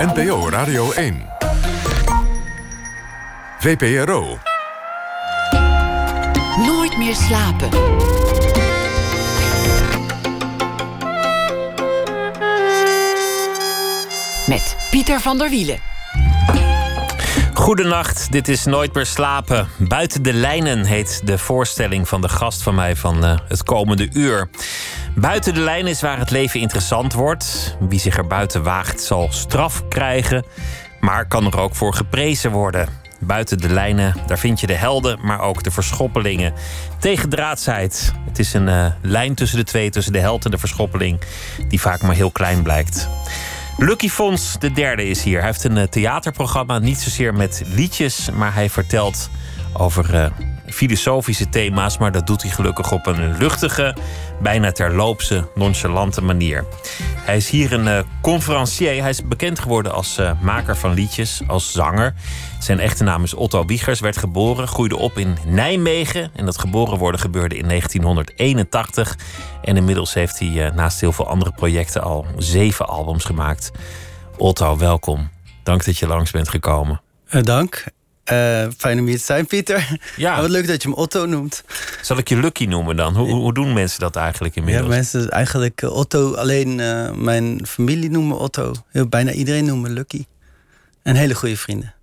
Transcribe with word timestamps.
NPO 0.00 0.48
Radio 0.48 0.92
1. 0.92 1.26
VPRO. 3.58 4.38
Nooit 6.66 6.98
meer 6.98 7.14
slapen. 7.14 7.68
Met 14.46 14.76
Pieter 14.90 15.20
van 15.20 15.38
der 15.38 15.50
Wielen. 15.50 15.78
Goedenacht, 17.54 18.32
dit 18.32 18.48
is 18.48 18.64
Nooit 18.64 18.94
meer 18.94 19.06
slapen. 19.06 19.68
Buiten 19.78 20.22
de 20.22 20.32
lijnen 20.32 20.84
heet 20.84 21.20
de 21.24 21.38
voorstelling 21.38 22.08
van 22.08 22.20
de 22.20 22.28
gast 22.28 22.62
van 22.62 22.74
mij 22.74 22.96
van 22.96 23.24
eh, 23.24 23.38
het 23.48 23.62
komende 23.62 24.08
uur. 24.12 24.50
Buiten 25.20 25.54
de 25.54 25.60
lijn 25.60 25.86
is 25.86 26.00
waar 26.00 26.18
het 26.18 26.30
leven 26.30 26.60
interessant 26.60 27.12
wordt. 27.12 27.76
Wie 27.88 28.00
zich 28.00 28.16
er 28.16 28.26
buiten 28.26 28.62
waagt 28.62 29.00
zal 29.00 29.28
straf 29.30 29.88
krijgen, 29.88 30.44
maar 31.00 31.26
kan 31.26 31.46
er 31.46 31.58
ook 31.58 31.74
voor 31.74 31.94
geprezen 31.94 32.50
worden. 32.50 32.88
Buiten 33.18 33.58
de 33.58 33.68
lijnen, 33.68 34.14
daar 34.26 34.38
vind 34.38 34.60
je 34.60 34.66
de 34.66 34.74
helden, 34.74 35.18
maar 35.22 35.40
ook 35.40 35.62
de 35.62 35.70
verschoppelingen. 35.70 36.52
Tegendraadsheid. 36.98 38.12
Het 38.28 38.38
is 38.38 38.52
een 38.52 38.68
eh, 38.68 38.86
lijn 39.02 39.34
tussen 39.34 39.58
de 39.58 39.64
twee, 39.64 39.90
tussen 39.90 40.12
de 40.12 40.18
held 40.18 40.44
en 40.44 40.50
de 40.50 40.58
verschoppeling, 40.58 41.20
die 41.68 41.80
vaak 41.80 42.02
maar 42.02 42.14
heel 42.14 42.30
klein 42.30 42.62
blijkt. 42.62 43.08
Lucky 43.76 44.08
Fons, 44.08 44.56
de 44.58 44.72
derde, 44.72 45.08
is 45.08 45.22
hier. 45.22 45.38
Hij 45.38 45.46
heeft 45.46 45.64
een 45.64 45.76
eh, 45.76 45.86
theaterprogramma, 45.88 46.78
niet 46.78 46.98
zozeer 46.98 47.34
met 47.34 47.62
liedjes, 47.66 48.30
maar 48.30 48.54
hij 48.54 48.70
vertelt 48.70 49.30
over 49.72 50.14
eh, 50.14 50.30
filosofische 50.72 51.48
thema's. 51.48 51.98
Maar 51.98 52.12
dat 52.12 52.26
doet 52.26 52.42
hij 52.42 52.50
gelukkig 52.50 52.92
op 52.92 53.06
een 53.06 53.36
luchtige, 53.38 53.96
bijna 54.42 54.72
terloopse, 54.72 55.48
nonchalante 55.54 56.22
manier. 56.22 56.64
Hij 57.16 57.36
is 57.36 57.50
hier 57.50 57.72
een 57.72 57.86
uh, 57.86 57.98
conferencier. 58.22 59.00
Hij 59.00 59.10
is 59.10 59.28
bekend 59.28 59.58
geworden 59.58 59.92
als 59.92 60.20
maker 60.40 60.76
van 60.76 60.94
liedjes, 60.94 61.40
als 61.46 61.72
zanger. 61.72 62.14
Zijn 62.58 62.80
echte 62.80 63.04
naam 63.04 63.22
is 63.22 63.34
Otto 63.34 63.64
Wiegers, 63.64 64.00
werd 64.00 64.16
geboren, 64.16 64.68
groeide 64.68 64.96
op 64.96 65.18
in 65.18 65.36
Nijmegen. 65.46 66.30
En 66.34 66.44
dat 66.44 66.58
geboren 66.58 66.98
worden 66.98 67.20
gebeurde 67.20 67.56
in 67.56 67.68
1981. 67.68 69.18
En 69.62 69.76
inmiddels 69.76 70.14
heeft 70.14 70.38
hij 70.38 70.48
uh, 70.48 70.70
naast 70.72 71.00
heel 71.00 71.12
veel 71.12 71.28
andere 71.28 71.52
projecten 71.52 72.02
al 72.02 72.26
zeven 72.36 72.88
albums 72.88 73.24
gemaakt. 73.24 73.70
Otto, 74.36 74.76
welkom. 74.76 75.30
Dank 75.62 75.84
dat 75.84 75.98
je 75.98 76.06
langs 76.06 76.30
bent 76.30 76.48
gekomen. 76.48 77.00
Dank. 77.42 77.84
Uh, 78.32 78.66
fijn 78.76 78.98
om 78.98 79.06
hier 79.06 79.18
te 79.18 79.24
zijn, 79.24 79.46
Pieter. 79.46 79.98
Ja. 80.16 80.40
wat 80.40 80.50
leuk 80.50 80.66
dat 80.66 80.82
je 80.82 80.88
hem 80.88 80.98
Otto 80.98 81.26
noemt. 81.26 81.64
Zal 82.02 82.18
ik 82.18 82.28
je 82.28 82.36
Lucky 82.36 82.64
noemen 82.64 82.96
dan? 82.96 83.16
Hoe, 83.16 83.30
hoe 83.30 83.54
doen 83.54 83.72
mensen 83.72 84.00
dat 84.00 84.16
eigenlijk 84.16 84.56
inmiddels? 84.56 84.88
Ja, 84.88 84.94
mensen 84.94 85.30
eigenlijk 85.30 85.82
Otto. 85.82 86.34
Alleen 86.34 86.74
mijn 87.24 87.66
familie 87.66 88.10
noemt 88.10 88.28
me 88.28 88.34
Otto. 88.34 88.74
Heel, 88.90 89.06
bijna 89.06 89.32
iedereen 89.32 89.64
noemt 89.64 89.82
me 89.82 89.88
Lucky. 89.88 90.24
En 91.02 91.14
hele 91.14 91.34
goede 91.34 91.56
vrienden. 91.56 91.94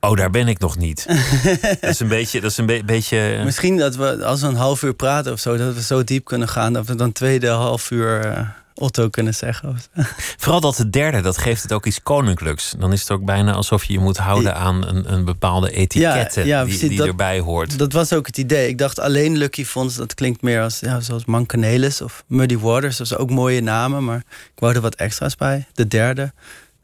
Oh, 0.00 0.16
daar 0.16 0.30
ben 0.30 0.48
ik 0.48 0.58
nog 0.58 0.78
niet. 0.78 1.06
dat 1.80 1.90
is 1.90 2.00
een 2.00 2.08
beetje. 2.08 2.40
Dat 2.40 2.50
is 2.50 2.56
een 2.56 2.82
beetje. 2.86 3.40
Misschien 3.44 3.76
dat 3.76 3.96
we 3.96 4.24
als 4.24 4.40
we 4.40 4.46
een 4.46 4.54
half 4.54 4.82
uur 4.82 4.94
praten 4.94 5.32
of 5.32 5.40
zo, 5.40 5.56
dat 5.56 5.74
we 5.74 5.82
zo 5.82 6.04
diep 6.04 6.24
kunnen 6.24 6.48
gaan 6.48 6.72
dat 6.72 6.86
we 6.86 6.94
dan 6.94 7.12
tweede 7.12 7.48
half 7.48 7.90
uur 7.90 8.26
uh, 8.26 8.40
Otto 8.74 9.08
kunnen 9.08 9.34
zeggen. 9.34 9.78
Vooral 10.42 10.60
dat 10.60 10.76
de 10.76 10.90
derde, 10.90 11.20
dat 11.20 11.38
geeft 11.38 11.62
het 11.62 11.72
ook 11.72 11.86
iets 11.86 12.02
koninklijks. 12.02 12.74
Dan 12.78 12.92
is 12.92 13.00
het 13.00 13.10
ook 13.10 13.24
bijna 13.24 13.52
alsof 13.52 13.84
je 13.84 13.92
je 13.92 13.98
moet 13.98 14.16
houden 14.16 14.56
aan 14.56 14.86
een, 14.86 15.12
een 15.12 15.24
bepaalde 15.24 15.70
etikette 15.70 16.40
ja, 16.40 16.60
ja, 16.60 16.64
die, 16.64 16.88
die 16.88 17.02
erbij 17.02 17.40
hoort. 17.40 17.78
Dat 17.78 17.92
was 17.92 18.12
ook 18.12 18.26
het 18.26 18.38
idee. 18.38 18.68
Ik 18.68 18.78
dacht 18.78 18.98
alleen 18.98 19.36
Lucky 19.36 19.64
Fonds, 19.64 19.96
dat 19.96 20.14
klinkt 20.14 20.42
meer 20.42 20.62
als 20.62 20.80
ja, 20.80 21.00
zoals 21.00 21.24
Mancanelis 21.24 22.00
of 22.00 22.24
Muddy 22.26 22.58
Waters. 22.58 22.96
Dat 22.96 23.06
zijn 23.06 23.20
ook 23.20 23.30
mooie 23.30 23.60
namen, 23.60 24.04
maar 24.04 24.22
ik 24.28 24.60
wou 24.60 24.74
er 24.74 24.80
wat 24.80 24.94
extra's 24.94 25.36
bij. 25.36 25.66
De 25.72 25.88
derde 25.88 26.32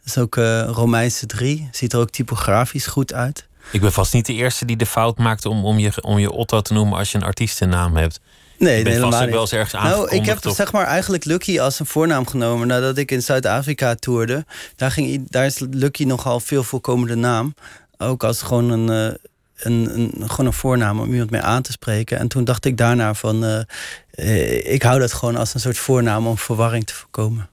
is 0.05 0.19
ook 0.19 0.37
uh, 0.37 0.69
Romeinse 0.69 1.27
3. 1.27 1.69
Ziet 1.73 1.93
er 1.93 1.99
ook 1.99 2.11
typografisch 2.11 2.87
goed 2.87 3.13
uit. 3.13 3.47
Ik 3.73 3.81
ben 3.81 3.93
vast 3.93 4.13
niet 4.13 4.27
de 4.27 4.33
eerste 4.33 4.65
die 4.65 4.77
de 4.77 4.87
fout 4.87 5.19
maakt 5.19 5.47
om, 5.47 5.65
om, 5.65 5.79
je, 5.79 6.03
om 6.03 6.19
je 6.19 6.31
Otto 6.31 6.61
te 6.61 6.73
noemen 6.73 6.99
als 6.99 7.13
je 7.13 7.19
een 7.19 7.25
artiestennaam 7.25 7.97
hebt. 7.97 8.21
Nee, 8.59 8.83
nee 8.83 8.93
helemaal 8.93 9.19
vast 9.19 9.31
wel 9.31 9.41
eens 9.41 9.53
ergens 9.53 9.83
Nou, 9.83 10.11
ik 10.11 10.27
heb 10.27 10.39
zeg 10.43 10.73
maar 10.73 10.87
eigenlijk 10.87 11.25
Lucky 11.25 11.61
als 11.61 11.81
een 11.81 11.87
voornaam 11.87 12.27
genomen 12.27 12.67
nadat 12.67 12.99
ik 12.99 13.11
in 13.11 13.23
Zuid-Afrika 13.23 13.95
toerde. 13.95 14.45
Daar, 14.77 14.91
ging, 14.91 15.31
daar 15.31 15.47
is 15.47 15.59
Lucky 15.71 16.05
nogal 16.05 16.41
veel 16.41 16.63
voorkomende 16.63 17.15
naam. 17.15 17.55
Ook 17.99 18.25
als 18.25 18.43
gewoon 18.43 18.71
een, 18.71 18.91
uh, 18.91 19.15
een, 19.57 19.99
een, 19.99 20.31
gewoon 20.31 20.47
een 20.47 20.53
voornaam 20.53 21.01
om 21.01 21.13
iemand 21.13 21.31
mee 21.31 21.41
aan 21.41 21.63
te 21.63 21.73
spreken. 21.73 22.19
En 22.19 22.29
toen 22.29 22.45
dacht 22.45 22.65
ik 22.65 22.77
daarna 22.77 23.15
van, 23.15 23.45
uh, 23.45 24.73
ik 24.73 24.83
hou 24.83 25.01
dat 25.01 25.13
gewoon 25.13 25.37
als 25.37 25.55
een 25.55 25.61
soort 25.61 25.79
voornaam 25.79 26.27
om 26.27 26.39
verwarring 26.39 26.87
te 26.87 26.95
voorkomen. 26.95 27.49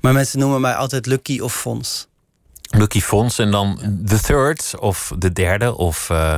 Maar 0.00 0.12
mensen 0.12 0.38
noemen 0.38 0.60
mij 0.60 0.74
altijd 0.74 1.06
Lucky 1.06 1.40
of 1.40 1.54
Fons. 1.54 2.06
Lucky 2.74 3.00
Fons 3.00 3.38
en 3.38 3.50
dan 3.50 3.80
de 3.88 4.20
third 4.20 4.74
of 4.78 5.12
de 5.18 5.32
derde 5.32 5.76
of 5.76 6.08
uh, 6.10 6.34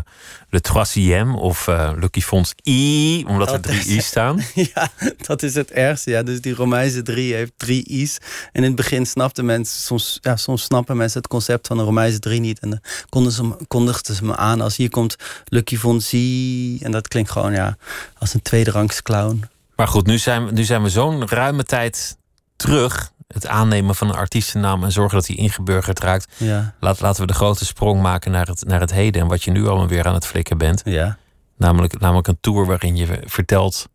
de 0.50 0.61
troisième 0.61 1.37
of 1.37 1.67
uh, 1.67 1.91
Lucky 1.97 2.21
Fons 2.21 2.55
I, 2.65 3.25
omdat 3.28 3.53
er 3.53 3.61
drie 3.61 3.84
I's 3.84 4.06
staan. 4.06 4.41
Ja, 4.75 4.89
dat 5.27 5.43
is 5.43 5.55
het 5.55 5.71
ergste. 5.71 6.11
Ja, 6.11 6.22
dus 6.22 6.41
die 6.41 6.55
Romeinse 6.55 7.03
drie 7.03 7.34
heeft 7.34 7.53
drie 7.56 7.89
I's. 7.89 8.19
En 8.53 8.62
in 8.62 8.62
het 8.62 8.75
begin 8.75 9.06
snapten 9.06 9.45
mensen, 9.45 9.83
soms, 9.83 10.19
ja, 10.21 10.37
soms 10.37 10.62
snappen 10.62 10.97
mensen 10.97 11.19
het 11.19 11.28
concept 11.28 11.67
van 11.67 11.78
een 11.78 11.84
Romeinse 11.84 12.19
drie 12.19 12.41
niet. 12.41 12.59
En 12.59 12.71
dan 12.71 12.81
konden 13.09 13.33
ze, 13.33 13.56
kondigden 13.69 14.15
ze 14.15 14.25
me 14.25 14.37
aan 14.37 14.61
als 14.61 14.77
hier 14.77 14.91
komt 14.91 15.16
Lucky 15.45 15.77
Fons 15.77 16.12
I. 16.12 16.78
En 16.83 16.91
dat 16.91 17.09
klinkt 17.09 17.31
gewoon 17.31 17.53
ja, 17.53 17.77
als 18.19 18.34
een 18.34 18.43
tweederangs 18.43 19.03
clown. 19.03 19.45
Maar 19.77 19.89
goed, 19.89 20.06
nu 20.06 20.19
zijn, 20.19 20.55
nu 20.55 20.65
zijn 20.65 20.83
we 20.83 20.89
zo'n 20.89 21.28
ruime 21.28 21.65
tijd 21.65 22.16
terug 22.56 23.12
het 23.28 23.46
aannemen 23.46 23.94
van 23.94 24.08
een 24.08 24.14
artiestennaam 24.14 24.84
en 24.84 24.92
zorgen 24.92 25.18
dat 25.18 25.26
hij 25.26 25.36
ingeburgerd 25.36 26.00
raakt. 26.00 26.34
Ja. 26.36 26.74
Laat, 26.80 27.00
laten 27.00 27.20
we 27.20 27.26
de 27.26 27.34
grote 27.34 27.64
sprong 27.64 28.02
maken 28.02 28.30
naar 28.30 28.46
het, 28.46 28.64
naar 28.66 28.80
het 28.80 28.92
heden 28.92 29.22
en 29.22 29.28
wat 29.28 29.42
je 29.42 29.50
nu 29.50 29.66
allemaal 29.66 29.88
weer 29.88 30.06
aan 30.06 30.14
het 30.14 30.26
flikken 30.26 30.58
bent. 30.58 30.82
Ja. 30.84 31.18
Namelijk, 31.56 32.00
namelijk 32.00 32.28
een 32.28 32.38
tour 32.40 32.66
waarin 32.66 32.96
je 32.96 33.22
vertelt 33.24 33.88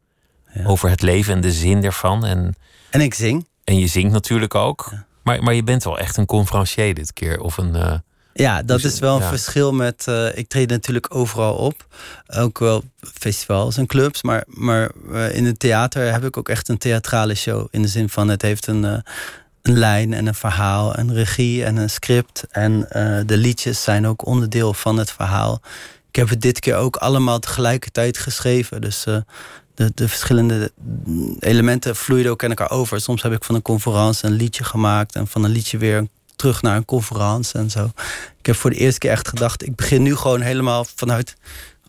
ja. 0.53 0.65
over 0.65 0.89
het 0.89 1.01
leven 1.01 1.33
en 1.33 1.41
de 1.41 1.51
zin 1.51 1.83
ervan. 1.83 2.25
En, 2.25 2.55
en 2.89 3.01
ik 3.01 3.13
zing. 3.13 3.47
En 3.63 3.79
je 3.79 3.87
zingt 3.87 4.11
natuurlijk 4.11 4.55
ook. 4.55 4.91
Maar, 5.23 5.43
maar 5.43 5.53
je 5.53 5.63
bent 5.63 5.83
wel 5.83 5.99
echt 5.99 6.17
een 6.17 6.25
conferencier 6.25 6.93
dit 6.93 7.13
keer. 7.13 7.39
Of 7.39 7.57
een, 7.57 7.75
uh, 7.75 7.93
ja, 8.33 8.63
dat 8.63 8.83
is 8.83 8.99
wel 8.99 9.15
een 9.15 9.27
verschil 9.27 9.73
met. 9.73 10.05
Uh, 10.09 10.37
ik 10.37 10.47
treed 10.47 10.69
natuurlijk 10.69 11.15
overal 11.15 11.55
op. 11.55 11.85
Ook 12.27 12.59
wel 12.59 12.83
festivals 13.13 13.77
en 13.77 13.85
clubs. 13.85 14.23
Maar, 14.23 14.43
maar 14.47 14.91
uh, 15.11 15.35
in 15.35 15.45
het 15.45 15.59
theater 15.59 16.11
heb 16.11 16.23
ik 16.23 16.37
ook 16.37 16.49
echt 16.49 16.69
een 16.69 16.77
theatrale 16.77 17.35
show. 17.35 17.67
In 17.71 17.81
de 17.81 17.87
zin 17.87 18.09
van 18.09 18.27
het 18.27 18.41
heeft 18.41 18.67
een, 18.67 18.83
uh, 18.83 18.97
een 19.61 19.77
lijn 19.77 20.13
en 20.13 20.27
een 20.27 20.35
verhaal, 20.35 20.97
een 20.97 21.13
regie 21.13 21.65
en 21.65 21.77
een 21.77 21.89
script. 21.89 22.43
En 22.51 22.79
de 23.25 23.37
liedjes 23.37 23.83
zijn 23.83 24.07
ook 24.07 24.25
onderdeel 24.25 24.73
van 24.73 24.97
het 24.97 25.11
verhaal. 25.11 25.61
Ik 26.09 26.15
heb 26.15 26.29
het 26.29 26.41
dit 26.41 26.59
keer 26.59 26.75
ook 26.75 26.95
allemaal 26.95 27.39
tegelijkertijd 27.39 28.17
geschreven. 28.17 28.81
Dus 28.81 29.03
de, 29.03 29.91
de 29.93 30.07
verschillende 30.07 30.71
elementen 31.39 31.95
vloeiden 31.95 32.31
ook 32.31 32.43
in 32.43 32.49
elkaar 32.49 32.71
over. 32.71 33.01
Soms 33.01 33.21
heb 33.21 33.31
ik 33.31 33.43
van 33.43 33.55
een 33.55 33.61
conferentie 33.61 34.29
een 34.29 34.35
liedje 34.35 34.63
gemaakt 34.63 35.15
en 35.15 35.27
van 35.27 35.43
een 35.43 35.51
liedje 35.51 35.77
weer 35.77 35.97
een 35.97 36.09
terug 36.39 36.61
naar 36.61 36.75
een 36.75 36.85
conferentie 36.85 37.59
en 37.59 37.69
zo. 37.69 37.91
Ik 38.39 38.45
heb 38.45 38.55
voor 38.55 38.69
de 38.69 38.75
eerste 38.75 38.99
keer 38.99 39.11
echt 39.11 39.27
gedacht, 39.27 39.65
ik 39.65 39.75
begin 39.75 40.03
nu 40.03 40.15
gewoon 40.15 40.41
helemaal 40.41 40.85
vanuit 40.95 41.35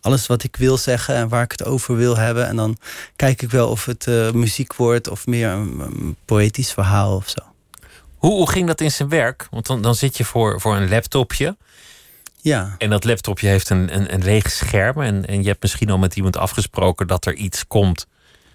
alles 0.01 0.27
wat 0.27 0.43
ik 0.43 0.55
wil 0.55 0.77
zeggen 0.77 1.15
en 1.15 1.29
waar 1.29 1.43
ik 1.43 1.51
het 1.51 1.63
over 1.63 1.95
wil 1.95 2.17
hebben. 2.17 2.47
En 2.47 2.55
dan 2.55 2.77
kijk 3.15 3.41
ik 3.41 3.51
wel 3.51 3.69
of 3.69 3.85
het 3.85 4.05
uh, 4.07 4.31
muziek 4.31 4.75
wordt 4.75 5.07
of 5.07 5.27
meer 5.27 5.49
een, 5.49 6.15
poëtisch 6.25 6.71
verhaal 6.71 7.15
of 7.15 7.29
zo. 7.29 7.41
Hoe, 8.15 8.31
hoe 8.31 8.49
ging 8.49 8.67
dat 8.67 8.81
in 8.81 8.91
zijn 8.91 9.09
werk? 9.09 9.47
Want 9.51 9.65
dan, 9.67 9.81
dan 9.81 9.95
zit 9.95 10.17
je 10.17 10.25
voor, 10.25 10.61
voor 10.61 10.75
een 10.75 10.89
laptopje. 10.89 11.57
Ja. 12.41 12.75
En 12.77 12.89
dat 12.89 13.03
laptopje 13.03 13.47
heeft 13.47 13.69
een, 13.69 13.95
een, 13.95 14.13
een 14.13 14.23
leeg 14.23 14.51
scherm. 14.51 15.01
En, 15.01 15.25
en 15.25 15.41
je 15.41 15.47
hebt 15.47 15.61
misschien 15.61 15.89
al 15.89 15.97
met 15.97 16.15
iemand 16.15 16.37
afgesproken 16.37 17.07
dat 17.07 17.25
er 17.25 17.33
iets 17.33 17.67
komt 17.67 18.07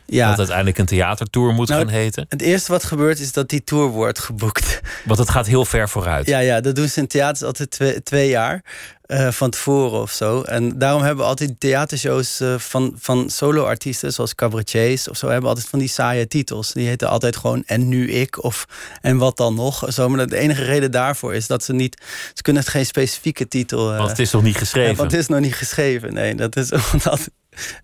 ja. 0.07 0.29
Dat 0.29 0.39
uiteindelijk 0.39 0.79
een 0.79 0.87
theatertour 0.87 1.53
moet 1.53 1.69
nou, 1.69 1.81
gaan 1.81 1.91
heten. 1.91 2.27
Het 2.29 2.43
eerste 2.43 2.73
wat 2.73 2.85
gebeurt 2.85 3.21
is 3.21 3.33
dat 3.33 3.49
die 3.49 3.65
tour 3.65 3.89
wordt 3.89 4.19
geboekt. 4.19 4.81
Want 5.05 5.19
het 5.19 5.31
gaat 5.31 5.47
heel 5.47 5.65
ver 5.65 5.89
vooruit. 5.89 6.27
Ja, 6.27 6.39
ja 6.39 6.61
dat 6.61 6.75
doen 6.75 6.89
ze 6.89 7.01
in 7.01 7.07
theaters 7.07 7.43
altijd 7.43 7.71
twee, 7.71 8.03
twee 8.03 8.29
jaar. 8.29 8.65
Uh, 9.07 9.31
van 9.31 9.51
tevoren 9.51 10.01
of 10.01 10.11
zo. 10.11 10.43
En 10.43 10.79
daarom 10.79 11.03
hebben 11.03 11.25
we 11.25 11.31
altijd 11.31 11.61
theatershows 11.61 12.41
uh, 12.41 12.59
van, 12.59 12.95
van 12.99 13.31
solo-artiesten, 13.31 14.13
zoals 14.13 14.35
cabaretiers 14.35 15.09
of 15.09 15.17
zo, 15.17 15.29
hebben 15.29 15.49
altijd 15.49 15.69
van 15.69 15.79
die 15.79 15.89
saaie 15.89 16.29
titels. 16.29 16.73
Die 16.73 16.89
heten 16.89 17.09
altijd 17.09 17.37
gewoon 17.37 17.63
En 17.67 17.89
nu 17.89 18.11
ik 18.11 18.43
of 18.45 18.67
En 19.01 19.17
wat 19.17 19.37
dan 19.37 19.55
nog. 19.55 19.85
Zo, 19.93 20.09
maar 20.09 20.27
de 20.27 20.37
enige 20.37 20.65
reden 20.65 20.91
daarvoor 20.91 21.35
is 21.35 21.47
dat 21.47 21.65
ze 21.65 21.73
niet. 21.73 22.03
Ze 22.35 22.43
kunnen 22.43 22.63
het 22.63 22.71
geen 22.71 22.87
specifieke 22.87 23.49
titel. 23.49 23.93
Uh, 23.93 23.99
want 23.99 24.11
het 24.11 24.19
is 24.19 24.31
nog 24.31 24.43
niet 24.43 24.57
geschreven. 24.57 24.91
Ja, 24.91 24.97
want 24.97 25.11
het 25.11 25.21
is 25.21 25.27
nog 25.27 25.41
niet 25.41 25.55
geschreven. 25.55 26.15
Nee, 26.15 26.35
dat 26.35 26.57
is. 26.57 26.69
Dat, 27.03 27.29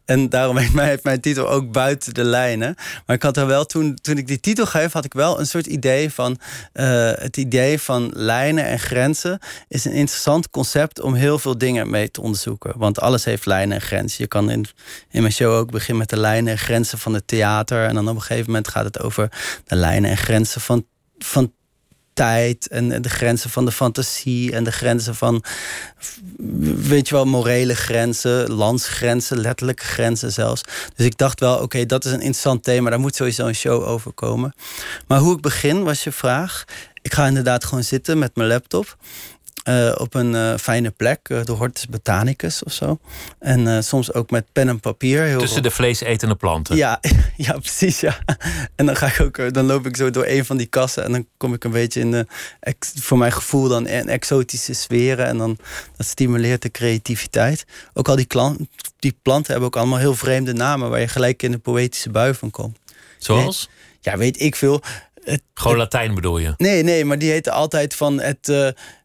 en 0.05 0.29
daarom 0.29 0.57
heeft, 0.57 0.73
mij, 0.73 0.89
heeft 0.89 1.05
mijn 1.05 1.21
titel 1.21 1.51
ook 1.51 1.73
buiten 1.73 2.15
de 2.15 2.25
lijnen. 2.25 2.75
Maar 3.07 3.17
ik 3.17 3.23
had 3.23 3.37
er 3.37 3.47
wel 3.47 3.65
toen, 3.65 3.95
toen 3.95 4.17
ik 4.17 4.27
die 4.27 4.41
titel 4.41 4.67
geef, 4.67 4.93
had 4.93 5.05
ik 5.05 5.13
wel 5.13 5.41
een 5.41 5.47
soort 5.47 5.67
idee 5.67 6.11
van. 6.11 6.39
het 6.73 7.37
idee 7.37 7.79
van 7.79 8.11
lijnen 8.15 8.65
en 8.65 8.79
grenzen 8.79 9.39
is 9.69 9.85
een 9.85 9.93
interessant 9.93 10.51
concept 10.51 11.01
om 11.01 11.15
heel 11.15 11.39
veel 11.39 11.59
dingen 11.59 11.91
mee 11.91 12.11
te 12.11 12.21
onderzoeken. 12.21 12.73
Want 12.77 13.01
alles 13.01 13.25
heeft 13.25 13.47
lijnen 13.47 13.77
en 13.77 13.83
grenzen. 13.83 14.17
Je 14.19 14.29
kan 14.29 14.51
in, 14.51 14.67
in 15.11 15.21
mijn 15.21 15.33
show 15.33 15.53
ook 15.55 15.71
beginnen 15.71 15.99
met 15.99 16.09
de 16.09 16.21
lijnen 16.21 16.53
en 16.53 16.59
grenzen 16.59 16.99
van 16.99 17.15
het 17.15 17.27
theater. 17.27 17.87
En 17.87 17.95
dan 17.95 18.09
op 18.09 18.15
een 18.15 18.21
gegeven 18.21 18.47
moment 18.47 18.69
gaat 18.69 18.85
het 18.85 19.01
over 19.01 19.29
de 19.65 19.77
lijnen 19.77 20.11
en 20.11 20.17
grenzen 20.17 20.61
van, 20.61 20.87
van 21.19 21.53
tijd 22.15 22.69
en 22.69 23.03
de 23.03 23.09
grenzen 23.09 23.51
van 23.51 23.65
de 23.65 23.73
fantasie 23.73 24.53
en 24.53 24.65
de 24.65 24.73
grenzen 24.73 25.15
van, 25.15 25.45
weet 26.77 27.09
je 27.09 27.15
wel, 27.15 27.25
morele 27.25 27.75
grenzen, 27.75 28.51
landsgrenzen, 28.51 29.41
letterlijke 29.41 29.85
grenzen 29.85 30.33
zelfs. 30.33 30.63
Dus 30.97 31.07
ik 31.07 31.19
dacht 31.19 31.41
wel, 31.41 31.59
oké, 31.59 31.87
dat 31.87 32.05
is 32.05 32.11
een 32.11 32.19
interessant 32.19 32.65
thema, 32.65 32.91
daar 32.91 33.01
moet 33.01 33.15
sowieso 33.15 33.47
een 33.47 33.55
show 33.55 33.83
over 33.83 34.13
komen. 34.13 34.55
Maar 35.07 35.19
hoe 35.19 35.35
ik 35.35 35.41
begin 35.41 35.83
was 35.83 36.05
je 36.05 36.13
vraag. 36.13 36.65
Ik 37.03 37.15
ga 37.15 37.27
inderdaad 37.27 37.65
gewoon 37.65 37.85
zitten 37.85 38.19
met 38.19 38.37
mijn 38.37 38.49
laptop. 38.49 38.97
Uh, 39.69 39.95
op 39.97 40.15
een 40.15 40.33
uh, 40.33 40.57
fijne 40.57 40.91
plek, 40.91 41.29
uh, 41.29 41.45
de 41.45 41.53
Hortus 41.53 41.89
Botanicus 41.89 42.63
of 42.63 42.73
zo. 42.73 42.99
En 43.39 43.85
soms 43.85 44.13
ook 44.13 44.31
met 44.31 44.45
pen 44.53 44.69
en 44.69 44.81
papier. 44.81 45.23
Heel 45.23 45.39
Tussen 45.39 45.63
de 45.63 45.71
vleesetende 45.71 46.35
planten. 46.35 46.77
Ja, 46.77 47.01
ja, 47.37 47.53
precies. 47.53 48.01
Ja. 48.01 48.19
En 48.77 48.87
dan, 48.87 48.97
ga 48.97 49.07
ik 49.07 49.21
ook, 49.21 49.55
dan 49.55 49.67
loop 49.67 49.87
ik 49.87 49.97
zo 49.97 50.11
door 50.11 50.27
een 50.27 50.45
van 50.45 50.57
die 50.57 50.67
kassen. 50.67 51.05
En 51.05 51.13
dan 51.13 51.27
kom 51.37 51.55
ik 51.55 51.65
een 51.65 51.71
beetje 51.71 52.01
in 52.01 52.11
de, 52.11 52.27
voor 52.79 53.19
mijn 53.19 53.33
gevoel, 53.33 53.69
dan 53.69 53.87
in 53.87 54.09
exotische 54.09 54.73
sferen. 54.73 55.27
En 55.27 55.39
dan 55.39 55.59
dat 55.97 56.07
stimuleert 56.07 56.63
de 56.63 56.71
creativiteit. 56.71 57.65
Ook 57.95 58.09
al 58.09 58.17
die, 58.17 58.27
klant, 58.27 58.61
die 58.99 59.17
planten 59.23 59.51
hebben 59.51 59.69
ook 59.69 59.77
allemaal 59.77 59.99
heel 59.99 60.15
vreemde 60.15 60.53
namen. 60.53 60.91
Waar 60.91 61.01
je 61.01 61.09
gelijk 61.09 61.43
in 61.43 61.51
de 61.51 61.59
poëtische 61.59 62.11
bui 62.11 62.35
van 62.35 62.51
komt. 62.51 62.79
Zoals? 63.19 63.69
Ja, 64.01 64.17
weet 64.17 64.41
ik 64.41 64.57
veel. 64.57 64.83
Het, 65.25 65.43
Gewoon 65.55 65.77
Latijn 65.77 66.15
bedoel 66.15 66.39
je? 66.39 66.55
Nee, 66.57 66.83
nee, 66.83 67.05
maar 67.05 67.19
die 67.19 67.31
heette 67.31 67.51
altijd 67.51 67.95
van 67.95 68.21
het 68.21 68.49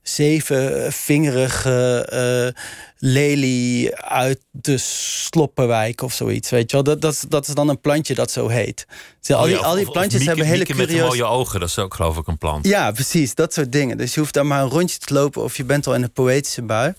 zevenvingerige 0.09 2.07
uh, 2.13 2.61
lelie 2.99 3.95
uit 3.95 4.39
de 4.51 4.77
Sloppenwijk 4.77 6.01
of 6.01 6.13
zoiets. 6.13 6.49
Weet 6.49 6.71
je 6.71 6.75
wel? 6.75 6.85
Dat, 6.85 7.01
dat, 7.01 7.25
dat 7.29 7.47
is 7.47 7.53
dan 7.53 7.69
een 7.69 7.81
plantje 7.81 8.15
dat 8.15 8.31
zo 8.31 8.47
heet. 8.47 8.85
al, 9.27 9.45
die, 9.45 9.57
al 9.57 9.75
die 9.75 9.91
plantjes 9.91 10.25
hebben 10.25 10.45
hele 10.45 10.65
curieuze... 10.65 10.95
met 10.95 11.05
mooie 11.05 11.25
ogen, 11.25 11.59
dat 11.59 11.69
is 11.69 11.77
ook 11.77 11.93
geloof 11.93 12.17
ik 12.17 12.27
een 12.27 12.37
plant. 12.37 12.67
Ja, 12.67 12.91
precies, 12.91 13.35
dat 13.35 13.53
soort 13.53 13.71
dingen. 13.71 13.97
Dus 13.97 14.13
je 14.13 14.19
hoeft 14.19 14.33
daar 14.33 14.45
maar 14.45 14.61
een 14.61 14.69
rondje 14.69 14.97
te 14.97 15.13
lopen 15.13 15.43
of 15.43 15.57
je 15.57 15.63
bent 15.63 15.87
al 15.87 15.95
in 15.95 16.03
een 16.03 16.11
poëtische 16.11 16.61
bui. 16.61 16.93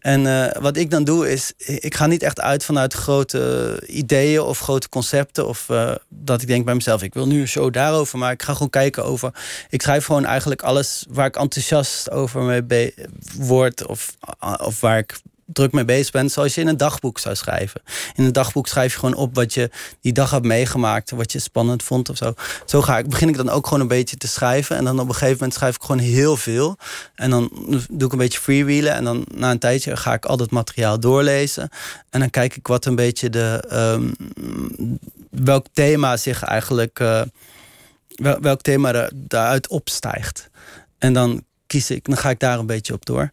En 0.00 0.24
uh, 0.24 0.46
wat 0.60 0.76
ik 0.76 0.90
dan 0.90 1.04
doe 1.04 1.32
is, 1.32 1.52
ik 1.56 1.94
ga 1.94 2.06
niet 2.06 2.22
echt 2.22 2.40
uit 2.40 2.64
vanuit 2.64 2.94
grote 2.94 3.82
ideeën 3.86 4.40
of 4.40 4.58
grote 4.58 4.88
concepten. 4.88 5.48
Of 5.48 5.68
uh, 5.70 5.94
dat 6.08 6.42
ik 6.42 6.48
denk 6.48 6.64
bij 6.64 6.74
mezelf, 6.74 7.02
ik 7.02 7.14
wil 7.14 7.26
nu 7.26 7.40
een 7.40 7.48
show 7.48 7.72
daarover. 7.72 8.18
Maar 8.18 8.32
ik 8.32 8.42
ga 8.42 8.52
gewoon 8.52 8.70
kijken 8.70 9.04
over... 9.04 9.30
Ik 9.68 9.82
schrijf 9.82 10.04
gewoon 10.04 10.24
eigenlijk 10.24 10.62
alles 10.62 11.04
waar 11.08 11.26
ik 11.26 11.36
enthousiast 11.36 12.10
over 12.10 12.42
mee 12.62 12.94
word. 13.36 13.86
Of, 13.86 14.16
of 14.58 14.80
waar 14.80 14.98
ik 14.98 15.20
druk 15.46 15.72
mee 15.72 15.84
bezig 15.84 16.12
bent, 16.12 16.32
zoals 16.32 16.54
je 16.54 16.60
in 16.60 16.66
een 16.66 16.76
dagboek 16.76 17.18
zou 17.18 17.34
schrijven. 17.34 17.82
In 18.14 18.24
een 18.24 18.32
dagboek 18.32 18.66
schrijf 18.66 18.92
je 18.92 18.98
gewoon 18.98 19.14
op 19.14 19.34
wat 19.34 19.54
je 19.54 19.70
die 20.00 20.12
dag 20.12 20.30
hebt 20.30 20.46
meegemaakt, 20.46 21.10
wat 21.10 21.32
je 21.32 21.38
spannend 21.38 21.82
vond 21.82 22.08
of 22.08 22.16
zo. 22.16 22.34
Zo 22.64 22.82
ga 22.82 22.98
ik, 22.98 23.08
begin 23.08 23.28
ik 23.28 23.36
dan 23.36 23.48
ook 23.48 23.66
gewoon 23.66 23.80
een 23.80 23.88
beetje 23.88 24.16
te 24.16 24.28
schrijven. 24.28 24.76
En 24.76 24.84
dan 24.84 25.00
op 25.00 25.08
een 25.08 25.14
gegeven 25.14 25.34
moment 25.34 25.54
schrijf 25.54 25.74
ik 25.74 25.82
gewoon 25.82 26.00
heel 26.00 26.36
veel. 26.36 26.76
En 27.14 27.30
dan 27.30 27.50
doe 27.90 28.06
ik 28.06 28.12
een 28.12 28.18
beetje 28.18 28.40
freewheelen. 28.40 28.94
En 28.94 29.04
dan 29.04 29.26
na 29.34 29.50
een 29.50 29.58
tijdje 29.58 29.96
ga 29.96 30.12
ik 30.12 30.24
al 30.24 30.36
dat 30.36 30.50
materiaal 30.50 31.00
doorlezen. 31.00 31.68
En 32.10 32.20
dan 32.20 32.30
kijk 32.30 32.56
ik 32.56 32.66
wat 32.66 32.84
een 32.84 32.96
beetje 32.96 33.30
de. 33.30 33.64
Um, 33.72 34.12
welk 35.30 35.66
thema 35.72 36.16
zich 36.16 36.42
eigenlijk. 36.42 37.00
Uh, 37.00 37.22
welk 38.40 38.60
thema 38.62 38.94
er, 38.94 39.10
daaruit 39.14 39.68
opstijgt. 39.68 40.50
En 40.98 41.12
dan 41.12 41.44
kies 41.66 41.90
ik, 41.90 42.04
dan 42.04 42.16
ga 42.16 42.30
ik 42.30 42.38
daar 42.38 42.58
een 42.58 42.66
beetje 42.66 42.92
op 42.92 43.06
door. 43.06 43.32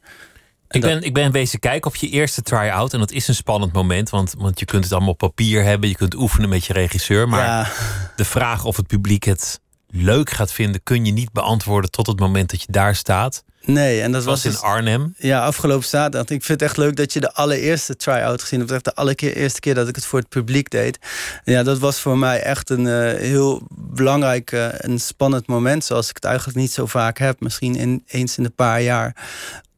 Ik 0.71 0.81
ben, 0.81 1.03
ik 1.03 1.13
ben 1.13 1.31
bezig 1.31 1.59
kijken 1.59 1.89
op 1.89 1.95
je 1.95 2.09
eerste 2.09 2.41
try-out. 2.41 2.93
En 2.93 2.99
dat 2.99 3.11
is 3.11 3.27
een 3.27 3.35
spannend 3.35 3.73
moment. 3.73 4.09
Want, 4.09 4.33
want 4.37 4.59
je 4.59 4.65
kunt 4.65 4.83
het 4.83 4.93
allemaal 4.93 5.11
op 5.11 5.17
papier 5.17 5.63
hebben. 5.63 5.89
Je 5.89 5.95
kunt 5.95 6.15
oefenen 6.15 6.49
met 6.49 6.65
je 6.65 6.73
regisseur. 6.73 7.29
Maar 7.29 7.73
de 8.15 8.25
vraag 8.25 8.65
of 8.65 8.77
het 8.77 8.87
publiek 8.87 9.23
het 9.23 9.59
leuk 9.87 10.29
gaat 10.29 10.51
vinden... 10.51 10.83
kun 10.83 11.05
je 11.05 11.11
niet 11.11 11.31
beantwoorden 11.31 11.91
tot 11.91 12.07
het 12.07 12.19
moment 12.19 12.49
dat 12.49 12.61
je 12.61 12.71
daar 12.71 12.95
staat. 12.95 13.43
Nee, 13.65 14.01
en 14.01 14.11
dat 14.11 14.23
was, 14.23 14.45
in 14.45 14.51
dus- 14.51 14.61
Arnhem. 14.61 15.13
Ja, 15.17 15.45
afgelopen 15.45 15.87
zaterdag. 15.87 16.21
Ik 16.21 16.43
vind 16.43 16.59
het 16.59 16.61
echt 16.61 16.77
leuk 16.77 16.95
dat 16.95 17.13
je 17.13 17.19
de 17.19 17.33
allereerste 17.33 17.95
try-out 17.95 18.41
gezien 18.41 18.59
hebt. 18.59 18.71
Echt 18.71 18.83
de 18.83 18.95
allereerste 18.95 19.59
keer 19.59 19.75
dat 19.75 19.87
ik 19.87 19.95
het 19.95 20.05
voor 20.05 20.19
het 20.19 20.29
publiek 20.29 20.69
deed. 20.69 20.99
ja, 21.43 21.63
dat 21.63 21.79
was 21.79 21.99
voor 21.99 22.17
mij 22.17 22.41
echt 22.41 22.69
een 22.69 22.85
uh, 22.85 23.13
heel 23.13 23.61
belangrijk 23.69 24.51
uh, 24.51 24.83
en 24.83 24.99
spannend 24.99 25.47
moment. 25.47 25.85
Zoals 25.85 26.09
ik 26.09 26.15
het 26.15 26.25
eigenlijk 26.25 26.57
niet 26.57 26.71
zo 26.71 26.85
vaak 26.85 27.17
heb. 27.17 27.39
Misschien 27.39 27.75
in, 27.75 28.03
eens 28.07 28.37
in 28.37 28.45
een 28.45 28.55
paar 28.55 28.81
jaar 28.81 29.15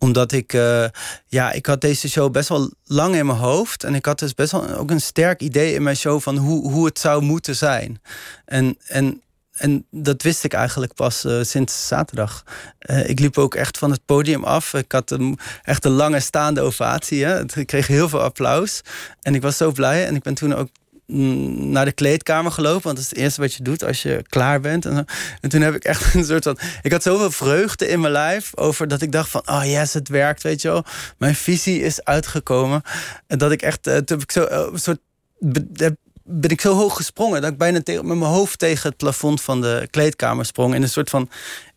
omdat 0.04 0.32
ik, 0.32 0.54
uh, 0.54 0.86
ja, 1.28 1.52
ik 1.52 1.66
had 1.66 1.82
deze 1.82 2.10
show 2.10 2.32
best 2.32 2.50
wel 2.50 2.72
lang 2.86 3.16
in 3.16 3.26
mijn 3.26 3.38
hoofd. 3.38 3.84
En 3.84 3.96
ik 3.96 4.06
had 4.06 4.20
dus 4.20 4.34
best 4.34 4.52
wel 4.52 4.70
ook 4.70 4.92
een 4.92 5.02
sterk 5.02 5.42
idee 5.42 5.74
in 5.74 5.84
mijn 5.84 5.96
show 5.96 6.22
van 6.22 6.38
hoe, 6.38 6.72
hoe 6.72 6.86
het 6.86 7.00
zou 7.00 7.22
moeten 7.22 7.56
zijn. 7.56 8.02
En, 8.46 8.78
en, 8.88 9.22
en 9.54 9.86
dat 9.92 10.22
wist 10.22 10.44
ik 10.44 10.54
eigenlijk 10.54 10.94
pas 10.94 11.26
uh, 11.26 11.44
sinds 11.44 11.88
zaterdag. 11.88 12.44
Uh, 12.80 13.10
ik 13.10 13.20
liep 13.20 13.38
ook 13.38 13.56
echt 13.56 13.78
van 13.78 13.92
het 13.92 14.06
podium 14.06 14.44
af. 14.44 14.74
Ik 14.74 14.92
had 14.92 15.12
een, 15.12 15.40
echt 15.64 15.86
een 15.86 15.92
lange 15.92 16.20
staande 16.20 16.62
ovatie. 16.62 17.26
Hè. 17.26 17.42
Ik 17.60 17.68
kreeg 17.68 17.88
heel 17.88 18.10
veel 18.10 18.22
applaus. 18.22 18.82
En 19.22 19.36
ik 19.36 19.42
was 19.42 19.58
zo 19.58 19.72
blij. 19.72 20.06
En 20.06 20.16
ik 20.16 20.22
ben 20.22 20.34
toen 20.34 20.56
ook 20.56 20.70
naar 21.06 21.86
de 21.86 21.92
kleedkamer 21.92 22.52
gelopen. 22.52 22.84
Want 22.84 22.96
dat 22.96 23.06
is 23.06 23.10
het 23.10 23.20
eerste 23.20 23.42
wat 23.42 23.54
je 23.54 23.64
doet 23.64 23.84
als 23.84 24.02
je 24.02 24.24
klaar 24.30 24.60
bent. 24.60 24.86
En, 24.86 25.06
en, 25.42 25.50
toen 25.50 25.62
heb 25.62 25.76
ik 25.76 25.84
echt 25.84 26.14
een 26.14 26.26
soort 26.26 26.44
van... 26.44 26.58
Ik 26.82 26.92
had 26.92 27.04
zoveel 27.04 27.32
vreugde 27.32 27.88
in 27.88 28.00
mijn 28.00 28.14
lijf 28.14 28.58
over 28.58 28.88
dat 28.88 29.02
ik 29.02 29.12
dacht 29.12 29.30
van... 29.30 29.42
Oh 29.46 29.64
yes, 29.66 29.94
het 29.94 30.10
werkt, 30.10 30.44
weet 30.44 30.62
je 30.62 30.68
wel. 30.68 30.86
Mijn 31.18 31.36
visie 31.36 31.82
is 31.82 32.04
uitgekomen. 32.04 32.82
En 33.28 33.38
dat 33.38 33.52
ik 33.52 33.62
echt... 33.62 33.88
Uh, 33.88 33.94
toen 33.94 34.18
heb 34.18 34.22
ik 34.22 34.32
zo 34.32 34.46
een 34.72 34.80
soort... 34.80 35.00
Ben 36.24 36.50
ik 36.50 36.62
zo 36.62 36.76
hoog 36.76 36.96
gesprongen 36.96 37.42
dat 37.42 37.52
ik 37.52 37.58
bijna 37.58 37.82
tegen, 37.82 38.08
met 38.08 38.18
mijn 38.18 38.32
hoofd 38.32 38.60
tegen 38.60 38.90
het 38.90 38.98
plafond 38.98 39.42
van 39.42 39.62
de 39.62 39.88
kleedkamer 39.92 40.46
sprong. 40.46 40.76
In 40.76 40.82
een 40.82 40.90
soort 40.90 41.10
van 41.10 41.30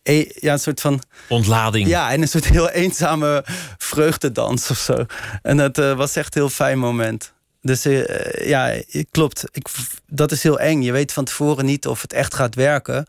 e, 0.03 0.25
ja, 0.29 0.53
een 0.53 0.59
soort 0.59 0.81
van. 0.81 1.01
Ontlading. 1.29 1.87
Ja, 1.87 2.11
in 2.11 2.21
een 2.21 2.27
soort 2.27 2.45
heel 2.45 2.69
eenzame 2.69 3.45
vreugdedans 3.77 4.69
of 4.69 4.77
zo. 4.77 5.05
En 5.41 5.57
dat 5.57 5.77
uh, 5.77 5.93
was 5.93 6.15
echt 6.15 6.35
een 6.35 6.41
heel 6.41 6.49
fijn 6.49 6.79
moment. 6.79 7.33
Dus 7.61 7.85
uh, 7.85 8.47
ja, 8.47 8.81
klopt. 9.11 9.43
Ik, 9.51 9.67
dat 10.07 10.31
is 10.31 10.43
heel 10.43 10.59
eng. 10.59 10.81
Je 10.81 10.91
weet 10.91 11.13
van 11.13 11.25
tevoren 11.25 11.65
niet 11.65 11.87
of 11.87 12.01
het 12.01 12.13
echt 12.13 12.33
gaat 12.33 12.55
werken. 12.55 13.05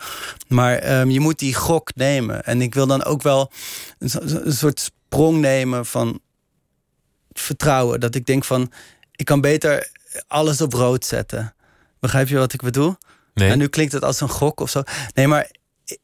Maar 0.49 1.00
um, 1.00 1.11
je 1.11 1.20
moet 1.20 1.38
die 1.38 1.55
gok 1.55 1.90
nemen. 1.94 2.44
En 2.44 2.62
ik 2.62 2.75
wil 2.75 2.87
dan 2.87 3.05
ook 3.05 3.23
wel 3.23 3.52
een, 3.99 4.11
een, 4.46 4.52
soort 4.52 4.81
sprong 4.81 5.38
nemen 5.40 5.87
van 5.87 6.20
vertrouwen. 7.32 8.00
Dat 8.00 8.14
ik 8.14 8.26
denk 8.26 8.44
van, 8.44 8.73
ik 9.17 9.25
kan 9.25 9.40
beter 9.40 9.90
alles 10.26 10.61
op 10.61 10.73
rood 10.73 11.05
zetten. 11.05 11.55
Begrijp 12.00 12.29
je 12.29 12.38
wat 12.38 12.53
ik 12.53 12.62
bedoel? 12.62 12.97
Nee. 13.35 13.50
En 13.50 13.59
nu 13.59 13.67
klinkt 13.67 13.93
het 13.93 14.05
als 14.05 14.20
een 14.20 14.29
gok 14.29 14.61
of 14.61 14.70
zo. 14.70 14.82
Nee, 15.15 15.26
maar 15.26 15.50
ik, 15.85 15.99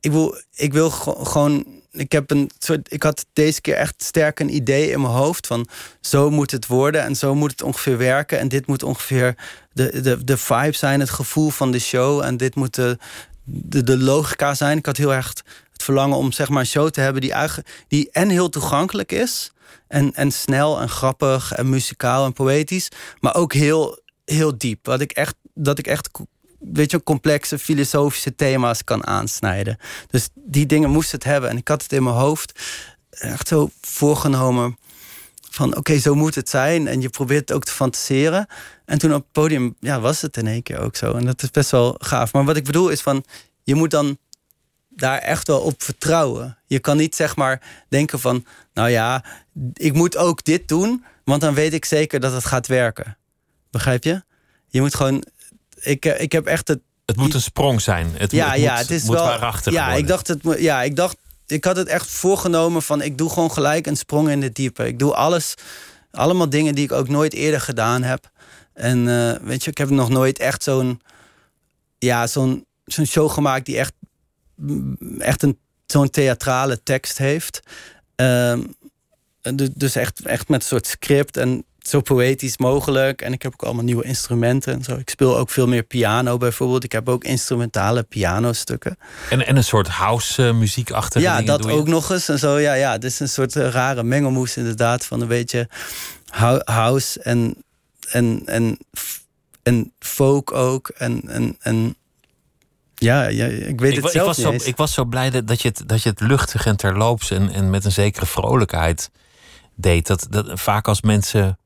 ik 0.00 0.12
wil, 0.12 0.40
ik 0.54 0.72
wil 0.72 0.90
gewoon 0.90 1.82
ik, 1.92 2.12
heb 2.12 2.30
een 2.30 2.50
soort, 2.58 2.92
ik 2.92 3.02
had 3.02 3.26
deze 3.32 3.60
keer 3.60 3.74
echt 3.74 4.02
sterk 4.02 4.40
een 4.40 4.54
idee 4.54 4.90
in 4.90 5.00
mijn 5.00 5.12
hoofd 5.12 5.46
van 5.46 5.68
zo 6.00 6.30
moet 6.30 6.50
het 6.50 6.66
worden 6.66 7.02
en 7.02 7.16
zo 7.16 7.34
moet 7.34 7.50
het 7.50 7.62
ongeveer 7.62 7.98
werken. 7.98 8.38
En 8.38 8.48
dit 8.48 8.66
moet 8.66 8.82
ongeveer 8.82 9.34
de, 9.72 10.00
de, 10.00 10.24
de 10.24 10.36
vibe 10.36 10.76
zijn, 10.76 11.00
het 11.00 11.10
gevoel 11.10 11.50
van 11.50 11.70
de 11.70 11.78
show. 11.78 12.20
En 12.20 12.36
dit 12.36 12.54
moet 12.54 12.74
de, 12.74 12.98
de, 13.44 13.82
de 13.82 13.98
logica 13.98 14.54
zijn. 14.54 14.78
Ik 14.78 14.86
had 14.86 14.96
heel 14.96 15.14
erg 15.14 15.32
het 15.72 15.82
verlangen 15.82 16.16
om 16.16 16.32
zeg 16.32 16.48
maar 16.48 16.60
een 16.60 16.66
show 16.66 16.90
te 16.90 17.00
hebben 17.00 17.20
die, 17.20 17.32
eigenlijk, 17.32 17.84
die 17.88 18.10
en 18.12 18.28
heel 18.28 18.48
toegankelijk 18.48 19.12
is. 19.12 19.51
En, 19.92 20.14
en 20.14 20.32
snel 20.32 20.80
en 20.80 20.88
grappig 20.88 21.52
en 21.52 21.68
muzikaal 21.68 22.24
en 22.24 22.32
poëtisch. 22.32 22.88
Maar 23.20 23.34
ook 23.34 23.52
heel, 23.52 23.98
heel 24.24 24.58
diep. 24.58 24.86
Wat 24.86 25.00
ik 25.00 25.12
echt, 25.12 25.34
dat 25.54 25.78
ik 25.78 25.86
echt 25.86 26.08
weet 26.58 26.90
je, 26.90 27.02
complexe 27.02 27.58
filosofische 27.58 28.34
thema's 28.34 28.84
kan 28.84 29.06
aansnijden. 29.06 29.78
Dus 30.10 30.28
die 30.34 30.66
dingen 30.66 30.90
moest 30.90 31.12
het 31.12 31.24
hebben. 31.24 31.50
En 31.50 31.56
ik 31.56 31.68
had 31.68 31.82
het 31.82 31.92
in 31.92 32.02
mijn 32.02 32.16
hoofd 32.16 32.60
echt 33.10 33.48
zo 33.48 33.70
voorgenomen 33.80 34.78
van 35.50 35.76
oké, 35.76 35.98
zo 35.98 36.14
moet 36.14 36.34
het 36.34 36.48
zijn. 36.48 36.86
En 36.86 37.00
je 37.00 37.08
probeert 37.08 37.48
het 37.48 37.52
ook 37.52 37.64
te 37.64 37.72
fantaseren. 37.72 38.46
En 38.84 38.98
toen 38.98 39.14
op 39.14 39.22
het 39.22 39.32
podium 39.32 39.76
ja, 39.80 40.00
was 40.00 40.20
het 40.20 40.36
in 40.36 40.46
één 40.46 40.62
keer 40.62 40.78
ook 40.78 40.96
zo. 40.96 41.12
En 41.12 41.24
dat 41.24 41.42
is 41.42 41.50
best 41.50 41.70
wel 41.70 41.94
gaaf. 41.98 42.32
Maar 42.32 42.44
wat 42.44 42.56
ik 42.56 42.64
bedoel 42.64 42.88
is 42.88 43.00
van, 43.00 43.24
je 43.62 43.74
moet 43.74 43.90
dan 43.90 44.18
daar 44.96 45.18
echt 45.18 45.46
wel 45.46 45.60
op 45.60 45.82
vertrouwen. 45.82 46.58
Je 46.66 46.78
kan 46.78 46.96
niet 46.96 47.16
zeg 47.16 47.36
maar 47.36 47.84
denken 47.88 48.20
van, 48.20 48.44
nou 48.74 48.88
ja, 48.88 49.24
ik 49.72 49.92
moet 49.92 50.16
ook 50.16 50.44
dit 50.44 50.68
doen, 50.68 51.04
want 51.24 51.40
dan 51.40 51.54
weet 51.54 51.72
ik 51.72 51.84
zeker 51.84 52.20
dat 52.20 52.32
het 52.32 52.44
gaat 52.44 52.66
werken. 52.66 53.16
Begrijp 53.70 54.04
je? 54.04 54.22
Je 54.68 54.80
moet 54.80 54.94
gewoon 54.94 55.24
ik, 55.82 56.04
eh, 56.04 56.20
ik 56.20 56.32
heb 56.32 56.46
echt 56.46 56.68
het. 56.68 56.80
Het 57.06 57.16
moet 57.16 57.34
een 57.34 57.42
sprong 57.42 57.80
zijn. 57.80 58.12
Het, 58.16 58.30
ja, 58.30 58.50
het 58.50 58.60
ja, 58.60 58.70
moet, 58.70 58.80
het 58.80 58.90
is 58.90 59.02
moet 59.02 59.14
wel. 59.14 59.24
waarachtig 59.24 59.72
ja, 59.72 59.82
worden. 59.82 60.00
ik 60.00 60.08
dacht 60.08 60.28
het. 60.28 60.40
Ja, 60.58 60.82
ik 60.82 60.96
dacht. 60.96 61.16
Ik 61.46 61.64
had 61.64 61.76
het 61.76 61.88
echt 61.88 62.10
voorgenomen 62.10 62.82
van 62.82 63.02
ik 63.02 63.18
doe 63.18 63.30
gewoon 63.30 63.52
gelijk 63.52 63.86
een 63.86 63.96
sprong 63.96 64.30
in 64.30 64.40
de 64.40 64.52
diepe. 64.52 64.86
Ik 64.86 64.98
doe 64.98 65.14
alles, 65.14 65.54
allemaal 66.10 66.48
dingen 66.48 66.74
die 66.74 66.84
ik 66.84 66.92
ook 66.92 67.08
nooit 67.08 67.32
eerder 67.32 67.60
gedaan 67.60 68.02
heb. 68.02 68.30
En 68.74 69.06
uh, 69.06 69.32
weet 69.42 69.64
je, 69.64 69.70
ik 69.70 69.78
heb 69.78 69.90
nog 69.90 70.08
nooit 70.08 70.38
echt 70.38 70.62
zo'n, 70.62 71.00
ja, 71.98 72.26
zo'n 72.26 72.66
zo'n 72.84 73.06
show 73.06 73.30
gemaakt 73.30 73.66
die 73.66 73.78
echt, 73.78 73.92
echt 75.18 75.42
een 75.42 75.58
zo'n 75.86 76.10
theatrale 76.10 76.82
tekst 76.82 77.18
heeft. 77.18 77.60
Uh, 78.16 78.58
dus 79.72 79.96
echt, 79.96 80.26
echt 80.26 80.48
met 80.48 80.62
een 80.62 80.68
soort 80.68 80.86
script 80.86 81.36
en 81.36 81.64
zo 81.78 82.00
poëtisch 82.00 82.58
mogelijk. 82.58 83.22
En 83.22 83.32
ik 83.32 83.42
heb 83.42 83.52
ook 83.52 83.62
allemaal 83.62 83.84
nieuwe 83.84 84.04
instrumenten 84.04 84.72
en 84.72 84.82
zo. 84.82 84.96
Ik 84.96 85.10
speel 85.10 85.38
ook 85.38 85.50
veel 85.50 85.66
meer 85.66 85.82
piano 85.82 86.36
bijvoorbeeld. 86.36 86.84
Ik 86.84 86.92
heb 86.92 87.08
ook 87.08 87.24
instrumentale 87.24 88.02
pianostukken. 88.02 88.98
En, 89.30 89.46
en 89.46 89.56
een 89.56 89.64
soort 89.64 89.88
house 89.88 90.42
uh, 90.42 90.54
muziek 90.54 90.90
achter. 90.90 91.20
Ja, 91.20 91.42
dat 91.42 91.68
ook 91.68 91.88
nog 91.88 92.10
eens. 92.10 92.28
En 92.28 92.38
zo, 92.38 92.58
ja, 92.58 92.74
ja. 92.74 92.98
Dit 92.98 93.10
is 93.10 93.20
een 93.20 93.28
soort 93.28 93.56
uh, 93.56 93.68
rare 93.68 94.02
mengelmoes 94.02 94.56
inderdaad. 94.56 95.06
Van 95.06 95.20
een 95.20 95.28
beetje 95.28 95.68
house 96.64 97.22
en, 97.22 97.56
en, 98.10 98.42
en, 98.44 98.78
en 99.62 99.92
folk 99.98 100.52
ook. 100.52 100.88
En, 100.88 101.22
en, 101.26 101.56
en 101.60 101.96
ja, 103.02 103.26
ja, 103.28 103.46
ik 103.46 103.80
weet 103.80 103.96
het 103.96 104.10
zelf 104.10 104.14
ik 104.14 104.20
was 104.20 104.36
niet 104.36 104.46
zo, 104.46 104.52
eens. 104.52 104.64
Ik 104.64 104.76
was 104.76 104.92
zo 104.92 105.04
blij 105.04 105.30
dat, 105.30 105.46
dat, 105.46 105.62
je 105.62 105.68
het, 105.68 105.82
dat 105.86 106.02
je 106.02 106.08
het 106.08 106.20
luchtig 106.20 106.66
en 106.66 106.76
terloops 106.76 107.30
en, 107.30 107.52
en 107.52 107.70
met 107.70 107.84
een 107.84 107.92
zekere 107.92 108.26
vrolijkheid 108.26 109.10
deed. 109.74 110.06
Dat, 110.06 110.26
dat 110.30 110.46
vaak 110.54 110.88
als 110.88 111.02
mensen 111.02 111.58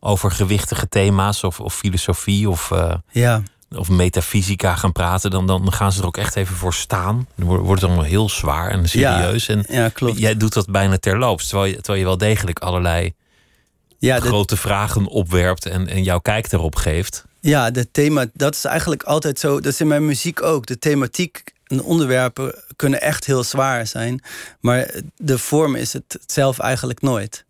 over 0.00 0.30
gewichtige 0.30 0.88
thema's 0.88 1.44
of, 1.44 1.60
of 1.60 1.74
filosofie 1.74 2.48
of, 2.50 2.70
uh, 2.70 2.94
ja. 3.10 3.42
of 3.76 3.88
metafysica 3.88 4.74
gaan 4.74 4.92
praten, 4.92 5.30
dan, 5.30 5.46
dan 5.46 5.72
gaan 5.72 5.92
ze 5.92 6.00
er 6.00 6.06
ook 6.06 6.16
echt 6.16 6.36
even 6.36 6.56
voor 6.56 6.74
staan. 6.74 7.26
Dan 7.36 7.46
wordt 7.46 7.80
het 7.80 7.90
allemaal 7.90 8.08
heel 8.08 8.28
zwaar 8.28 8.70
en 8.70 8.88
serieus. 8.88 9.46
Ja, 9.46 9.54
en 9.54 9.64
ja, 9.68 9.88
klopt. 9.88 10.18
jij 10.18 10.36
doet 10.36 10.52
dat 10.52 10.70
bijna 10.70 10.98
terloops, 10.98 11.48
terwijl 11.48 11.70
je, 11.70 11.76
terwijl 11.76 11.98
je 11.98 12.04
wel 12.04 12.18
degelijk 12.18 12.58
allerlei 12.58 13.14
ja, 13.98 14.20
grote 14.20 14.56
vragen 14.56 15.06
opwerpt 15.06 15.66
en, 15.66 15.88
en 15.88 16.02
jouw 16.02 16.18
kijk 16.18 16.52
erop 16.52 16.76
geeft. 16.76 17.24
Ja, 17.40 17.70
de 17.70 17.90
thema, 17.90 18.26
dat 18.32 18.54
is 18.54 18.64
eigenlijk 18.64 19.02
altijd 19.02 19.38
zo. 19.38 19.60
Dat 19.60 19.72
is 19.72 19.80
in 19.80 19.86
mijn 19.86 20.06
muziek 20.06 20.42
ook. 20.42 20.66
De 20.66 20.78
thematiek 20.78 21.42
en 21.66 21.82
onderwerpen 21.82 22.54
kunnen 22.76 23.00
echt 23.00 23.24
heel 23.24 23.44
zwaar 23.44 23.86
zijn. 23.86 24.22
Maar 24.60 24.94
de 25.16 25.38
vorm 25.38 25.74
is 25.74 25.92
het 25.92 26.18
zelf 26.26 26.58
eigenlijk 26.58 27.00
nooit. 27.00 27.44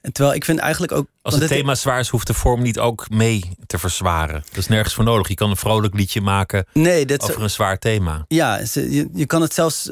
En 0.00 0.12
terwijl 0.12 0.36
ik 0.36 0.44
vind 0.44 0.58
eigenlijk 0.58 0.92
ook. 0.92 1.06
Als 1.22 1.34
het, 1.34 1.48
thema 1.48 1.74
zwaar 1.74 2.00
is, 2.00 2.08
hoeft 2.08 2.26
de 2.26 2.34
vorm 2.34 2.62
niet 2.62 2.78
ook 2.78 3.10
mee 3.10 3.50
te 3.66 3.78
verzwaren. 3.78 4.44
Dat 4.48 4.56
is 4.56 4.68
nergens 4.68 4.94
voor 4.94 5.04
nodig. 5.04 5.28
Je 5.28 5.34
kan 5.34 5.50
een 5.50 5.56
vrolijk 5.56 5.94
liedje 5.94 6.20
maken 6.20 6.66
nee, 6.72 7.06
dat 7.06 7.22
over 7.22 7.42
een 7.42 7.50
zwaar 7.50 7.78
thema. 7.78 8.24
Ja, 8.28 8.60
je, 8.72 9.08
je 9.14 9.26
kan 9.26 9.42
het 9.42 9.54
zelfs 9.54 9.88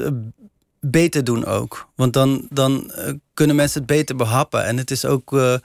beter 0.91 1.23
doen 1.23 1.45
ook. 1.45 1.89
Want 1.95 2.13
dan, 2.13 2.47
dan 2.49 2.91
uh, 2.97 3.11
kunnen 3.33 3.55
mensen 3.55 3.79
het 3.79 3.87
beter 3.87 4.15
behappen. 4.15 4.65
En 4.65 4.77
het 4.77 4.91
is 4.91 5.05
ook, 5.05 5.31
uh, 5.31 5.55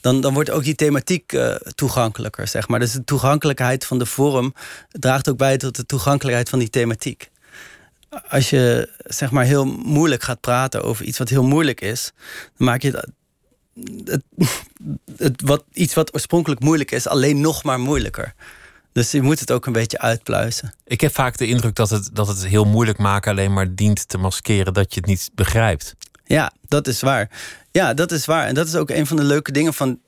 dan, 0.00 0.20
dan 0.20 0.34
wordt 0.34 0.50
ook 0.50 0.64
die 0.64 0.74
thematiek 0.74 1.32
uh, 1.32 1.54
toegankelijker, 1.54 2.48
zeg 2.48 2.68
maar. 2.68 2.80
Dus 2.80 2.92
de 2.92 3.04
toegankelijkheid 3.04 3.84
van 3.84 3.98
de 3.98 4.06
vorm 4.06 4.54
draagt 4.90 5.28
ook 5.28 5.36
bij 5.36 5.56
tot 5.56 5.76
de 5.76 5.86
toegankelijkheid 5.86 6.48
van 6.48 6.58
die 6.58 6.70
thematiek. 6.70 7.30
Als 8.28 8.50
je 8.50 8.90
zeg 9.04 9.30
maar 9.30 9.44
heel 9.44 9.64
moeilijk 9.64 10.22
gaat 10.22 10.40
praten 10.40 10.82
over 10.82 11.04
iets 11.04 11.18
wat 11.18 11.28
heel 11.28 11.44
moeilijk 11.44 11.80
is, 11.80 12.12
dan 12.56 12.66
maak 12.66 12.82
je 12.82 13.04
het, 14.04 14.22
het 15.16 15.42
wat, 15.42 15.64
iets 15.72 15.94
wat 15.94 16.14
oorspronkelijk 16.14 16.60
moeilijk 16.60 16.90
is, 16.90 17.06
alleen 17.06 17.40
nog 17.40 17.62
maar 17.62 17.80
moeilijker. 17.80 18.34
Dus 18.98 19.10
je 19.10 19.22
moet 19.22 19.40
het 19.40 19.50
ook 19.50 19.66
een 19.66 19.72
beetje 19.72 19.98
uitpluizen. 19.98 20.74
Ik 20.84 21.00
heb 21.00 21.14
vaak 21.14 21.36
de 21.36 21.46
indruk 21.46 21.74
dat 21.74 21.90
het, 21.90 22.10
dat 22.12 22.28
het 22.28 22.46
heel 22.46 22.64
moeilijk 22.64 22.98
maken 22.98 23.30
alleen 23.30 23.52
maar 23.52 23.74
dient 23.74 24.08
te 24.08 24.18
maskeren 24.18 24.74
dat 24.74 24.94
je 24.94 25.00
het 25.00 25.08
niet 25.08 25.30
begrijpt. 25.34 25.94
Ja, 26.24 26.52
dat 26.68 26.86
is 26.86 27.00
waar. 27.00 27.30
Ja, 27.70 27.94
dat 27.94 28.12
is 28.12 28.24
waar. 28.26 28.46
En 28.46 28.54
dat 28.54 28.66
is 28.66 28.74
ook 28.74 28.90
een 28.90 29.06
van 29.06 29.16
de 29.16 29.22
leuke 29.22 29.52
dingen 29.52 29.74
van 29.74 30.00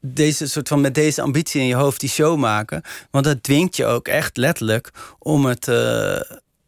deze 0.00 0.46
soort 0.46 0.68
van 0.68 0.80
met 0.80 0.94
deze 0.94 1.22
ambitie 1.22 1.60
in 1.60 1.66
je 1.66 1.74
hoofd 1.74 2.00
die 2.00 2.08
show 2.08 2.38
maken. 2.38 2.82
Want 3.10 3.24
dat 3.24 3.42
dwingt 3.42 3.76
je 3.76 3.84
ook 3.84 4.08
echt 4.08 4.36
letterlijk 4.36 4.90
om 5.18 5.44
het, 5.44 5.66
uh, 5.66 6.20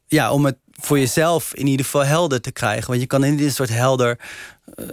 ja, 0.07 0.33
om 0.33 0.45
het 0.45 0.57
voor 0.73 0.99
jezelf 0.99 1.55
in 1.55 1.67
ieder 1.67 1.85
geval 1.85 2.05
helder 2.05 2.41
te 2.41 2.53
krijgen. 2.53 2.89
Want 2.89 3.01
je 3.01 3.07
kan 3.07 3.25
in 3.25 3.39
een 3.39 3.53
soort 3.53 3.69
helder, 3.69 4.19
uh, 4.75 4.87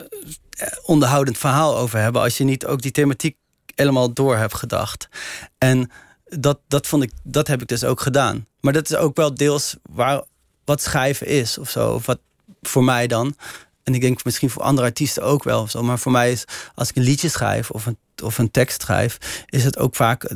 onderhoudend 0.83 1.37
verhaal 1.37 1.77
over 1.77 1.99
hebben 1.99 2.21
als 2.21 2.37
je 2.37 2.43
niet 2.43 2.65
ook 2.65 2.81
die 2.81 2.91
thematiek 2.91 3.35
helemaal 3.75 4.13
door 4.13 4.37
hebt 4.37 4.55
gedacht. 4.55 5.09
En 5.57 5.91
dat, 6.29 6.59
dat, 6.67 6.87
vond 6.87 7.03
ik, 7.03 7.11
dat 7.23 7.47
heb 7.47 7.61
ik 7.61 7.67
dus 7.67 7.83
ook 7.83 8.01
gedaan. 8.01 8.47
Maar 8.59 8.73
dat 8.73 8.89
is 8.89 8.95
ook 8.95 9.15
wel 9.15 9.33
deels 9.33 9.75
waar, 9.89 10.23
wat 10.65 10.81
schrijven 10.81 11.27
is 11.27 11.57
of 11.57 11.69
zo. 11.69 11.93
Of 11.93 12.05
wat 12.05 12.19
voor 12.61 12.83
mij 12.83 13.07
dan. 13.07 13.35
En 13.83 13.93
ik 13.93 14.01
denk 14.01 14.23
misschien 14.23 14.49
voor 14.49 14.61
andere 14.61 14.87
artiesten 14.87 15.23
ook 15.23 15.43
wel. 15.43 15.61
Of 15.61 15.69
zo. 15.69 15.83
Maar 15.83 15.99
voor 15.99 16.11
mij 16.11 16.31
is, 16.31 16.45
als 16.75 16.89
ik 16.89 16.95
een 16.95 17.03
liedje 17.03 17.29
schrijf 17.29 17.71
of 17.71 17.85
een, 17.85 17.97
of 18.23 18.37
een 18.37 18.51
tekst 18.51 18.81
schrijf, 18.81 19.17
is 19.45 19.63
het 19.63 19.77
ook 19.77 19.95
vaak 19.95 20.35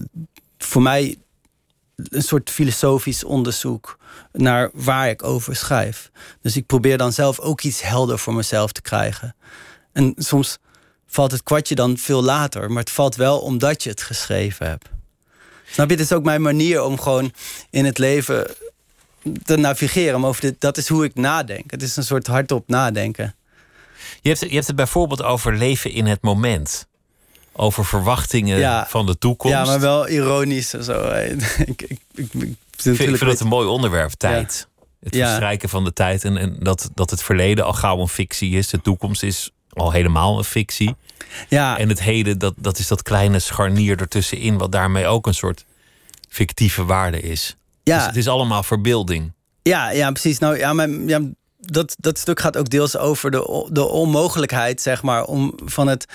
voor 0.57 0.81
mij 0.81 1.17
een 1.95 2.21
soort 2.21 2.49
filosofisch 2.49 3.23
onderzoek 3.23 3.97
naar 4.31 4.69
waar 4.73 5.09
ik 5.09 5.23
over 5.23 5.55
schrijf. 5.55 6.11
Dus 6.41 6.55
ik 6.55 6.65
probeer 6.65 6.97
dan 6.97 7.13
zelf 7.13 7.39
ook 7.39 7.61
iets 7.61 7.81
helder 7.81 8.19
voor 8.19 8.33
mezelf 8.33 8.71
te 8.71 8.81
krijgen. 8.81 9.35
En 9.91 10.13
soms 10.17 10.57
valt 11.07 11.31
het 11.31 11.43
kwartje 11.43 11.75
dan 11.75 11.97
veel 11.97 12.23
later, 12.23 12.69
maar 12.69 12.83
het 12.83 12.91
valt 12.91 13.15
wel 13.15 13.39
omdat 13.39 13.83
je 13.83 13.89
het 13.89 14.01
geschreven 14.01 14.67
hebt. 14.67 14.89
Snap 15.71 15.89
je? 15.89 15.95
Het 15.95 16.03
is 16.03 16.11
ook 16.13 16.23
mijn 16.23 16.41
manier 16.41 16.83
om 16.83 16.99
gewoon 16.99 17.33
in 17.69 17.85
het 17.85 17.97
leven 17.97 18.47
te 19.43 19.55
navigeren. 19.57 20.19
Maar 20.19 20.29
over 20.29 20.41
dit, 20.41 20.55
dat 20.59 20.77
is 20.77 20.87
hoe 20.87 21.03
ik 21.03 21.15
nadenk. 21.15 21.71
Het 21.71 21.81
is 21.81 21.95
een 21.95 22.03
soort 22.03 22.27
hardop 22.27 22.67
nadenken. 22.67 23.35
Je 24.21 24.29
hebt, 24.29 24.39
je 24.41 24.53
hebt 24.53 24.67
het 24.67 24.75
bijvoorbeeld 24.75 25.23
over 25.23 25.55
leven 25.57 25.91
in 25.91 26.05
het 26.05 26.21
moment. 26.21 26.87
Over 27.53 27.85
verwachtingen 27.85 28.57
Ja. 28.59 28.85
van 28.89 29.05
de 29.05 29.17
toekomst. 29.17 29.55
Ja, 29.57 29.65
maar 29.65 29.79
wel 29.79 30.07
ironisch 30.07 30.73
en 30.73 30.83
zo. 30.83 31.01
ik, 31.11 31.41
ik, 31.65 31.81
ik, 31.81 31.99
ik, 32.33 32.33
Ik 32.83 32.95
vind, 32.95 33.19
het 33.19 33.39
een 33.39 33.47
mooi 33.47 33.67
onderwerp, 33.67 34.11
tijd. 34.11 34.67
Het 35.03 35.15
Ja. 35.15 35.25
verstrijken 35.25 35.69
van 35.69 35.83
de 35.83 35.93
tijd. 35.93 36.23
En, 36.23 36.37
en 36.37 36.55
dat, 36.59 36.89
dat 36.93 37.09
het 37.09 37.23
verleden 37.23 37.65
al 37.65 37.73
gauw 37.73 37.99
een 37.99 38.07
fictie 38.07 38.57
is. 38.57 38.67
De 38.67 38.81
toekomst 38.81 39.23
is 39.23 39.51
al 39.73 39.91
helemaal 39.91 40.37
een 40.37 40.43
fictie. 40.43 40.95
Ja, 41.47 41.77
En 41.77 41.89
het 41.89 42.01
heden, 42.01 42.39
dat, 42.39 42.53
dat 42.57 42.79
is 42.79 42.87
dat 42.87 43.03
kleine 43.03 43.39
scharnier 43.39 43.99
ertussenin... 43.99 44.57
wat 44.57 44.71
daarmee 44.71 45.07
ook 45.07 45.27
een 45.27 45.33
soort 45.33 45.65
fictieve 46.29 46.85
waarde 46.85 47.21
is. 47.21 47.55
ja. 47.83 47.97
Dus 47.97 48.05
het 48.05 48.15
is 48.15 48.27
allemaal 48.27 48.63
verbeelding. 48.63 49.31
Ja, 49.63 49.91
ja, 49.91 50.11
precies. 50.11 50.39
Nou 50.39 50.57
ja, 50.57 50.73
mijn, 50.73 51.07
ja 51.07 51.19
dat, 51.61 51.95
dat 51.99 52.17
stuk 52.17 52.39
gaat 52.39 52.57
ook 52.57 52.69
deels 52.69 52.97
over 52.97 53.31
de, 53.31 53.67
de 53.71 53.87
onmogelijkheid, 53.87 54.81
zeg 54.81 55.01
maar, 55.01 55.23
om 55.23 55.53
van 55.65 55.87
het. 55.87 56.05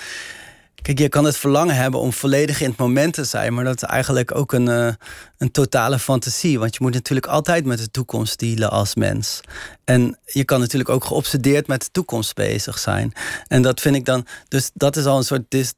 Kijk, 0.81 0.99
je 0.99 1.09
kan 1.09 1.25
het 1.25 1.37
verlangen 1.37 1.75
hebben 1.75 1.99
om 1.99 2.13
volledig 2.13 2.61
in 2.61 2.69
het 2.69 2.77
moment 2.77 3.13
te 3.13 3.23
zijn, 3.23 3.53
maar 3.53 3.63
dat 3.63 3.75
is 3.75 3.89
eigenlijk 3.89 4.35
ook 4.35 4.53
een, 4.53 4.67
eh, 4.67 4.93
een 5.37 5.51
totale 5.51 5.99
fantasie. 5.99 6.59
Want 6.59 6.73
je 6.75 6.79
moet 6.81 6.93
natuurlijk 6.93 7.27
altijd 7.27 7.65
met 7.65 7.79
de 7.79 7.91
toekomst 7.91 8.39
dealen 8.39 8.69
als 8.69 8.95
mens. 8.95 9.41
En 9.83 10.17
je 10.25 10.43
kan 10.43 10.59
natuurlijk 10.59 10.89
ook 10.89 11.05
geobsedeerd 11.05 11.67
met 11.67 11.81
de 11.81 11.91
toekomst 11.91 12.35
bezig 12.35 12.79
zijn. 12.79 13.13
En 13.47 13.61
dat 13.61 13.81
vind 13.81 13.95
ik 13.95 14.05
dan. 14.05 14.25
Dus 14.47 14.71
dat 14.73 14.95
is 14.95 15.05
al 15.05 15.17
een 15.17 15.23
soort. 15.23 15.73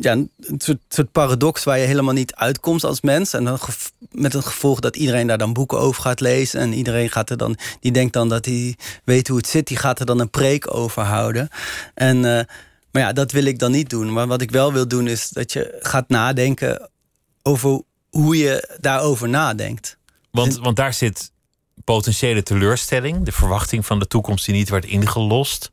Ja, 0.00 0.12
een 0.12 0.60
soort, 0.88 1.12
paradox 1.12 1.64
waar 1.64 1.78
je 1.78 1.86
helemaal 1.86 2.14
niet 2.14 2.34
uitkomt 2.34 2.84
als 2.84 3.00
mens. 3.00 3.32
En 3.32 3.44
dan 3.44 3.58
met 4.10 4.32
het 4.32 4.44
gevolg 4.44 4.80
dat 4.80 4.96
iedereen 4.96 5.26
daar 5.26 5.38
dan 5.38 5.52
boeken 5.52 5.78
over 5.78 6.02
gaat 6.02 6.20
lezen. 6.20 6.60
En 6.60 6.72
iedereen 6.72 7.10
gaat 7.10 7.30
er 7.30 7.36
dan, 7.36 7.56
die 7.80 7.92
denkt 7.92 8.12
dan 8.12 8.28
dat 8.28 8.44
hij 8.44 8.76
weet 9.04 9.28
hoe 9.28 9.36
het 9.36 9.46
zit. 9.46 9.66
Die 9.66 9.76
gaat 9.76 10.00
er 10.00 10.06
dan 10.06 10.20
een 10.20 10.30
preek 10.30 10.74
over 10.74 11.02
houden. 11.02 11.48
En, 11.94 12.24
eh, 12.24 12.44
maar 12.98 13.06
ja, 13.06 13.12
dat 13.12 13.32
wil 13.32 13.44
ik 13.44 13.58
dan 13.58 13.70
niet 13.70 13.90
doen. 13.90 14.12
Maar 14.12 14.26
wat 14.26 14.40
ik 14.42 14.50
wel 14.50 14.72
wil 14.72 14.88
doen 14.88 15.08
is 15.08 15.28
dat 15.28 15.52
je 15.52 15.76
gaat 15.80 16.08
nadenken 16.08 16.90
over 17.42 17.82
hoe 18.10 18.36
je 18.36 18.76
daarover 18.80 19.28
nadenkt. 19.28 19.96
Want, 20.30 20.58
want 20.58 20.76
daar 20.76 20.94
zit 20.94 21.30
potentiële 21.84 22.42
teleurstelling. 22.42 23.24
De 23.24 23.32
verwachting 23.32 23.86
van 23.86 23.98
de 23.98 24.06
toekomst 24.06 24.44
die 24.46 24.54
niet 24.54 24.68
werd 24.68 24.84
ingelost. 24.84 25.70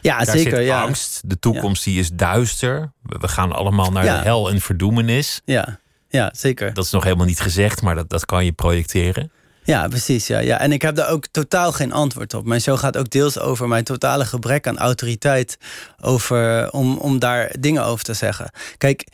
Ja, 0.00 0.24
Daar 0.24 0.36
zeker. 0.36 0.56
zit 0.56 0.66
Ja. 0.66 0.82
angst. 0.82 1.20
De 1.24 1.38
toekomst 1.38 1.84
die 1.84 1.98
is 1.98 2.10
duister. 2.12 2.92
We 3.02 3.18
we 3.20 3.28
gaan 3.28 3.52
allemaal 3.52 3.90
naar 3.92 4.04
Ja. 4.04 4.16
de 4.18 4.22
hel 4.22 4.50
en 4.50 4.60
verdoemenis. 4.60 5.40
Ja, 5.44 5.80
ja, 6.08 6.32
zeker. 6.36 6.74
Dat 6.74 6.84
is 6.84 6.90
nog 6.90 7.04
helemaal 7.04 7.26
niet 7.26 7.40
gezegd, 7.40 7.82
maar 7.82 7.94
dat, 7.94 8.08
dat 8.08 8.24
kan 8.24 8.44
je 8.44 8.52
projecteren. 8.52 9.30
Ja, 9.66 9.88
precies. 9.88 10.26
Ja, 10.26 10.38
ja. 10.38 10.60
En 10.60 10.72
ik 10.72 10.82
heb 10.82 10.94
daar 10.94 11.10
ook 11.10 11.26
totaal 11.26 11.72
geen 11.72 11.92
antwoord 11.92 12.34
op. 12.34 12.46
Mijn 12.46 12.60
show 12.60 12.78
gaat 12.78 12.96
ook 12.96 13.10
deels 13.10 13.38
over 13.38 13.68
mijn 13.68 13.84
totale 13.84 14.24
gebrek 14.24 14.66
aan 14.66 14.78
autoriteit 14.78 15.56
over, 16.00 16.70
om, 16.72 16.96
om 16.96 17.18
daar 17.18 17.54
dingen 17.58 17.84
over 17.84 18.04
te 18.04 18.14
zeggen. 18.14 18.50
Kijk, 18.78 19.06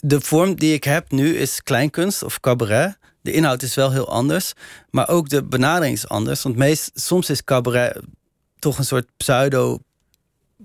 de 0.00 0.20
vorm 0.20 0.54
die 0.54 0.72
ik 0.72 0.84
heb 0.84 1.10
nu 1.10 1.36
is 1.36 1.62
kleinkunst 1.62 2.22
of 2.22 2.40
cabaret. 2.40 2.98
De 3.20 3.32
inhoud 3.32 3.62
is 3.62 3.74
wel 3.74 3.92
heel 3.92 4.08
anders, 4.08 4.52
maar 4.90 5.08
ook 5.08 5.28
de 5.28 5.44
benadering 5.44 5.96
is 5.96 6.08
anders. 6.08 6.42
Want 6.42 6.56
meest, 6.56 6.90
soms 6.94 7.30
is 7.30 7.44
cabaret 7.44 8.00
toch 8.58 8.78
een 8.78 8.84
soort 8.84 9.06
pseudo 9.16 9.78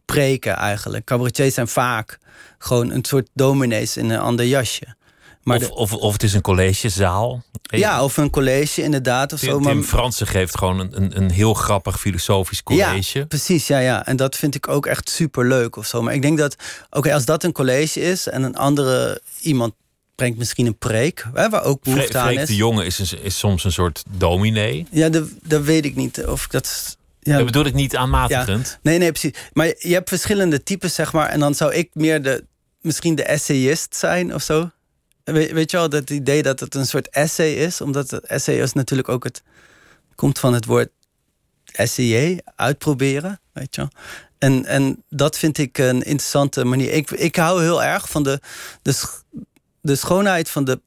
preken 0.05 0.55
eigenlijk. 0.55 1.05
Cabaretiers 1.05 1.53
zijn 1.53 1.67
vaak 1.67 2.17
gewoon 2.57 2.91
een 2.91 3.05
soort 3.05 3.29
dominees 3.33 3.97
in 3.97 4.09
een 4.09 4.19
ander 4.19 4.45
jasje. 4.45 4.95
Maar 5.43 5.57
of, 5.57 5.63
de- 5.63 5.73
of, 5.73 5.93
of 5.93 6.13
het 6.13 6.23
is 6.23 6.33
een 6.33 6.41
collegezaal. 6.41 7.43
ja, 7.61 8.03
of 8.03 8.17
een 8.17 8.29
college 8.29 8.81
inderdaad. 8.83 9.33
Of 9.33 9.39
zo, 9.39 9.45
Tim, 9.53 9.61
maar- 9.63 9.71
Tim 9.73 9.83
Fransen 9.83 10.27
geeft 10.27 10.57
gewoon 10.57 10.79
een, 10.79 11.01
een, 11.01 11.17
een 11.17 11.31
heel 11.31 11.53
grappig 11.53 11.99
filosofisch 11.99 12.63
college. 12.63 13.19
Ja, 13.19 13.25
precies, 13.25 13.67
ja, 13.67 13.79
ja. 13.79 14.05
En 14.05 14.15
dat 14.15 14.35
vind 14.35 14.55
ik 14.55 14.67
ook 14.67 14.85
echt 14.85 15.09
super 15.09 15.47
leuk 15.47 15.75
of 15.75 15.85
zo. 15.85 16.01
Maar 16.01 16.13
ik 16.13 16.21
denk 16.21 16.37
dat, 16.37 16.55
oké, 16.89 17.13
als 17.13 17.25
dat 17.25 17.43
een 17.43 17.51
college 17.51 17.99
is 18.01 18.27
en 18.27 18.43
een 18.43 18.55
andere 18.55 19.21
iemand 19.41 19.73
brengt 20.15 20.37
misschien 20.37 20.65
een 20.65 20.77
preek, 20.77 21.25
hè, 21.33 21.49
waar 21.49 21.63
ook 21.63 21.79
Fre- 21.83 21.93
behoefte 21.93 22.17
aan 22.17 22.25
Freek 22.27 22.39
is. 22.39 22.47
de 22.47 22.55
Jonge 22.55 22.85
is, 22.85 22.99
een- 23.11 23.23
is 23.23 23.37
soms 23.37 23.63
een 23.63 23.71
soort 23.71 24.03
dominee. 24.09 24.87
Ja, 24.91 25.09
dat, 25.09 25.27
dat 25.43 25.61
weet 25.63 25.85
ik 25.85 25.95
niet 25.95 26.25
of 26.25 26.43
ik 26.45 26.51
dat. 26.51 26.97
Ja, 27.19 27.35
Dat 27.37 27.45
bedoel 27.45 27.65
ik 27.65 27.73
niet 27.73 27.95
aanmatigend. 27.95 28.79
Nee, 28.81 28.97
nee, 28.97 29.11
precies. 29.11 29.31
Maar 29.53 29.65
je 29.79 29.93
hebt 29.93 30.09
verschillende 30.09 30.63
types, 30.63 30.93
zeg 30.95 31.13
maar. 31.13 31.29
En 31.29 31.39
dan 31.39 31.55
zou 31.55 31.73
ik 31.73 31.89
meer 31.93 32.21
de, 32.21 32.43
misschien 32.81 33.15
de 33.15 33.23
essayist 33.23 33.95
zijn 33.95 34.33
of 34.33 34.41
zo. 34.41 34.69
Weet, 35.23 35.51
weet 35.51 35.71
je 35.71 35.77
wel, 35.77 35.89
dat 35.89 36.09
idee 36.09 36.43
dat 36.43 36.59
het 36.59 36.75
een 36.75 36.85
soort 36.85 37.09
essay 37.09 37.53
is, 37.53 37.81
omdat 37.81 38.11
het 38.11 38.25
essay 38.25 38.61
is 38.61 38.73
natuurlijk 38.73 39.09
ook 39.09 39.23
het 39.23 39.43
komt 40.15 40.39
van 40.39 40.53
het 40.53 40.65
woord 40.65 40.89
essay, 41.71 42.41
uitproberen, 42.55 43.39
weet 43.51 43.75
je 43.75 43.81
wel. 43.81 43.89
En, 44.37 44.65
en 44.65 45.03
dat 45.09 45.37
vind 45.37 45.57
ik 45.57 45.77
een 45.77 46.01
interessante 46.01 46.63
manier. 46.65 46.91
Ik, 46.91 47.11
ik 47.11 47.35
hou 47.35 47.61
heel 47.61 47.83
erg 47.83 48.09
van 48.09 48.23
de, 48.23 48.39
de, 48.81 49.03
de 49.81 49.95
schoonheid 49.95 50.49
van 50.49 50.63
de 50.63 50.81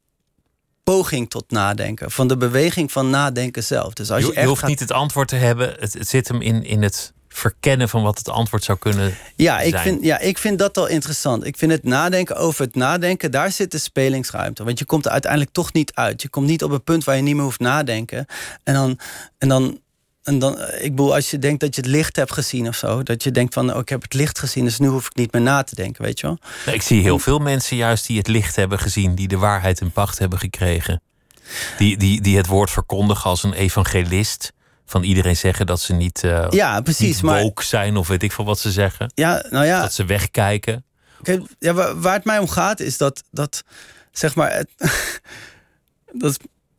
poging 0.85 1.31
tot 1.31 1.51
nadenken. 1.51 2.11
Van 2.11 2.29
de 2.29 2.37
beweging 2.37 2.93
van 2.93 3.11
nadenken 3.11 3.65
zelf. 3.65 3.93
Dus 3.93 4.11
als 4.11 4.25
je, 4.25 4.33
je, 4.33 4.41
je 4.41 4.47
hoeft 4.47 4.67
niet 4.67 4.81
het 4.81 4.93
antwoord 4.93 5.29
te 5.29 5.37
hebben. 5.37 5.77
Het, 5.79 5.93
het 5.93 6.09
zit 6.09 6.29
hem 6.29 6.41
in, 6.41 6.65
in 6.65 6.83
het 6.83 7.13
verkennen 7.37 7.89
van 7.89 8.03
wat 8.03 8.19
het 8.19 8.29
antwoord 8.29 8.65
zou 8.65 8.79
kunnen 8.79 9.15
ja, 9.37 9.61
ik 9.61 9.71
zijn. 9.71 9.83
Vind, 9.83 10.05
ja, 10.05 10.19
ik 10.19 10.39
vind 10.39 10.59
dat 10.59 10.79
al 10.79 10.87
interessant. 10.87 11.47
Ik 11.47 11.57
vind 11.57 11.73
het 11.73 11.85
nadenken 11.85 12.37
over 12.37 12.65
het 12.65 12.75
nadenken, 12.75 13.31
daar 13.31 13.53
zit 13.53 13.71
de 13.71 13.79
spelingsruimte. 13.79 14.65
Want 14.65 14.79
je 14.79 14.85
komt 14.85 15.05
er 15.05 15.11
uiteindelijk 15.11 15.53
toch 15.53 15.73
niet 15.73 15.95
uit. 15.95 16.23
Je 16.23 16.29
komt 16.29 16.47
niet 16.47 16.63
op 16.63 16.71
een 16.71 16.85
punt 16.85 17.05
waar 17.05 17.17
je 17.17 17.23
niet 17.23 17.35
meer 17.35 17.45
hoeft 17.45 17.61
nadenken. 17.61 18.27
En 18.63 18.75
dan, 18.75 18.99
en 19.39 19.49
dan 19.49 19.81
en 20.23 20.39
dan, 20.39 20.59
ik 20.61 20.91
bedoel, 20.91 21.15
als 21.15 21.31
je 21.31 21.39
denkt 21.39 21.61
dat 21.61 21.75
je 21.75 21.81
het 21.81 21.91
licht 21.91 22.17
hebt 22.17 22.33
gezien 22.33 22.69
of 22.69 22.77
zo, 22.77 23.03
dat 23.03 23.23
je 23.23 23.31
denkt 23.31 23.55
van, 23.55 23.73
oh, 23.73 23.79
ik 23.79 23.89
heb 23.89 24.03
het 24.03 24.15
licht 24.15 24.39
gezien, 24.39 24.65
dus 24.65 24.79
nu 24.79 24.89
hoef 24.89 25.07
ik 25.07 25.15
niet 25.15 25.33
meer 25.33 25.43
na 25.43 25.63
te 25.63 25.75
denken, 25.75 26.05
weet 26.05 26.21
je 26.21 26.27
wel? 26.27 26.39
ik 26.75 26.83
zie 26.83 27.03
heel 27.03 27.19
veel 27.19 27.39
mensen 27.39 27.77
juist 27.77 28.07
die 28.07 28.19
het 28.19 28.27
licht 28.29 28.57
hebben 28.57 28.79
gezien, 28.79 29.15
die 29.15 29.29
de 29.29 29.37
waarheid 29.37 29.81
in 29.81 29.91
pacht 29.91 30.19
hebben 30.19 30.39
gekregen. 30.39 31.03
Die, 31.79 31.97
die, 31.97 32.21
die 32.21 32.37
het 32.37 32.47
woord 32.47 32.71
verkondigen 32.71 33.31
als 33.31 33.43
een 33.43 33.53
evangelist. 33.53 34.53
Van 34.87 35.03
iedereen 35.03 35.37
zeggen 35.37 35.67
dat 35.67 35.81
ze 35.81 35.93
niet, 35.93 36.23
uh, 36.23 36.47
ja, 36.51 36.81
precies, 36.81 37.21
niet 37.21 37.33
woke 37.33 37.65
zijn 37.65 37.97
of 37.97 38.09
weet 38.09 38.23
ik 38.23 38.33
veel 38.33 38.45
wat 38.45 38.59
ze 38.59 38.71
zeggen. 38.71 39.13
Ja, 39.15 39.45
nou 39.51 39.67
ja. 39.67 39.81
Dat 39.81 39.95
ze 39.95 40.05
wegkijken. 40.05 40.85
Kijk, 41.23 41.43
ja, 41.59 41.73
waar, 41.73 42.01
waar 42.01 42.15
het 42.15 42.25
mij 42.25 42.39
om 42.39 42.49
gaat 42.49 42.81
is 42.81 42.97
dat, 42.97 43.23
dat 43.31 43.63
zeg 44.13 44.35
maar, 44.35 44.53
het, 44.53 44.69
dat 46.13 46.31
is 46.31 46.37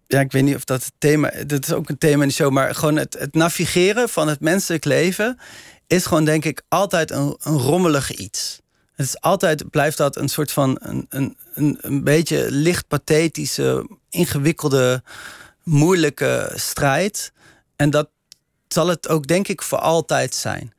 ja, 0.08 0.20
ik 0.20 0.32
weet 0.32 0.44
niet 0.44 0.56
of 0.56 0.64
dat 0.64 0.84
het 0.84 0.94
thema, 0.98 1.32
dat 1.46 1.68
is 1.68 1.74
ook 1.74 1.90
een 1.90 1.98
thema 1.98 2.22
in 2.22 2.28
de 2.28 2.34
show, 2.34 2.52
maar 2.52 2.76
gewoon 2.76 2.96
het, 2.96 3.16
het 3.20 3.34
navigeren 3.34 4.10
van 4.10 4.28
het 4.28 4.40
menselijk 4.40 4.86
leven 4.86 5.40
is 5.88 6.06
gewoon, 6.06 6.26
denk 6.26 6.46
ik, 6.46 6.62
altijd 6.68 7.12
een, 7.12 7.38
een 7.44 7.58
rommelig 7.58 8.12
iets. 8.12 8.62
Het 8.96 9.06
is 9.06 9.22
altijd, 9.22 9.70
blijft 9.70 9.98
dat 9.98 10.16
een 10.16 10.30
soort 10.30 10.52
van 10.52 10.78
een, 10.82 11.06
een, 11.10 11.38
een, 11.54 11.78
een 11.82 12.04
beetje 12.04 12.52
licht 12.52 12.88
pathetische, 12.88 13.90
ingewikkelde, 14.10 15.04
moeilijke 15.64 16.52
strijd. 16.56 17.32
En 17.78 17.90
dat 17.90 18.10
zal 18.68 18.88
het 18.88 19.08
ook, 19.08 19.28
denk 19.28 19.48
ik, 19.48 19.62
voor 19.62 19.80
altijd 19.80 20.36
zijn. 20.36 20.74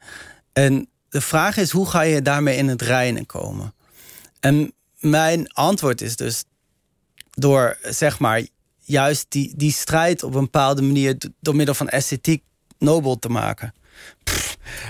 En 0.52 0.88
de 1.09 1.21
vraag 1.21 1.57
is, 1.57 1.71
hoe 1.71 1.87
ga 1.87 2.00
je 2.00 2.23
daarmee 2.23 2.57
in 2.57 2.69
het 2.69 2.83
reinen 2.83 3.26
komen? 3.26 3.75
En 4.40 4.73
mijn 4.99 5.52
antwoord 5.52 6.00
is 6.00 6.17
dus 6.17 6.45
door, 7.31 7.78
zeg 7.83 8.19
maar, 8.19 8.47
juist 8.78 9.26
die, 9.28 9.52
die 9.57 9.73
strijd 9.73 10.23
op 10.23 10.35
een 10.35 10.40
bepaalde 10.40 10.83
manier 10.83 11.17
door 11.40 11.57
middel 11.57 11.75
van 11.75 11.88
esthetiek 11.88 12.43
nobel 12.78 13.19
te 13.19 13.28
maken. 13.28 13.75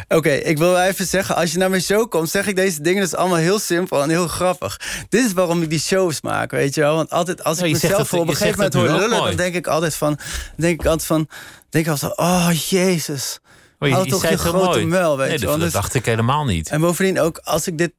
Oké, 0.09 0.31
ik 0.31 0.59
wil 0.59 0.79
even 0.79 1.07
zeggen, 1.07 1.37
als 1.37 1.53
je 1.53 1.59
naar 1.59 1.71
mijn 1.71 1.83
show 1.83 2.09
komt, 2.09 2.31
zeg 2.31 2.47
ik 2.47 2.57
deze 2.57 2.83
dingen 2.83 3.03
dus 3.03 3.15
allemaal 3.15 3.39
heel 3.39 3.59
simpel 3.59 4.03
en 4.03 4.09
heel 4.09 4.29
grappig. 4.29 4.81
Dit 5.09 5.25
is 5.25 5.33
waarom 5.33 5.63
ik 5.63 5.71
die 5.71 5.81
shows 5.81 6.21
maak, 6.21 6.51
weet 6.51 6.75
je 6.75 6.81
wel? 6.81 6.95
Want 6.95 7.11
altijd 7.11 7.45
als 7.45 7.59
ik 7.59 7.73
mezelf 7.73 8.09
voor 8.09 8.21
op 8.21 8.29
een 8.29 8.37
gegeven 8.37 8.57
moment 8.57 8.75
hoor 8.75 8.89
lullen, 8.89 9.25
dan 9.25 9.37
denk 9.37 9.55
ik 9.55 9.67
altijd 9.67 9.95
van, 9.95 10.19
denk 10.57 10.81
ik 10.81 10.87
altijd 10.87 11.07
van, 11.07 11.29
denk 11.71 11.85
ik 11.85 11.91
altijd 11.91 12.13
van, 12.15 12.27
oh 12.27 12.51
jezus. 12.69 13.39
Oh, 13.79 13.89
je, 13.89 13.97
je 13.97 14.05
toch 14.05 14.29
je 14.29 14.39
grote 14.39 14.65
mooi. 14.65 14.85
mel, 14.85 15.17
weet 15.17 15.29
nee, 15.29 15.39
je 15.39 15.45
wel. 15.45 15.55
Dat 15.55 15.65
dus, 15.65 15.73
dacht 15.73 15.95
ik 15.95 16.05
helemaal 16.05 16.45
niet. 16.45 16.69
En 16.69 16.81
bovendien 16.81 17.21
ook, 17.21 17.41
als 17.45 17.67
ik 17.67 17.79
dit 17.79 17.93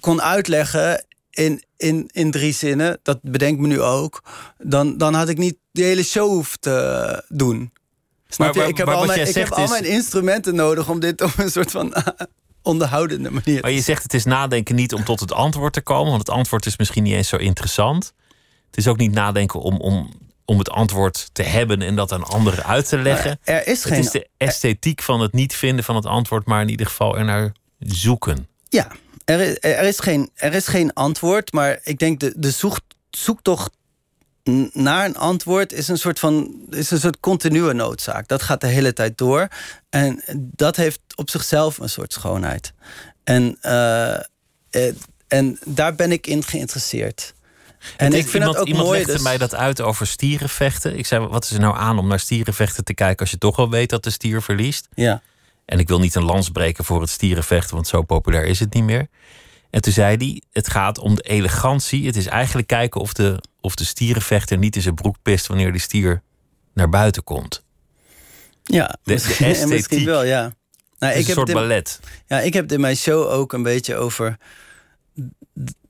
kon 0.00 0.22
uitleggen 0.22 1.04
in, 1.30 1.64
in, 1.76 2.10
in 2.12 2.30
drie 2.30 2.52
zinnen, 2.52 2.98
dat 3.02 3.18
bedenkt 3.22 3.60
me 3.60 3.66
nu 3.66 3.80
ook, 3.80 4.22
dan, 4.58 4.96
dan 4.98 5.14
had 5.14 5.28
ik 5.28 5.38
niet 5.38 5.56
die 5.72 5.84
hele 5.84 6.04
show 6.04 6.28
hoeven 6.28 6.60
te 6.60 7.24
doen. 7.28 7.72
Snap 8.30 8.54
je? 8.54 8.62
ik 8.62 8.76
heb, 8.76 8.88
al 8.88 9.06
mijn, 9.06 9.28
ik 9.28 9.34
heb 9.34 9.50
al 9.50 9.68
mijn 9.68 9.84
instrumenten 9.84 10.54
nodig 10.54 10.88
om 10.88 11.00
dit 11.00 11.22
op 11.22 11.32
een 11.36 11.50
soort 11.50 11.70
van 11.70 11.94
onderhoudende 12.62 13.30
manier. 13.30 13.60
Maar 13.60 13.70
je 13.70 13.80
zegt 13.80 14.02
het 14.02 14.14
is 14.14 14.24
nadenken 14.24 14.74
niet 14.74 14.94
om 14.94 15.04
tot 15.04 15.20
het 15.20 15.32
antwoord 15.32 15.72
te 15.72 15.80
komen, 15.80 16.08
want 16.08 16.26
het 16.26 16.36
antwoord 16.36 16.66
is 16.66 16.76
misschien 16.76 17.02
niet 17.02 17.14
eens 17.14 17.28
zo 17.28 17.36
interessant. 17.36 18.12
Het 18.66 18.76
is 18.78 18.88
ook 18.88 18.96
niet 18.96 19.12
nadenken 19.12 19.60
om, 19.60 19.76
om, 19.76 20.10
om 20.44 20.58
het 20.58 20.70
antwoord 20.70 21.30
te 21.32 21.42
hebben 21.42 21.82
en 21.82 21.96
dat 21.96 22.12
aan 22.12 22.24
anderen 22.24 22.64
uit 22.64 22.88
te 22.88 22.98
leggen. 22.98 23.40
Maar 23.44 23.54
er 23.54 23.66
is 23.66 23.84
geen, 23.84 23.96
het 23.96 24.04
is 24.04 24.10
de 24.10 24.28
esthetiek 24.36 25.02
van 25.02 25.20
het 25.20 25.32
niet 25.32 25.54
vinden 25.54 25.84
van 25.84 25.96
het 25.96 26.06
antwoord, 26.06 26.46
maar 26.46 26.62
in 26.62 26.68
ieder 26.68 26.86
geval 26.86 27.18
er 27.18 27.24
naar 27.24 27.52
zoeken. 27.78 28.48
Ja, 28.68 28.90
er 29.24 29.40
is, 29.40 29.56
er 29.60 29.82
is, 29.82 29.98
geen, 29.98 30.30
er 30.34 30.54
is 30.54 30.66
geen 30.66 30.92
antwoord, 30.92 31.52
maar 31.52 31.80
ik 31.82 31.98
denk 31.98 32.20
de, 32.20 32.32
de 32.36 32.50
zoek, 32.50 32.78
zoektocht 33.10 33.70
naar 34.72 35.04
een 35.04 35.16
antwoord 35.16 35.72
is 35.72 35.88
een 35.88 35.98
soort 35.98 36.18
van 36.18 36.54
is 36.70 36.90
een 36.90 37.00
soort 37.00 37.20
continue 37.20 37.72
noodzaak. 37.72 38.28
Dat 38.28 38.42
gaat 38.42 38.60
de 38.60 38.66
hele 38.66 38.92
tijd 38.92 39.18
door. 39.18 39.48
En 39.90 40.22
dat 40.36 40.76
heeft 40.76 41.00
op 41.14 41.30
zichzelf 41.30 41.78
een 41.78 41.88
soort 41.88 42.12
schoonheid. 42.12 42.72
En, 43.24 43.58
uh, 43.62 44.14
en 45.28 45.58
daar 45.64 45.94
ben 45.94 46.12
ik 46.12 46.26
in 46.26 46.44
geïnteresseerd. 46.44 47.34
En, 47.96 48.12
ik 48.12 48.22
vind 48.22 48.34
iemand, 48.34 48.52
het 48.52 48.60
ook 48.60 48.66
iemand 48.66 48.86
mooi. 48.86 48.98
legde 48.98 49.12
dus... 49.12 49.22
mij 49.22 49.38
dat 49.38 49.54
uit 49.54 49.80
over 49.80 50.06
stierenvechten. 50.06 50.98
Ik 50.98 51.06
zei, 51.06 51.26
wat 51.26 51.44
is 51.44 51.50
er 51.50 51.60
nou 51.60 51.76
aan 51.76 51.98
om 51.98 52.08
naar 52.08 52.20
stierenvechten 52.20 52.84
te 52.84 52.94
kijken 52.94 53.18
als 53.18 53.30
je 53.30 53.38
toch 53.38 53.56
al 53.56 53.70
weet 53.70 53.90
dat 53.90 54.04
de 54.04 54.10
stier 54.10 54.42
verliest? 54.42 54.88
Ja. 54.94 55.22
En 55.64 55.78
ik 55.78 55.88
wil 55.88 55.98
niet 55.98 56.14
een 56.14 56.24
lans 56.24 56.48
breken 56.48 56.84
voor 56.84 57.00
het 57.00 57.10
stierenvechten, 57.10 57.74
want 57.74 57.86
zo 57.86 58.02
populair 58.02 58.44
is 58.44 58.60
het 58.60 58.74
niet 58.74 58.84
meer. 58.84 59.08
En 59.70 59.80
toen 59.80 59.92
zei 59.92 60.16
hij: 60.16 60.42
Het 60.52 60.68
gaat 60.68 60.98
om 60.98 61.14
de 61.14 61.22
elegantie. 61.22 62.06
Het 62.06 62.16
is 62.16 62.26
eigenlijk 62.26 62.68
kijken 62.68 63.00
of 63.00 63.12
de, 63.12 63.42
of 63.60 63.74
de 63.74 63.84
stierenvechter 63.84 64.58
niet 64.58 64.76
in 64.76 64.82
zijn 64.82 64.94
broek 64.94 65.16
pist 65.22 65.46
wanneer 65.46 65.72
die 65.72 65.80
stier 65.80 66.22
naar 66.74 66.88
buiten 66.88 67.24
komt. 67.24 67.62
Ja, 68.64 68.98
de, 69.02 69.12
misschien, 69.12 69.52
de 69.52 69.66
misschien 69.66 70.04
wel, 70.04 70.24
ja. 70.24 70.52
Nou, 70.98 71.12
ik 71.12 71.18
een 71.18 71.26
heb 71.26 71.36
soort 71.36 71.52
ballet. 71.52 72.00
Ja, 72.26 72.40
ik 72.40 72.52
heb 72.52 72.62
het 72.62 72.72
in 72.72 72.80
mijn 72.80 72.96
show 72.96 73.26
ook 73.26 73.52
een 73.52 73.62
beetje 73.62 73.96
over. 73.96 74.36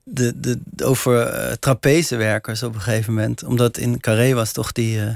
De, 0.03 0.39
de, 0.39 0.59
over 0.83 1.47
uh, 1.47 1.51
trapezewerkers 1.51 2.63
op 2.63 2.73
een 2.73 2.81
gegeven 2.81 3.13
moment. 3.13 3.43
Omdat 3.43 3.77
in 3.77 3.99
Carré 3.99 4.33
was 4.33 4.51
toch 4.51 4.71
die, 4.71 4.97
uh, 4.97 5.15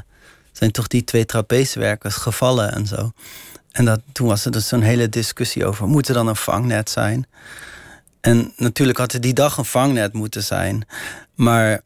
zijn 0.52 0.72
toch 0.72 0.88
die 0.88 1.04
twee 1.04 1.26
trapezewerkers 1.26 2.16
gevallen 2.16 2.72
en 2.72 2.88
zo. 2.88 3.12
En 3.72 3.86
dat, 3.86 4.00
toen 4.12 4.28
was 4.28 4.46
er 4.46 4.52
dus 4.52 4.68
zo'n 4.68 4.82
hele 4.82 5.10
discussie 5.10 5.66
over: 5.66 5.88
moet 5.88 6.08
er 6.08 6.14
dan 6.14 6.28
een 6.28 6.36
vangnet 6.36 6.90
zijn? 6.90 7.28
En 8.26 8.54
natuurlijk 8.58 8.98
had 8.98 9.14
er 9.14 9.22
die 9.22 9.34
dag 9.34 9.58
een 9.58 9.66
vangnet 9.66 10.14
moeten 10.14 10.44
zijn. 10.44 10.88
Maar 11.36 11.82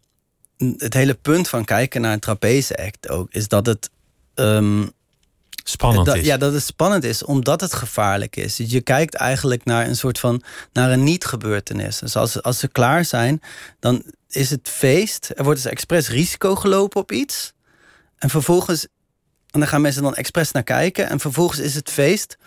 het 0.57 0.93
hele 0.93 1.13
punt 1.13 1.47
van 1.47 1.65
kijken 1.65 2.01
naar 2.01 2.13
een 2.13 2.19
trapeze-act 2.19 3.09
ook 3.09 3.27
is 3.31 3.47
dat 3.47 3.65
het. 3.65 3.89
Um, 4.35 4.91
spannend 5.63 6.05
dat, 6.05 6.15
is. 6.15 6.25
Ja, 6.25 6.37
dat 6.37 6.53
het 6.53 6.63
spannend 6.63 7.03
is 7.03 7.23
omdat 7.23 7.61
het 7.61 7.73
gevaarlijk 7.73 8.35
is. 8.35 8.55
Dus 8.55 8.71
je 8.71 8.81
kijkt 8.81 9.15
eigenlijk 9.15 9.65
naar 9.65 9.87
een 9.87 9.95
soort 9.95 10.19
van. 10.19 10.43
naar 10.73 10.91
een 10.91 11.03
niet-gebeurtenis. 11.03 11.99
Dus 11.99 12.15
als, 12.15 12.41
als 12.41 12.59
ze 12.59 12.67
klaar 12.67 13.05
zijn, 13.05 13.41
dan 13.79 14.03
is 14.29 14.49
het 14.49 14.69
feest. 14.69 15.31
Er 15.35 15.43
wordt 15.43 15.61
dus 15.63 15.71
expres 15.71 16.09
risico 16.09 16.55
gelopen 16.55 17.01
op 17.01 17.11
iets. 17.11 17.53
En 18.17 18.29
vervolgens 18.29 18.87
en 19.51 19.59
dan 19.59 19.69
gaan 19.69 19.81
mensen 19.81 20.03
dan 20.03 20.15
expres 20.15 20.51
naar 20.51 20.63
kijken. 20.63 21.09
En 21.09 21.19
vervolgens 21.19 21.59
is 21.59 21.75
het 21.75 21.89
feest 21.89 22.37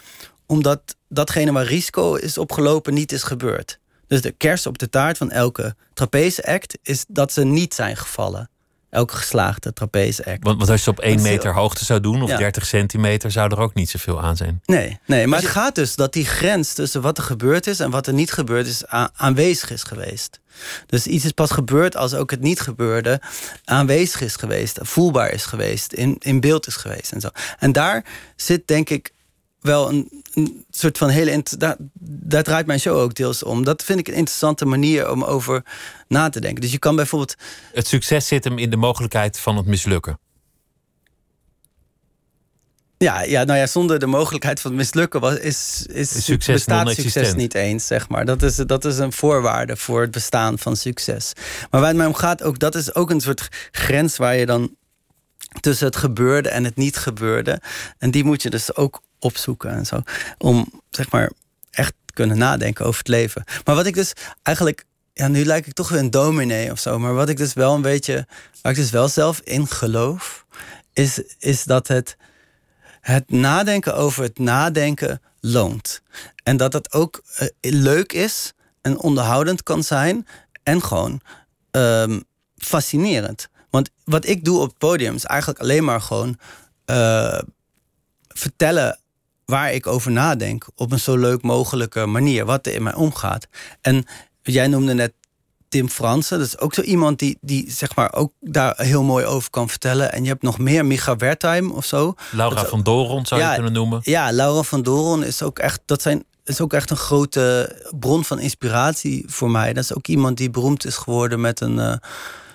omdat 0.46 0.96
datgene 1.08 1.52
waar 1.52 1.64
risico 1.64 2.14
is 2.14 2.38
opgelopen 2.38 2.94
niet 2.94 3.12
is 3.12 3.22
gebeurd. 3.22 3.80
Dus 4.12 4.20
de 4.20 4.32
kerst 4.32 4.66
op 4.66 4.78
de 4.78 4.88
taart 4.88 5.16
van 5.16 5.30
elke 5.30 5.74
trapeze-act 5.94 6.78
is 6.82 7.04
dat 7.08 7.32
ze 7.32 7.44
niet 7.44 7.74
zijn 7.74 7.96
gevallen. 7.96 8.50
Elke 8.90 9.16
geslaagde 9.16 9.72
trapeze-act. 9.72 10.44
Want, 10.44 10.58
want 10.58 10.70
als 10.70 10.84
je 10.84 10.90
op 10.90 11.00
één 11.00 11.22
meter 11.22 11.54
hoogte 11.54 11.84
zou 11.84 12.00
doen, 12.00 12.22
of 12.22 12.30
30 12.36 12.66
centimeter, 12.66 13.30
zou 13.30 13.50
er 13.50 13.58
ook 13.58 13.74
niet 13.74 13.90
zoveel 13.90 14.22
aan 14.22 14.36
zijn. 14.36 14.60
Nee, 14.64 14.98
nee 15.06 15.26
maar 15.26 15.38
het 15.38 15.48
gaat 15.48 15.74
dus 15.74 15.94
dat 15.94 16.12
die 16.12 16.24
grens 16.24 16.72
tussen 16.72 17.02
wat 17.02 17.18
er 17.18 17.24
gebeurd 17.24 17.66
is 17.66 17.80
en 17.80 17.90
wat 17.90 18.06
er 18.06 18.12
niet 18.12 18.32
gebeurd 18.32 18.66
is, 18.66 18.86
aanwezig 19.14 19.70
is 19.70 19.82
geweest. 19.82 20.40
Dus 20.86 21.06
iets 21.06 21.24
is 21.24 21.32
pas 21.32 21.50
gebeurd 21.50 21.96
als 21.96 22.14
ook 22.14 22.30
het 22.30 22.40
niet 22.40 22.60
gebeurde 22.60 23.20
aanwezig 23.64 24.20
is 24.20 24.36
geweest, 24.36 24.78
voelbaar 24.82 25.30
is 25.30 25.44
geweest, 25.44 25.92
in, 25.92 26.16
in 26.18 26.40
beeld 26.40 26.66
is 26.66 26.76
geweest 26.76 27.12
en 27.12 27.20
zo. 27.20 27.28
En 27.58 27.72
daar 27.72 28.04
zit 28.36 28.66
denk 28.66 28.90
ik 28.90 29.12
wel 29.62 29.88
een, 29.88 30.22
een 30.34 30.64
soort 30.70 30.98
van 30.98 31.08
hele. 31.08 31.42
Daar, 31.58 31.76
daar 32.00 32.42
draait 32.42 32.66
mijn 32.66 32.80
show 32.80 32.96
ook 32.96 33.14
deels 33.14 33.42
om. 33.42 33.64
Dat 33.64 33.84
vind 33.84 33.98
ik 33.98 34.08
een 34.08 34.14
interessante 34.14 34.64
manier 34.64 35.10
om 35.10 35.24
over 35.24 35.62
na 36.08 36.28
te 36.28 36.40
denken. 36.40 36.60
Dus 36.60 36.72
je 36.72 36.78
kan 36.78 36.96
bijvoorbeeld. 36.96 37.34
Het 37.72 37.86
succes 37.86 38.26
zit 38.26 38.44
hem 38.44 38.58
in 38.58 38.70
de 38.70 38.76
mogelijkheid 38.76 39.38
van 39.38 39.56
het 39.56 39.66
mislukken. 39.66 40.18
Ja, 43.02 43.22
ja, 43.22 43.44
nou 43.44 43.58
ja, 43.58 43.66
zonder 43.66 43.98
de 43.98 44.06
mogelijkheid 44.06 44.60
van 44.60 44.70
het 44.70 44.80
mislukken 44.80 45.20
was, 45.20 45.38
is, 45.38 45.86
is 45.90 46.24
succes 46.24 46.54
bestaat 46.54 46.90
succes 46.90 47.34
niet 47.34 47.54
eens, 47.54 47.86
zeg 47.86 48.08
maar. 48.08 48.24
Dat 48.24 48.42
is, 48.42 48.56
dat 48.56 48.84
is 48.84 48.98
een 48.98 49.12
voorwaarde 49.12 49.76
voor 49.76 50.00
het 50.00 50.10
bestaan 50.10 50.58
van 50.58 50.76
succes. 50.76 51.32
Maar 51.70 51.80
waar 51.80 51.88
het 51.88 51.98
mij 51.98 52.06
om 52.06 52.14
gaat, 52.14 52.42
ook, 52.42 52.58
dat 52.58 52.74
is 52.74 52.94
ook 52.94 53.10
een 53.10 53.20
soort 53.20 53.48
grens 53.70 54.16
waar 54.16 54.36
je 54.36 54.46
dan 54.46 54.76
tussen 55.60 55.86
het 55.86 55.96
gebeurde 55.96 56.48
en 56.48 56.64
het 56.64 56.76
niet 56.76 56.96
gebeurde. 56.96 57.60
En 57.98 58.10
die 58.10 58.24
moet 58.24 58.42
je 58.42 58.50
dus 58.50 58.76
ook 58.76 59.02
opzoeken 59.18 59.70
en 59.70 59.86
zo. 59.86 60.02
Om 60.38 60.82
zeg 60.90 61.10
maar 61.10 61.32
echt 61.70 61.94
te 62.04 62.12
kunnen 62.12 62.38
nadenken 62.38 62.84
over 62.84 62.98
het 62.98 63.08
leven. 63.08 63.44
Maar 63.64 63.74
wat 63.74 63.86
ik 63.86 63.94
dus 63.94 64.12
eigenlijk 64.42 64.84
ja, 65.12 65.28
nu 65.28 65.44
lijk 65.44 65.66
ik 65.66 65.72
toch 65.72 65.88
weer 65.88 65.98
een 65.98 66.10
dominee 66.10 66.70
of 66.70 66.78
zo. 66.78 66.98
Maar 66.98 67.14
wat 67.14 67.28
ik 67.28 67.36
dus 67.36 67.52
wel 67.52 67.74
een 67.74 67.82
beetje, 67.82 68.26
waar 68.62 68.72
ik 68.72 68.78
dus 68.78 68.90
wel 68.90 69.08
zelf 69.08 69.40
in 69.40 69.66
geloof, 69.66 70.46
is, 70.92 71.22
is 71.38 71.64
dat 71.64 71.88
het, 71.88 72.16
het 73.00 73.30
nadenken 73.30 73.94
over 73.94 74.22
het 74.22 74.38
nadenken 74.38 75.20
loont. 75.40 76.02
En 76.42 76.56
dat 76.56 76.72
het 76.72 76.92
ook 76.92 77.22
eh, 77.36 77.48
leuk 77.60 78.12
is 78.12 78.52
en 78.80 78.98
onderhoudend 78.98 79.62
kan 79.62 79.84
zijn 79.84 80.26
en 80.62 80.82
gewoon 80.82 81.20
ehm, 81.70 82.20
fascinerend. 82.56 83.48
Want 83.72 83.90
wat 84.04 84.26
ik 84.26 84.44
doe 84.44 84.60
op 84.60 84.68
het 84.68 84.78
podium 84.78 85.14
is 85.14 85.24
eigenlijk 85.24 85.60
alleen 85.60 85.84
maar 85.84 86.00
gewoon 86.00 86.38
uh, 86.86 87.38
vertellen 88.28 88.98
waar 89.44 89.72
ik 89.72 89.86
over 89.86 90.10
nadenk 90.10 90.66
op 90.74 90.92
een 90.92 91.00
zo 91.00 91.16
leuk 91.16 91.42
mogelijke 91.42 92.06
manier, 92.06 92.44
wat 92.44 92.66
er 92.66 92.74
in 92.74 92.82
mij 92.82 92.94
omgaat. 92.94 93.46
En 93.80 94.04
jij 94.42 94.66
noemde 94.66 94.94
net 94.94 95.12
Tim 95.68 95.88
Fransen, 95.88 96.38
dat 96.38 96.46
is 96.46 96.58
ook 96.58 96.74
zo 96.74 96.80
iemand 96.80 97.18
die, 97.18 97.38
die 97.40 97.70
zeg 97.70 97.94
maar 97.94 98.14
ook 98.14 98.32
daar 98.40 98.74
heel 98.76 99.02
mooi 99.02 99.24
over 99.24 99.50
kan 99.50 99.68
vertellen. 99.68 100.12
En 100.12 100.22
je 100.22 100.28
hebt 100.28 100.42
nog 100.42 100.58
meer, 100.58 100.86
Micha 100.86 101.16
Wertheim 101.16 101.70
of 101.70 101.84
zo. 101.84 102.14
Laura 102.30 102.64
van 102.64 102.82
Doron 102.82 103.26
zou 103.26 103.42
je 103.42 103.54
kunnen 103.54 103.72
noemen. 103.72 104.00
Ja, 104.02 104.32
Laura 104.32 104.62
van 104.62 104.82
Doron 104.82 105.24
is 105.24 105.42
ook 105.42 105.58
echt, 105.58 105.80
dat 105.84 106.02
zijn, 106.02 106.24
is 106.44 106.60
ook 106.60 106.72
echt 106.72 106.90
een 106.90 106.96
grote 106.96 107.76
bron 107.98 108.24
van 108.24 108.38
inspiratie 108.38 109.24
voor 109.26 109.50
mij. 109.50 109.72
Dat 109.72 109.84
is 109.84 109.94
ook 109.94 110.06
iemand 110.06 110.36
die 110.36 110.50
beroemd 110.50 110.84
is 110.84 110.96
geworden 110.96 111.40
met 111.40 111.60
een. 111.60 111.76
Uh, 111.76 111.94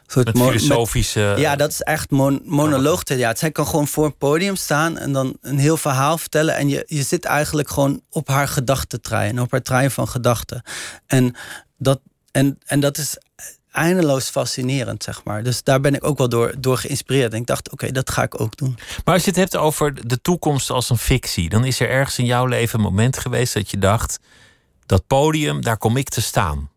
soort 0.08 0.30
filosofische. 0.30 1.36
ja, 1.38 1.56
dat 1.56 1.72
is 1.72 1.82
echt 1.82 2.10
mon 2.10 2.41
monoloog. 2.43 3.02
Ja, 3.04 3.36
zij 3.36 3.52
kan 3.52 3.67
gewoon 3.67 3.88
voor 3.88 4.06
een 4.06 4.17
podium 4.17 4.56
staan 4.56 4.98
en 4.98 5.13
dan 5.13 5.38
een 5.41 5.58
heel 5.58 5.78
verhaal 5.78 6.17
vertellen. 6.17 6.56
En 6.56 6.70
je, 6.70 6.84
je 6.88 7.04
zit 7.04 7.26
eigenlijk 7.26 7.70
gewoon 7.70 8.02
op 8.10 8.28
haar 8.28 8.48
gedachtentrein, 8.48 9.41
op 9.41 9.52
haar 9.52 9.62
trein 9.62 9.91
van 9.91 10.08
gedachten. 10.08 10.62
En 11.06 11.36
dat, 11.78 12.00
en, 12.32 12.60
en 12.65 12.80
dat 12.80 12.98
is 12.98 13.17
eindeloos 13.72 14.30
fascinerend, 14.30 15.04
zeg 15.04 15.24
maar. 15.24 15.43
Dus 15.43 15.63
daar 15.63 15.80
ben 15.80 15.93
ik 15.93 16.04
ook 16.04 16.17
wel 16.17 16.30
door, 16.30 16.54
door 16.60 16.78
geïnspireerd. 16.78 17.34
En 17.34 17.39
ik 17.39 17.46
dacht, 17.46 17.72
oké, 17.72 17.91
dat 17.91 18.10
ga 18.10 18.24
ik 18.24 18.41
ook 18.41 18.58
doen. 18.58 18.78
Maar 19.06 19.13
als 19.13 19.24
je 19.24 19.30
het 19.30 19.39
hebt 19.39 19.56
over 19.56 20.08
de 20.08 20.22
toekomst 20.22 20.70
als 20.70 20.89
een 20.89 20.98
fictie, 20.98 21.50
dan 21.50 21.65
is 21.65 21.80
er 21.80 21.89
ergens 21.89 22.17
in 22.17 22.26
jouw 22.26 22.46
leven 22.46 22.80
een 22.80 22.86
moment 22.86 23.17
geweest 23.17 23.54
dat 23.54 23.70
je 23.70 23.78
dacht: 23.78 24.20
dat 24.86 25.08
podium, 25.08 25.62
daar 25.62 25.78
kom 25.78 25.98
ik 25.98 26.10
te 26.10 26.22
staan. 26.22 26.70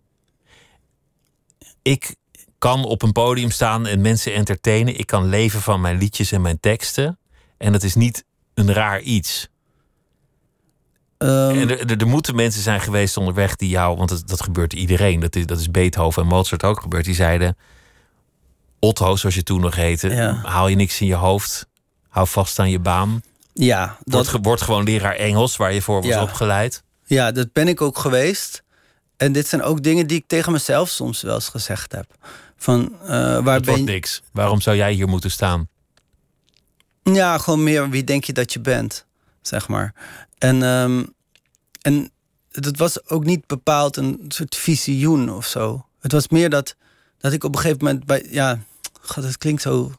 Ik 1.82 2.14
kan 2.60 2.84
op 2.84 3.02
een 3.02 3.12
podium 3.12 3.50
staan 3.50 3.86
en 3.86 4.00
mensen 4.00 4.34
entertainen. 4.34 4.98
Ik 4.98 5.06
kan 5.06 5.28
leven 5.28 5.60
van 5.60 5.80
mijn 5.80 5.98
liedjes 5.98 6.32
en 6.32 6.40
mijn 6.40 6.60
teksten. 6.60 7.18
En 7.58 7.72
dat 7.72 7.82
is 7.82 7.94
niet 7.94 8.24
een 8.54 8.72
raar 8.72 9.00
iets. 9.00 9.48
Um, 11.18 11.58
en 11.58 11.70
er, 11.70 12.00
er, 12.00 12.06
moeten 12.06 12.34
mensen 12.34 12.62
zijn 12.62 12.80
geweest 12.80 13.16
onderweg 13.16 13.56
die 13.56 13.68
jou, 13.68 13.96
want 13.96 14.08
dat, 14.08 14.28
dat 14.28 14.42
gebeurt 14.42 14.72
iedereen. 14.72 15.20
Dat 15.20 15.36
is, 15.36 15.46
dat 15.46 15.58
is 15.58 15.70
Beethoven 15.70 16.22
en 16.22 16.28
Mozart 16.28 16.64
ook 16.64 16.80
gebeurd. 16.80 17.04
Die 17.04 17.14
zeiden: 17.14 17.56
Otto, 18.78 19.16
zoals 19.16 19.34
je 19.34 19.42
toen 19.42 19.60
nog 19.60 19.74
heette, 19.74 20.14
haal 20.42 20.68
je 20.68 20.76
niks 20.76 21.00
in 21.00 21.06
je 21.06 21.14
hoofd. 21.14 21.66
Hou 22.08 22.26
vast 22.26 22.58
aan 22.58 22.70
je 22.70 22.78
baan. 22.78 23.22
Ja, 23.52 23.96
dat 24.04 24.38
wordt, 24.42 24.62
gewoon 24.62 24.84
leraar 24.84 25.14
Engels 25.14 25.56
waar 25.56 25.72
je 25.72 25.82
voor 25.82 26.02
was 26.02 26.16
opgeleid. 26.16 26.82
Ja, 27.04 27.32
dat 27.32 27.52
ben 27.52 27.68
ik 27.68 27.80
ook 27.80 27.98
geweest. 27.98 28.62
En 29.16 29.32
dit 29.32 29.48
zijn 29.48 29.62
ook 29.62 29.82
dingen 29.82 30.06
die 30.06 30.18
ik 30.18 30.24
tegen 30.26 30.52
mezelf 30.52 30.88
soms 30.88 31.22
wel 31.22 31.34
eens 31.34 31.48
gezegd 31.48 31.92
heb. 31.92 32.06
Van, 32.62 32.96
uh, 33.02 33.08
waar 33.44 33.54
het 33.54 33.66
wordt 33.66 33.84
niks. 33.84 34.22
Waarom 34.32 34.60
zou 34.60 34.76
jij 34.76 34.92
hier 34.92 35.08
moeten 35.08 35.30
staan? 35.30 35.68
Ja, 37.02 37.38
gewoon 37.38 37.62
meer 37.62 37.90
wie 37.90 38.04
denk 38.04 38.24
je 38.24 38.32
dat 38.32 38.52
je 38.52 38.60
bent, 38.60 39.06
zeg 39.42 39.68
maar. 39.68 39.94
En, 40.38 40.62
um, 40.62 41.14
en 41.82 42.10
dat 42.50 42.76
was 42.76 43.08
ook 43.08 43.24
niet 43.24 43.46
bepaald 43.46 43.96
een 43.96 44.24
soort 44.28 44.56
visioen 44.56 45.30
of 45.32 45.46
zo. 45.46 45.86
Het 46.00 46.12
was 46.12 46.28
meer 46.28 46.50
dat, 46.50 46.76
dat 47.18 47.32
ik 47.32 47.44
op 47.44 47.54
een 47.54 47.60
gegeven 47.60 47.84
moment 47.84 48.04
bij. 48.04 48.26
Ja, 48.30 48.58
god, 49.00 49.24
het 49.24 49.38
klinkt 49.38 49.62
zo. 49.62 49.84
Een 49.84 49.96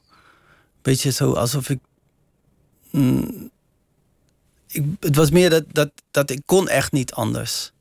beetje 0.81 1.11
zo 1.11 1.33
alsof 1.33 1.69
ik. 1.69 1.79
Mm, 2.91 3.51
ik 4.67 4.85
het 4.99 5.15
was 5.15 5.29
meer 5.29 5.49
dat, 5.49 5.63
dat, 5.71 5.91
dat 6.11 6.29
ik 6.29 6.41
kon 6.45 6.69
echt 6.69 6.91
niet 6.91 7.13
anders. 7.13 7.71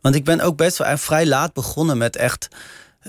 Want 0.00 0.14
ik 0.14 0.24
ben 0.24 0.40
ook 0.40 0.56
best 0.56 0.78
wel 0.78 0.98
vrij 0.98 1.26
laat 1.26 1.52
begonnen 1.52 1.98
met 1.98 2.16
echt. 2.16 2.48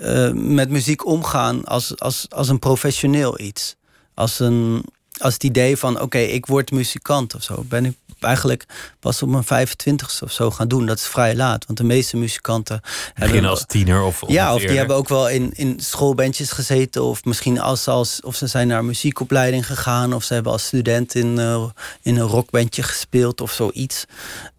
Uh, 0.02 0.32
met 0.32 0.70
muziek 0.70 1.06
omgaan 1.06 1.66
als, 1.66 2.00
als, 2.00 2.26
als 2.30 2.50
een 2.50 2.60
professioneel 2.60 3.40
iets. 3.40 3.76
Als, 4.14 4.40
een, 4.40 4.86
als 5.18 5.34
het 5.34 5.44
idee 5.44 5.78
van: 5.78 6.02
oké, 6.02 6.18
ik 6.18 6.46
word 6.46 6.72
muzikant 6.72 7.36
of 7.36 7.44
zo. 7.44 7.64
Ben 7.68 7.86
ik 7.86 7.96
eigenlijk 8.20 8.66
pas 9.00 9.22
op 9.22 9.30
mijn 9.30 9.68
25ste 9.68 10.24
of 10.24 10.32
zo 10.32 10.52
gaan 10.52 10.68
doen. 10.68 10.86
Dat 10.86 10.98
is 10.98 11.08
vrij 11.08 11.36
laat, 11.36 11.66
want 11.66 11.78
de 11.78 11.84
meeste 11.84 12.18
muzikanten. 12.18 12.82
Beginnen 13.16 13.50
als 13.50 13.66
tiener 13.66 14.02
of. 14.02 14.24
of 14.24 14.30
ja, 14.30 14.54
of 14.54 14.62
die 14.62 14.78
hebben 14.78 14.96
ook 14.96 15.10
wel 15.10 15.30
in, 15.30 15.52
in 15.54 15.80
schoolbandjes 15.80 16.52
gezeten. 16.52 17.04
Of 17.04 17.26
misschien 17.26 17.60
als, 17.60 17.88
als 17.88 18.22
of 18.22 18.36
ze 18.36 18.48
zijn 18.48 18.68
naar 18.68 18.86
muziekopleiding 18.86 19.66
gegaan. 19.66 20.14
Of 20.14 20.24
ze 20.24 20.34
hebben 20.34 20.52
als 20.52 20.66
student 20.66 21.16
in, 21.16 21.40
uh, 21.40 21.64
in 22.02 22.18
een 22.18 22.28
rockbandje 22.28 22.84
gespeeld 22.84 23.42
of 23.42 23.52
zoiets. 23.52 24.06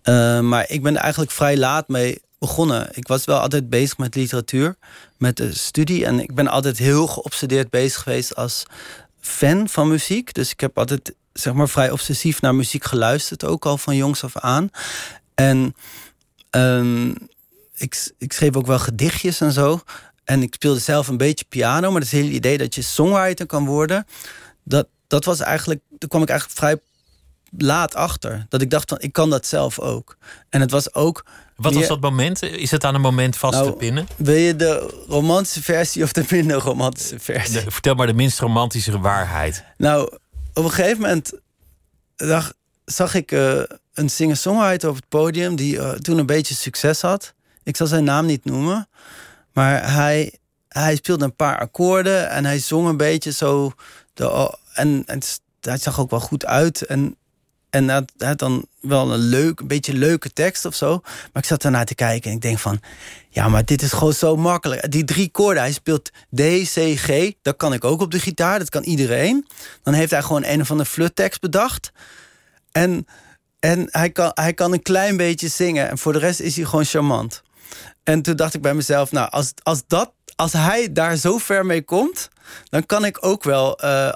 Uh, 0.05 0.41
maar 0.41 0.65
ik 0.69 0.83
ben 0.83 0.97
eigenlijk 0.97 1.31
vrij 1.31 1.57
laat 1.57 1.89
mee 1.89 2.21
begonnen. 2.41 2.89
Ik 2.93 3.09
was 3.09 3.25
wel 3.25 3.39
altijd 3.39 3.69
bezig 3.69 3.99
met 3.99 4.15
literatuur, 4.15 4.77
met 5.17 5.37
de 5.37 5.55
studie. 5.55 6.07
En 6.07 6.21
ik 6.21 6.35
ben 6.35 6.49
altijd 6.49 6.79
heel 6.79 7.07
geobsedeerd 7.07 7.71
bezig 7.71 8.03
geweest 8.03 8.37
als 8.37 8.63
fan 9.21 9.69
van 9.69 9.89
muziek. 9.89 10.35
Dus 10.35 10.51
ik 10.51 10.61
heb 10.61 10.79
altijd 10.79 11.15
zeg 11.33 11.53
maar 11.53 11.69
vrij 11.69 11.91
obsessief 11.91 12.41
naar 12.41 12.55
muziek 12.55 12.85
geluisterd, 12.85 13.45
ook 13.45 13.67
al 13.67 13.79
van 13.79 13.97
jongs 13.97 14.25
af 14.25 14.37
aan. 14.37 14.71
En 15.35 15.75
um, 16.51 17.17
ik, 17.77 18.13
ik 18.19 18.33
schreef 18.33 18.57
ook 18.57 18.67
wel 18.67 18.79
gedichtjes 18.79 19.41
en 19.41 19.53
zo. 19.53 19.81
En 20.25 20.43
ik 20.43 20.55
speelde 20.55 20.81
zelf 20.81 21.09
een 21.09 21.17
beetje 21.17 21.45
piano, 21.49 21.91
maar 21.91 22.01
het 22.01 22.11
hele 22.11 22.31
idee 22.31 22.59
dat 22.59 22.75
je 22.75 22.83
songwriter 22.83 23.47
kan 23.47 23.67
worden, 23.67 24.07
dat, 24.63 24.89
dat 25.07 25.25
was 25.25 25.41
eigenlijk, 25.41 25.81
daar 25.89 26.09
kwam 26.09 26.23
ik 26.23 26.29
eigenlijk 26.29 26.59
vrij 26.59 26.79
laat 27.59 27.95
achter. 27.95 28.47
Dat 28.49 28.63
ik 28.63 28.71
dacht 28.71 28.89
van, 28.89 29.01
ik 29.01 29.13
kan 29.13 29.31
dat 29.31 29.47
zelf 29.47 29.79
ook. 29.79 30.17
En 30.49 30.61
het 30.61 30.71
was 30.71 30.95
ook. 30.95 31.25
Wat 31.57 31.75
was 31.75 31.87
dat 31.87 32.01
moment? 32.01 32.43
Is 32.43 32.71
het 32.71 32.85
aan 32.85 32.95
een 32.95 33.01
moment 33.01 33.37
vast 33.37 33.55
nou, 33.55 33.71
te 33.71 33.77
pinnen? 33.77 34.07
Wil 34.17 34.35
je 34.35 34.57
de 34.57 35.05
romantische 35.09 35.63
versie 35.63 36.03
of 36.03 36.13
de 36.13 36.25
minder 36.31 36.57
romantische 36.57 37.19
versie? 37.19 37.61
vertel 37.61 37.95
maar 37.95 38.07
de 38.07 38.15
minst 38.15 38.39
romantische 38.39 38.99
waarheid. 38.99 39.65
Nou, 39.77 40.13
op 40.55 40.65
een 40.65 40.71
gegeven 40.71 41.01
moment 41.01 41.33
dacht, 42.17 42.55
zag 42.85 43.15
ik 43.15 43.33
uh, 43.33 43.63
een 43.95 44.09
singer-songwriter 44.09 44.89
op 44.89 44.95
het 44.95 45.09
podium 45.09 45.57
die 45.57 45.77
uh, 45.77 45.91
toen 45.91 46.19
een 46.19 46.27
beetje 46.27 46.55
succes 46.55 47.01
had. 47.01 47.35
Ik 47.63 47.77
zal 47.77 47.87
zijn 47.87 48.05
naam 48.05 48.27
niet 48.27 48.45
noemen, 48.45 48.89
maar 49.53 49.93
hij, 49.93 50.35
hij 50.69 50.97
speelde 50.97 51.25
een 51.25 51.37
paar 51.37 51.59
akkoorden 51.59 52.31
en 52.31 52.45
hij 52.45 52.59
zong 52.59 52.89
een 52.89 52.97
beetje 52.97 53.33
zo. 53.33 53.73
De, 54.15 54.57
en, 54.73 55.03
en 55.07 55.21
hij 55.61 55.79
zag 55.79 56.01
ook 56.01 56.11
wel 56.11 56.21
goed 56.21 56.47
uit. 56.47 56.83
En 56.83 57.17
en 57.71 57.87
dat 57.87 58.13
had 58.19 58.39
dan 58.39 58.67
wel 58.81 59.13
een 59.13 59.19
leuk, 59.19 59.61
een 59.61 59.67
beetje 59.67 59.95
leuke 59.95 60.33
tekst 60.33 60.65
of 60.65 60.75
zo. 60.75 61.01
Maar 61.03 61.43
ik 61.43 61.45
zat 61.45 61.65
ernaar 61.65 61.85
te 61.85 61.95
kijken 61.95 62.31
en 62.31 62.37
ik 62.37 62.43
denk 62.43 62.59
van... 62.59 62.81
Ja, 63.29 63.49
maar 63.49 63.65
dit 63.65 63.83
is 63.83 63.93
gewoon 63.93 64.13
zo 64.13 64.37
makkelijk. 64.37 64.91
Die 64.91 65.05
drie 65.05 65.31
koorden, 65.31 65.63
hij 65.63 65.73
speelt 65.73 66.11
D, 66.35 66.41
C, 66.75 66.99
G. 66.99 67.33
Dat 67.43 67.57
kan 67.57 67.73
ik 67.73 67.85
ook 67.85 68.01
op 68.01 68.11
de 68.11 68.19
gitaar, 68.19 68.59
dat 68.59 68.69
kan 68.69 68.83
iedereen. 68.83 69.47
Dan 69.83 69.95
heeft 69.95 70.11
hij 70.11 70.23
gewoon 70.23 70.45
een 70.45 70.61
of 70.61 70.71
andere 70.71 70.89
fluttekst 70.89 71.41
bedacht. 71.41 71.93
En, 72.73 73.07
en 73.59 73.89
hij, 73.91 74.11
kan, 74.11 74.31
hij 74.35 74.55
kan 74.55 74.73
een 74.73 74.83
klein 74.83 75.17
beetje 75.17 75.49
zingen. 75.49 75.89
En 75.89 75.99
voor 75.99 76.13
de 76.13 76.19
rest 76.19 76.41
is 76.41 76.57
hij 76.57 76.65
gewoon 76.65 76.85
charmant. 76.85 77.43
En 78.03 78.23
toen 78.23 78.37
dacht 78.37 78.55
ik 78.55 78.63
bij 78.63 78.75
mezelf, 78.75 79.13
nou, 79.13 79.31
als, 79.31 79.53
als, 79.63 79.83
dat, 79.87 80.13
als 80.37 80.53
hij 80.53 80.93
daar 80.93 81.17
zo 81.17 81.39
ver 81.39 81.67
mee 81.67 81.83
komt... 81.83 82.29
dan 82.69 82.87
kan 82.87 83.05
ik 83.05 83.27
ook 83.27 83.45
wel, 83.45 83.85
uh, 83.85 84.13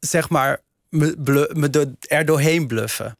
zeg 0.00 0.28
maar 0.28 0.60
me, 0.88 1.14
me 1.52 1.96
er 2.00 2.24
doorheen 2.24 2.66
bluffen. 2.66 3.16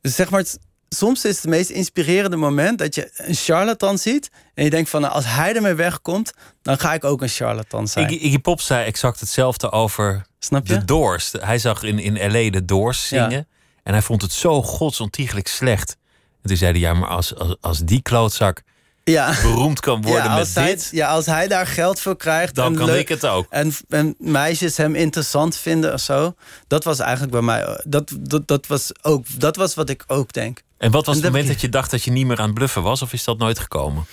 Dus 0.00 0.14
zeg 0.14 0.30
maar, 0.30 0.44
soms 0.88 1.24
is 1.24 1.36
het 1.36 1.46
meest 1.46 1.70
inspirerende 1.70 2.36
moment 2.36 2.78
dat 2.78 2.94
je 2.94 3.10
een 3.16 3.34
charlatan 3.34 3.98
ziet. 3.98 4.30
En 4.54 4.64
je 4.64 4.70
denkt 4.70 4.90
van, 4.90 5.00
nou, 5.00 5.12
als 5.12 5.24
hij 5.26 5.54
ermee 5.54 5.74
wegkomt, 5.74 6.32
dan 6.62 6.78
ga 6.78 6.94
ik 6.94 7.04
ook 7.04 7.22
een 7.22 7.28
charlatan 7.28 7.88
zijn. 7.88 8.12
Iggy 8.12 8.38
Pop 8.38 8.60
zei 8.60 8.84
exact 8.84 9.20
hetzelfde 9.20 9.70
over 9.70 10.26
Snap 10.38 10.66
je? 10.66 10.78
de 10.78 10.84
Doors. 10.84 11.32
Hij 11.40 11.58
zag 11.58 11.82
in, 11.82 11.98
in 11.98 12.32
L.A. 12.32 12.50
de 12.50 12.64
Doors 12.64 13.08
zingen. 13.08 13.48
En 13.82 13.92
hij 13.92 14.02
vond 14.02 14.22
het 14.22 14.32
zo 14.32 14.62
godsontiegelijk 14.62 15.48
slecht. 15.48 15.96
En 16.42 16.48
toen 16.48 16.56
zei 16.56 16.70
hij, 16.70 16.80
ja, 16.80 16.94
maar 16.94 17.08
als, 17.08 17.34
als, 17.34 17.56
als 17.60 17.78
die 17.78 18.02
klootzak 18.02 18.62
ja. 19.04 19.34
beroemd 19.42 19.80
kan 19.80 20.02
worden 20.02 20.24
ja, 20.24 20.36
met 20.36 20.54
hij, 20.54 20.66
dit. 20.66 20.88
Ja, 20.92 21.08
als 21.08 21.26
hij 21.26 21.48
daar 21.48 21.66
geld 21.66 22.00
voor 22.00 22.16
krijgt. 22.16 22.54
Dan 22.54 22.74
kan 22.74 22.94
ik 22.94 23.08
het 23.08 23.26
ook. 23.26 23.46
En, 23.50 23.72
en 23.88 24.14
meisjes 24.18 24.76
hem 24.76 24.94
interessant 24.94 25.56
vinden 25.56 25.92
of 25.92 26.00
zo. 26.00 26.34
Dat 26.66 26.84
was 26.84 26.98
eigenlijk 26.98 27.32
bij 27.32 27.42
mij. 27.42 27.82
Dat, 27.84 28.12
dat, 28.20 28.48
dat, 28.48 28.66
was, 28.66 28.90
ook, 29.02 29.26
dat 29.38 29.56
was 29.56 29.74
wat 29.74 29.88
ik 29.88 30.04
ook 30.06 30.32
denk. 30.32 30.62
En 30.78 30.90
wat 30.90 31.06
was 31.06 31.16
het 31.16 31.24
moment 31.24 31.48
dat 31.48 31.60
je 31.60 31.68
dacht 31.68 31.90
dat 31.90 32.02
je 32.02 32.10
niet 32.10 32.26
meer 32.26 32.38
aan 32.38 32.44
het 32.44 32.54
bluffen 32.54 32.82
was? 32.82 33.02
Of 33.02 33.12
is 33.12 33.24
dat 33.24 33.38
nooit 33.38 33.58
gekomen? 33.58 34.06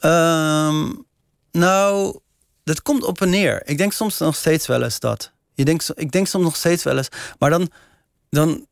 Um, 0.00 1.06
nou, 1.52 2.18
dat 2.64 2.82
komt 2.82 3.04
op 3.04 3.20
en 3.20 3.30
neer. 3.30 3.62
Ik 3.64 3.78
denk 3.78 3.92
soms 3.92 4.18
nog 4.18 4.36
steeds 4.36 4.66
wel 4.66 4.82
eens 4.82 5.00
dat. 5.00 5.32
Je 5.54 5.64
denkt, 5.64 5.90
ik 5.94 6.12
denk 6.12 6.26
soms 6.26 6.44
nog 6.44 6.56
steeds 6.56 6.82
wel 6.82 6.96
eens. 6.96 7.08
Maar 7.38 7.50
dan, 7.50 7.70
dan 8.30 8.66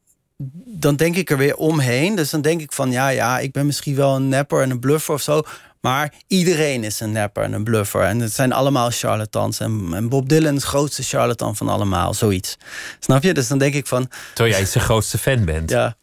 dan 0.64 0.96
denk 0.96 1.16
ik 1.16 1.30
er 1.30 1.36
weer 1.36 1.56
omheen. 1.56 2.14
Dus 2.14 2.30
dan 2.30 2.40
denk 2.40 2.60
ik 2.60 2.72
van 2.72 2.90
ja, 2.90 3.08
ja, 3.08 3.38
ik 3.38 3.52
ben 3.52 3.66
misschien 3.66 3.94
wel 3.94 4.16
een 4.16 4.28
nepper 4.28 4.62
en 4.62 4.70
een 4.70 4.80
bluffer 4.80 5.14
of 5.14 5.22
zo. 5.22 5.42
Maar 5.80 6.12
iedereen 6.26 6.84
is 6.84 7.00
een 7.00 7.12
nepper 7.12 7.42
en 7.42 7.52
een 7.52 7.64
bluffer. 7.64 8.02
En 8.02 8.20
het 8.20 8.32
zijn 8.32 8.52
allemaal 8.52 8.90
charlatans. 8.90 9.60
En, 9.60 9.88
en 9.92 10.08
Bob 10.08 10.28
Dylan 10.28 10.54
is 10.54 10.60
de 10.60 10.66
grootste 10.66 11.02
charlatan 11.02 11.56
van 11.56 11.68
allemaal. 11.68 12.14
Zoiets. 12.14 12.56
Snap 12.98 13.22
je? 13.22 13.34
Dus 13.34 13.48
dan 13.48 13.58
denk 13.58 13.74
ik 13.74 13.86
van... 13.86 14.10
Terwijl 14.34 14.56
jij 14.56 14.66
zijn 14.66 14.84
grootste 14.84 15.18
fan 15.18 15.44
bent. 15.44 15.70
Ja. 15.70 15.96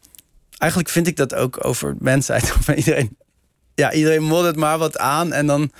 Eigenlijk 0.58 0.90
vind 0.90 1.06
ik 1.06 1.16
dat 1.16 1.34
ook 1.34 1.64
over 1.64 1.94
mensheid. 1.98 2.52
Of 2.58 2.68
iedereen, 2.68 3.16
ja, 3.74 3.92
iedereen 3.92 4.22
moddert 4.22 4.56
maar 4.56 4.78
wat 4.78 4.98
aan. 4.98 5.32
En 5.32 5.46
dan... 5.46 5.72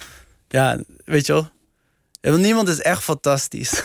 Ja, 0.48 0.78
weet 1.04 1.26
je 1.26 1.32
wel. 1.32 2.36
Niemand 2.36 2.68
is 2.68 2.80
echt 2.80 3.02
fantastisch. 3.02 3.82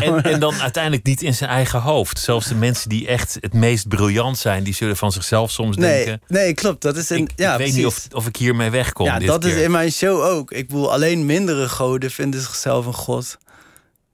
En, 0.00 0.22
en, 0.32 0.40
dan 0.40 0.54
uiteindelijk 0.54 1.04
niet 1.04 1.22
in 1.22 1.34
zijn 1.34 1.50
eigen 1.50 1.80
hoofd. 1.80 2.18
Zelfs 2.18 2.46
de 2.46 2.54
mensen 2.54 2.88
die 2.88 3.06
echt 3.06 3.36
het 3.40 3.52
meest 3.52 3.88
briljant 3.88 4.38
zijn, 4.38 4.64
die 4.64 4.74
zullen 4.74 4.96
van 4.96 5.12
zichzelf 5.12 5.50
soms 5.50 5.76
nee, 5.76 6.04
denken. 6.04 6.22
Nee, 6.28 6.54
klopt. 6.54 6.82
Dat 6.82 6.96
is 6.96 7.10
een, 7.10 7.18
ik, 7.18 7.30
ja, 7.36 7.52
ik 7.52 7.58
weet 7.58 7.74
niet 7.74 7.86
of, 7.86 8.06
of 8.12 8.26
ik 8.26 8.36
hiermee 8.36 8.70
wegkom. 8.70 9.06
Ja, 9.06 9.18
dat 9.18 9.44
is 9.44 9.54
in 9.54 9.70
mijn 9.70 9.92
show 9.92 10.22
ook. 10.22 10.52
Ik 10.52 10.68
bedoel, 10.68 10.92
alleen 10.92 11.26
mindere 11.26 11.68
goden 11.68 12.10
vinden 12.10 12.40
zichzelf 12.40 12.86
een 12.86 12.94
god. 12.94 13.38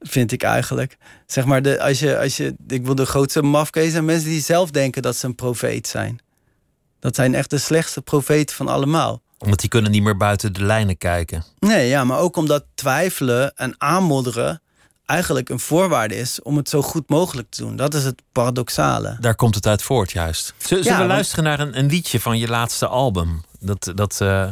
Vind 0.01 0.33
ik 0.33 0.43
eigenlijk. 0.43 0.97
Zeg 1.27 1.45
maar, 1.45 1.63
de, 1.63 1.81
als 1.81 1.99
je, 1.99 2.19
als 2.19 2.37
je, 2.37 2.55
ik 2.69 2.85
wil 2.85 2.95
de 2.95 3.07
grootste 3.07 3.43
mafkees 3.43 3.93
zijn 3.93 4.05
mensen 4.05 4.29
die 4.29 4.43
zelf 4.43 4.71
denken 4.71 5.03
dat 5.03 5.17
ze 5.17 5.27
een 5.27 5.35
profeet 5.35 5.89
zijn. 5.89 6.19
Dat 7.01 7.15
zijn 7.15 7.35
echt 7.35 7.51
de 7.51 7.59
slechtste 7.59 8.03
profeten 8.03 8.57
van 8.57 8.69
allemaal 8.69 9.23
omdat 9.43 9.61
die 9.61 9.69
kunnen 9.69 9.91
niet 9.91 10.03
meer 10.03 10.17
buiten 10.17 10.53
de 10.53 10.65
lijnen 10.65 10.99
kijken. 10.99 11.45
Nee, 11.59 11.89
ja, 11.89 12.05
maar 12.05 12.19
ook 12.19 12.37
omdat 12.37 12.65
twijfelen 12.75 13.55
en 13.55 13.75
aanmodderen 13.79 14.62
eigenlijk 15.13 15.49
een 15.49 15.61
voorwaarde 15.61 16.17
is 16.17 16.43
om 16.43 16.57
het 16.57 16.69
zo 16.69 16.83
goed 16.83 17.09
mogelijk 17.09 17.51
te 17.51 17.63
doen. 17.63 17.77
Dat 17.77 17.95
is 17.95 18.05
het 18.05 18.23
paradoxale. 18.33 19.17
Daar 19.21 19.35
komt 19.35 19.55
het 19.55 19.67
uit 19.67 19.83
voort, 19.83 20.13
juist. 20.13 20.55
Zullen, 20.59 20.99
we 20.99 21.05
luisteren 21.05 21.45
naar 21.45 21.61
een, 21.61 21.79
een, 21.79 21.87
liedje 21.87 22.21
van 22.21 22.39
je 22.39 22.49
laatste 22.49 22.87
album? 22.87 23.43
Dat, 23.61 23.93
dat 23.95 24.19
uh, 24.23 24.49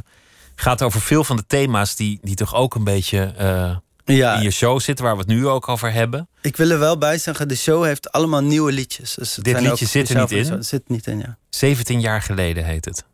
gaat 0.55 0.83
over 0.83 1.01
veel 1.01 1.25
van 1.25 1.37
de 1.37 1.45
thema's 1.47 1.97
die, 1.97 2.19
die 2.23 2.35
toch 2.35 2.55
ook 2.55 2.75
een 2.75 2.85
beetje 2.85 3.35
uh, 3.41 3.77
ja. 4.17 4.35
in 4.35 4.43
je 4.43 4.51
show 4.51 4.81
zitten, 4.81 5.05
waar 5.05 5.15
we 5.15 5.21
het 5.21 5.31
nu 5.31 5.47
ook 5.47 5.69
over 5.69 5.93
hebben. 5.93 6.29
Ik 6.41 6.57
wil 6.57 6.71
er 6.71 6.79
wel 6.79 6.99
bij 6.99 7.19
zeggen, 7.19 7.49
de 7.49 7.57
show 7.57 7.85
heeft 7.85 8.13
allemaal 8.13 8.43
nieuwe 8.43 8.73
liedjes. 8.73 9.15
Dus 9.15 9.35
Dit 9.35 9.61
liedje 9.61 9.87
zit 9.87 10.09
er 10.09 10.21
niet 10.21 10.31
in? 10.31 10.65
Zit 10.65 10.89
niet 10.89 11.07
in, 11.07 11.19
ja. 11.19 11.37
17 11.51 12.01
jaar 12.01 12.23
geleden 12.23 12.65
heet 12.65 12.85
het. 12.85 13.05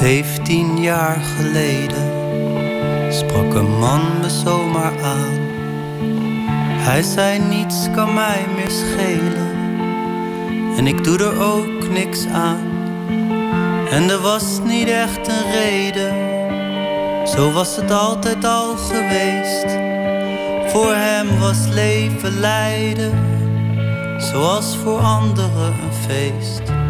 Zeventien 0.00 0.82
jaar 0.82 1.20
geleden 1.36 2.12
sprak 3.12 3.54
een 3.54 3.78
man 3.78 4.00
me 4.20 4.30
zomaar 4.30 5.02
aan. 5.02 5.38
Hij 6.78 7.02
zei 7.02 7.38
niets 7.38 7.88
kan 7.94 8.14
mij 8.14 8.44
meer 8.54 8.70
schelen 8.70 9.52
en 10.76 10.86
ik 10.86 11.04
doe 11.04 11.18
er 11.18 11.42
ook 11.42 11.88
niks 11.88 12.26
aan. 12.26 12.66
En 13.90 14.10
er 14.10 14.20
was 14.20 14.60
niet 14.64 14.88
echt 14.88 15.28
een 15.28 15.50
reden, 15.52 16.14
zo 17.28 17.52
was 17.52 17.76
het 17.76 17.90
altijd 17.90 18.44
al 18.44 18.76
geweest. 18.76 19.78
Voor 20.72 20.94
hem 20.94 21.38
was 21.38 21.66
leven 21.68 22.40
lijden, 22.40 23.12
zoals 24.18 24.76
voor 24.76 24.98
anderen 24.98 25.66
een 25.66 25.94
feest. 26.06 26.83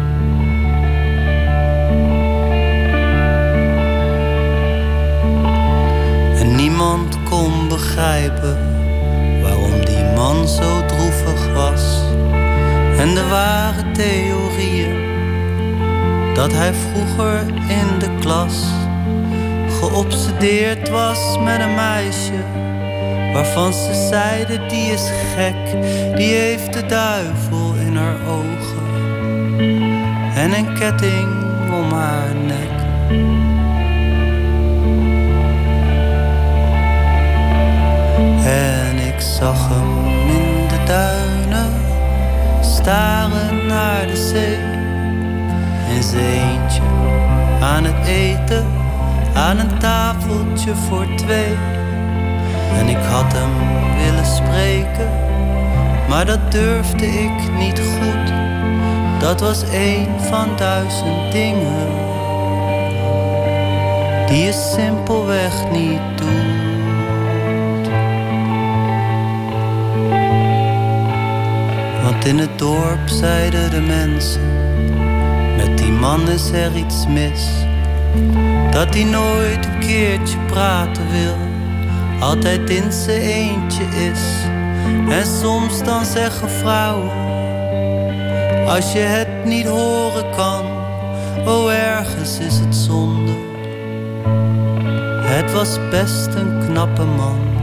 Niemand 6.69 7.17
kon 7.23 7.67
begrijpen 7.67 8.57
waarom 9.41 9.85
die 9.85 10.03
man 10.15 10.47
zo 10.47 10.85
droevig 10.85 11.53
was. 11.53 12.01
En 12.97 13.13
de 13.13 13.27
ware 13.29 13.91
theorieën 13.91 14.95
dat 16.33 16.51
hij 16.53 16.73
vroeger 16.73 17.39
in 17.67 17.99
de 17.99 18.09
klas 18.19 18.63
geobsedeerd 19.79 20.89
was 20.89 21.37
met 21.39 21.59
een 21.59 21.75
meisje. 21.75 22.43
Waarvan 23.33 23.73
ze 23.73 24.07
zeiden 24.09 24.67
die 24.67 24.91
is 24.91 25.09
gek, 25.35 25.81
die 26.15 26.33
heeft 26.33 26.73
de 26.73 26.85
duivel 26.85 27.73
in 27.87 27.95
haar 27.95 28.19
ogen 28.27 28.85
en 30.35 30.53
een 30.53 30.73
ketting 30.73 31.27
om 31.73 31.91
haar 31.91 32.35
nek. 32.35 33.54
En 38.45 38.97
ik 38.97 39.19
zag 39.19 39.69
hem 39.69 40.05
in 40.27 40.67
de 40.67 40.83
duinen 40.85 41.73
staren 42.61 43.65
naar 43.67 44.07
de 44.07 44.15
zee. 44.15 44.57
In 45.95 46.03
zijn 46.03 46.23
eentje 46.23 46.81
aan 47.61 47.83
het 47.83 48.07
eten, 48.07 48.65
aan 49.33 49.59
een 49.59 49.79
tafeltje 49.79 50.75
voor 50.75 51.07
twee. 51.15 51.55
En 52.77 52.87
ik 52.87 53.03
had 53.03 53.33
hem 53.33 53.53
willen 53.97 54.25
spreken, 54.25 55.09
maar 56.09 56.25
dat 56.25 56.51
durfde 56.51 57.05
ik 57.05 57.51
niet 57.57 57.79
goed. 57.79 58.33
Dat 59.19 59.39
was 59.39 59.63
een 59.71 60.07
van 60.19 60.49
duizend 60.55 61.31
dingen 61.31 61.87
die 64.27 64.43
je 64.43 64.53
simpelweg 64.75 65.71
niet 65.71 66.01
doet. 66.15 66.74
In 72.25 72.37
het 72.37 72.59
dorp 72.59 73.07
zeiden 73.07 73.71
de 73.71 73.81
mensen: 73.81 74.41
Met 75.57 75.77
die 75.77 75.91
man 75.91 76.29
is 76.29 76.51
er 76.51 76.75
iets 76.75 77.07
mis. 77.07 77.47
Dat 78.71 78.93
hij 78.93 79.03
nooit 79.03 79.65
een 79.65 79.79
keertje 79.79 80.37
praten 80.47 81.03
wil, 81.11 81.35
altijd 82.19 82.69
in 82.69 82.91
zijn 82.91 83.21
eentje 83.21 83.83
is. 83.83 84.21
En 85.09 85.25
soms 85.25 85.83
dan 85.83 86.05
zeggen 86.05 86.49
vrouwen: 86.49 87.11
Als 88.67 88.91
je 88.91 88.99
het 88.99 89.45
niet 89.45 89.67
horen 89.67 90.29
kan, 90.35 90.65
oh 91.47 91.73
ergens 91.73 92.39
is 92.39 92.59
het 92.59 92.75
zonde. 92.75 93.31
Het 95.21 95.51
was 95.51 95.79
best 95.89 96.33
een 96.33 96.63
knappe 96.67 97.03
man. 97.03 97.54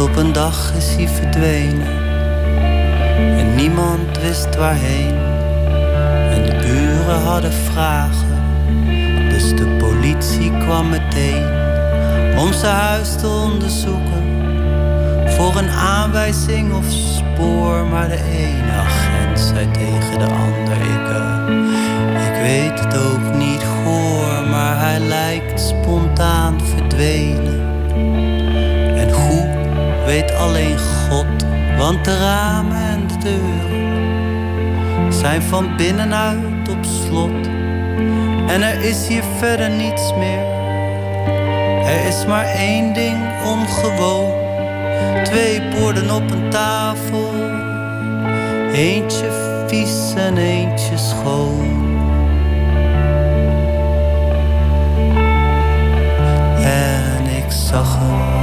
Op 0.00 0.16
een 0.16 0.32
dag 0.32 0.72
is 0.76 0.94
hij 0.94 1.08
verdwenen 1.08 1.86
en 3.38 3.54
niemand 3.54 4.20
wist 4.20 4.56
waarheen. 4.56 5.14
En 6.30 6.42
de 6.44 6.56
buren 6.60 7.20
hadden 7.20 7.52
vragen, 7.52 8.42
dus 9.28 9.56
de 9.56 9.76
politie 9.78 10.58
kwam 10.58 10.88
meteen 10.88 11.44
om 12.38 12.52
zijn 12.52 12.74
huis 12.74 13.16
te 13.16 13.26
onderzoeken 13.26 14.22
voor 15.26 15.56
een 15.56 15.70
aanwijzing 15.70 16.74
of 16.74 16.84
spoor. 16.90 17.86
Maar 17.86 18.08
de 18.08 18.22
ene 18.24 18.72
agent 18.72 19.40
zei 19.40 19.70
tegen 19.70 20.18
de 20.18 20.34
ander: 20.34 20.76
Ik, 20.76 21.08
uh, 21.08 21.46
ik 22.26 22.42
weet 22.42 22.80
het 22.80 22.96
ook 22.96 23.34
niet 23.34 23.62
hoor, 23.62 24.48
maar 24.50 24.80
hij 24.80 24.98
lijkt 24.98 25.60
spontaan 25.60 26.60
verdwenen 26.60 27.60
weet 30.10 30.34
alleen 30.34 30.78
God, 30.78 31.26
want 31.78 32.04
de 32.04 32.18
ramen 32.18 32.76
en 32.76 33.06
de 33.06 33.18
deuren 33.18 35.12
zijn 35.12 35.42
van 35.42 35.76
binnenuit 35.76 36.68
op 36.70 36.84
slot. 36.84 37.46
En 38.46 38.62
er 38.62 38.82
is 38.82 39.06
hier 39.08 39.22
verder 39.38 39.70
niets 39.70 40.14
meer. 40.14 40.44
Er 41.84 42.06
is 42.08 42.26
maar 42.26 42.44
één 42.44 42.92
ding 42.92 43.18
ongewoon: 43.44 44.32
twee 45.24 45.62
borden 45.68 46.14
op 46.14 46.30
een 46.30 46.50
tafel, 46.50 47.30
eentje 48.72 49.30
vies 49.66 50.14
en 50.16 50.36
eentje 50.36 50.96
schoon. 50.98 51.98
En 56.62 57.26
ik 57.36 57.50
zag 57.50 57.98
hem 57.98 58.39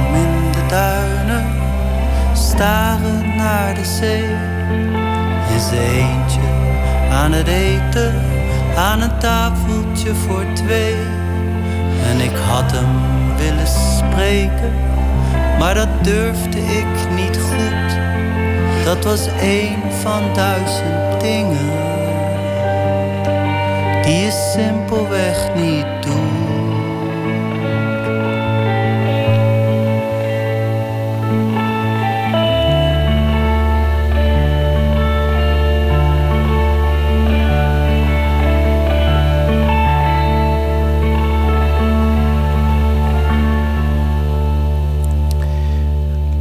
staren 2.58 3.36
naar 3.36 3.74
de 3.74 3.84
zee. 3.84 4.30
In 5.52 5.60
zijn 5.60 5.90
eentje 5.90 6.40
aan 7.10 7.32
het 7.32 7.46
eten, 7.46 8.14
aan 8.76 9.00
een 9.00 9.18
tafeltje 9.18 10.14
voor 10.14 10.44
twee. 10.54 10.94
En 12.10 12.20
ik 12.20 12.36
had 12.48 12.72
hem 12.72 12.86
willen 13.36 13.66
spreken, 13.66 14.72
Maar 15.58 15.74
dat 15.74 15.88
durfde 16.02 16.58
ik 16.58 17.10
niet 17.14 17.38
goed. 17.38 17.96
Dat 18.84 19.04
was 19.04 19.26
een 19.40 19.76
van 20.02 20.22
duizend 20.34 21.20
dingen 21.20 21.70
die 24.02 24.16
je 24.16 24.50
simpelweg 24.54 25.54
niet 25.54 25.86
doet. 26.00 26.27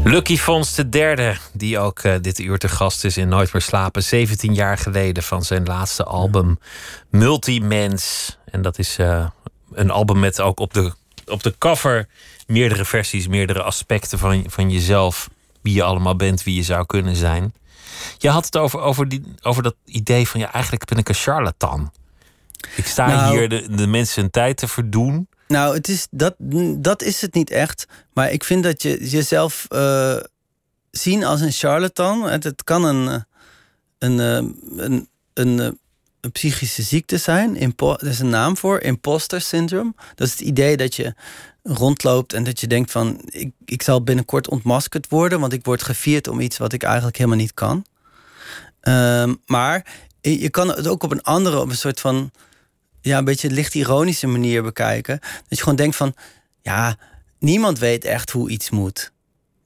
Lucky 0.07 0.37
Fons 0.37 0.75
de 0.75 0.89
derde, 0.89 1.37
die 1.53 1.79
ook 1.79 2.03
uh, 2.03 2.15
dit 2.21 2.39
uur 2.39 2.57
te 2.57 2.67
gast 2.67 3.03
is 3.03 3.17
in 3.17 3.27
Nooit 3.27 3.53
meer 3.53 3.61
slapen. 3.61 4.03
17 4.03 4.53
jaar 4.53 4.77
geleden 4.77 5.23
van 5.23 5.43
zijn 5.43 5.65
laatste 5.65 6.03
album 6.03 6.59
Multimens. 7.09 8.37
En 8.51 8.61
dat 8.61 8.79
is 8.79 8.99
uh, 8.99 9.27
een 9.73 9.91
album 9.91 10.19
met 10.19 10.41
ook 10.41 10.59
op 10.59 10.73
de, 10.73 10.93
op 11.25 11.43
de 11.43 11.55
cover 11.57 12.07
meerdere 12.45 12.85
versies, 12.85 13.27
meerdere 13.27 13.63
aspecten 13.63 14.19
van, 14.19 14.43
van 14.47 14.71
jezelf. 14.71 15.29
Wie 15.61 15.73
je 15.73 15.83
allemaal 15.83 16.15
bent, 16.15 16.43
wie 16.43 16.55
je 16.55 16.63
zou 16.63 16.85
kunnen 16.85 17.15
zijn. 17.15 17.53
Je 18.17 18.29
had 18.29 18.45
het 18.45 18.57
over, 18.57 18.79
over, 18.79 19.09
die, 19.09 19.23
over 19.41 19.63
dat 19.63 19.75
idee 19.85 20.27
van 20.27 20.39
ja, 20.39 20.53
eigenlijk 20.53 20.85
ben 20.85 20.97
ik 20.97 21.09
een 21.09 21.15
charlatan. 21.15 21.91
Ik 22.75 22.85
sta 22.85 23.07
nou, 23.07 23.37
hier 23.37 23.49
de, 23.49 23.75
de 23.75 23.87
mensen 23.87 24.23
een 24.23 24.29
tijd 24.29 24.57
te 24.57 24.67
verdoen. 24.67 25.27
Nou, 25.47 25.75
het 25.75 25.87
is, 25.87 26.07
dat, 26.11 26.35
dat 26.77 27.01
is 27.01 27.21
het 27.21 27.33
niet 27.33 27.49
echt. 27.49 27.85
Maar 28.13 28.31
ik 28.31 28.43
vind 28.43 28.63
dat 28.63 28.81
je 28.81 29.09
jezelf 29.09 29.65
uh, 29.69 30.17
zien 30.91 31.23
als 31.23 31.41
een 31.41 31.51
charlatan. 31.51 32.29
Het, 32.29 32.63
kan 32.63 32.83
een, 32.83 33.25
een, 33.97 34.17
een, 34.17 34.59
een, 34.77 35.09
een, 35.33 35.79
een 36.21 36.31
psychische 36.31 36.81
ziekte 36.81 37.17
zijn. 37.17 37.55
Impo 37.55 37.93
er 37.93 38.07
is 38.07 38.19
een 38.19 38.29
naam 38.29 38.57
voor, 38.57 38.79
imposter 38.79 39.41
syndrome. 39.41 39.93
Dat 40.15 40.27
is 40.27 40.33
het 40.33 40.41
idee 40.41 40.77
dat 40.77 40.95
je 40.95 41.13
rondloopt 41.63 42.33
en 42.33 42.43
dat 42.43 42.59
je 42.59 42.67
denkt 42.67 42.91
van... 42.91 43.21
ik, 43.25 43.51
ik 43.65 43.81
zal 43.81 44.03
binnenkort 44.03 44.49
ontmaskerd 44.49 45.09
worden... 45.09 45.39
want 45.39 45.53
ik 45.53 45.65
word 45.65 45.83
gevierd 45.83 46.27
om 46.27 46.39
iets 46.39 46.57
wat 46.57 46.73
ik 46.73 46.83
eigenlijk 46.83 47.17
helemaal 47.17 47.37
niet 47.37 47.53
kan. 47.53 47.85
Um, 48.81 49.41
maar 49.45 49.85
je 50.21 50.49
kan 50.49 50.67
het 50.67 50.87
ook 50.87 51.03
op 51.03 51.11
een 51.11 51.21
andere, 51.21 51.59
op 51.59 51.69
een 51.69 51.75
soort 51.75 51.99
van 51.99 52.31
ja, 53.01 53.17
een 53.17 53.25
beetje 53.25 53.49
licht 53.49 53.75
ironische 53.75 54.27
manier 54.27 54.63
bekijken. 54.63 55.19
Dat 55.19 55.57
je 55.57 55.63
gewoon 55.63 55.75
denkt 55.75 55.95
van, 55.95 56.13
ja, 56.61 56.95
niemand 57.39 57.79
weet 57.79 58.05
echt 58.05 58.31
hoe 58.31 58.49
iets 58.49 58.69
moet. 58.69 59.11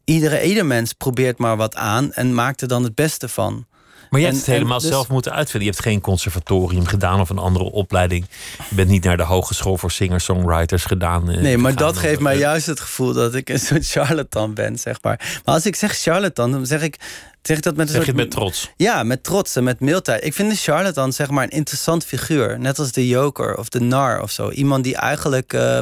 Iedere, 0.04 0.44
ieder 0.44 0.66
mens 0.66 0.94
probeert 0.94 1.38
maar 1.38 1.58
wat 1.58 1.76
aan 1.76 2.14
en 2.14 2.34
maakt 2.34 2.62
er 2.62 2.68
dan 2.68 2.84
het 2.84 2.96
beste 2.96 3.28
van. 3.28 3.66
Maar 4.12 4.20
je 4.20 4.26
hebt 4.26 4.38
het 4.38 4.46
helemaal 4.46 4.80
dus- 4.80 4.90
zelf 4.90 5.10
moeten 5.10 5.32
uitvinden. 5.32 5.70
Je 5.70 5.74
hebt 5.76 5.86
geen 5.86 6.02
conservatorium 6.02 6.86
gedaan 6.86 7.20
of 7.20 7.30
een 7.30 7.38
andere 7.38 7.72
opleiding. 7.72 8.26
Je 8.70 8.76
bent 8.76 8.90
niet 8.90 9.04
naar 9.04 9.18
de 9.18 9.24
Hogeschool 9.24 9.78
voor 9.78 9.92
Singer-Songwriters 9.92 10.86
gedaan. 10.86 11.30
Eh, 11.30 11.42
nee, 11.42 11.58
maar 11.58 11.76
dat 11.76 11.98
geeft 11.98 12.20
mij 12.20 12.38
juist 12.38 12.66
het 12.66 12.80
gevoel 12.80 13.14
dat 13.14 13.36
ik 13.36 13.50
een 13.50 13.60
soort 13.60 13.88
charlatan 13.88 14.54
ben, 14.54 14.80
zeg 14.80 14.98
maar. 15.02 15.42
Maar 15.46 15.56
als 15.56 15.66
ik 15.66 15.76
zeg 15.76 15.98
charlatan, 15.98 16.52
dan 16.52 16.66
zeg 16.66 16.82
ik 16.82 16.96
Zeg 17.42 17.58
ik 17.58 17.64
dat 17.64 17.76
met 17.76 17.88
een 17.88 17.94
zeg 17.94 18.04
soort... 18.04 18.16
je 18.16 18.22
met 18.22 18.32
trots? 18.32 18.72
Ja, 18.76 19.04
met 19.04 19.24
trots 19.24 19.56
en 19.56 19.64
met 19.64 19.80
mildheid. 19.80 20.24
Ik 20.24 20.34
vind 20.34 20.50
de 20.50 20.56
charlatan 20.56 21.14
zeg 21.14 21.30
maar 21.30 21.44
een 21.44 21.50
interessant 21.50 22.06
figuur. 22.06 22.60
Net 22.60 22.80
als 22.80 22.92
de 22.92 23.08
joker 23.08 23.58
of 23.58 23.70
de 23.70 23.80
nar 23.80 24.22
of 24.22 24.32
zo. 24.32 24.50
Iemand 24.50 24.84
die 24.84 24.96
eigenlijk... 24.96 25.54
Uh, 25.54 25.80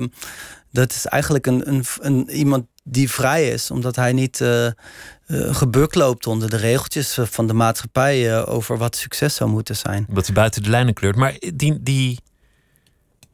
dat 0.72 0.92
is 0.92 1.06
eigenlijk 1.06 1.48
een, 1.48 1.70
een, 1.70 1.84
een, 2.00 2.30
iemand 2.30 2.66
die 2.84 3.10
vrij 3.10 3.50
is. 3.50 3.72
Omdat 3.72 3.96
hij 3.96 4.14
niet 4.14 4.40
uh, 4.40 4.66
uh, 4.66 4.72
gebuk 5.56 5.96
loopt 5.96 6.28
onder 6.28 6.50
de 6.50 6.58
regeltjes 6.58 7.18
van 7.22 7.48
de 7.48 7.54
maatschappij... 7.54 8.32
Uh, 8.32 8.50
over 8.50 8.78
wat 8.78 8.96
succes 8.96 9.36
zou 9.36 9.50
moeten 9.50 9.76
zijn. 9.76 10.06
Dat 10.10 10.26
hij 10.26 10.36
buiten 10.36 10.64
de 10.64 10.70
lijnen 10.70 10.94
kleurt. 10.94 11.16
Maar 11.16 11.38
die, 11.54 11.84
die, 11.84 12.20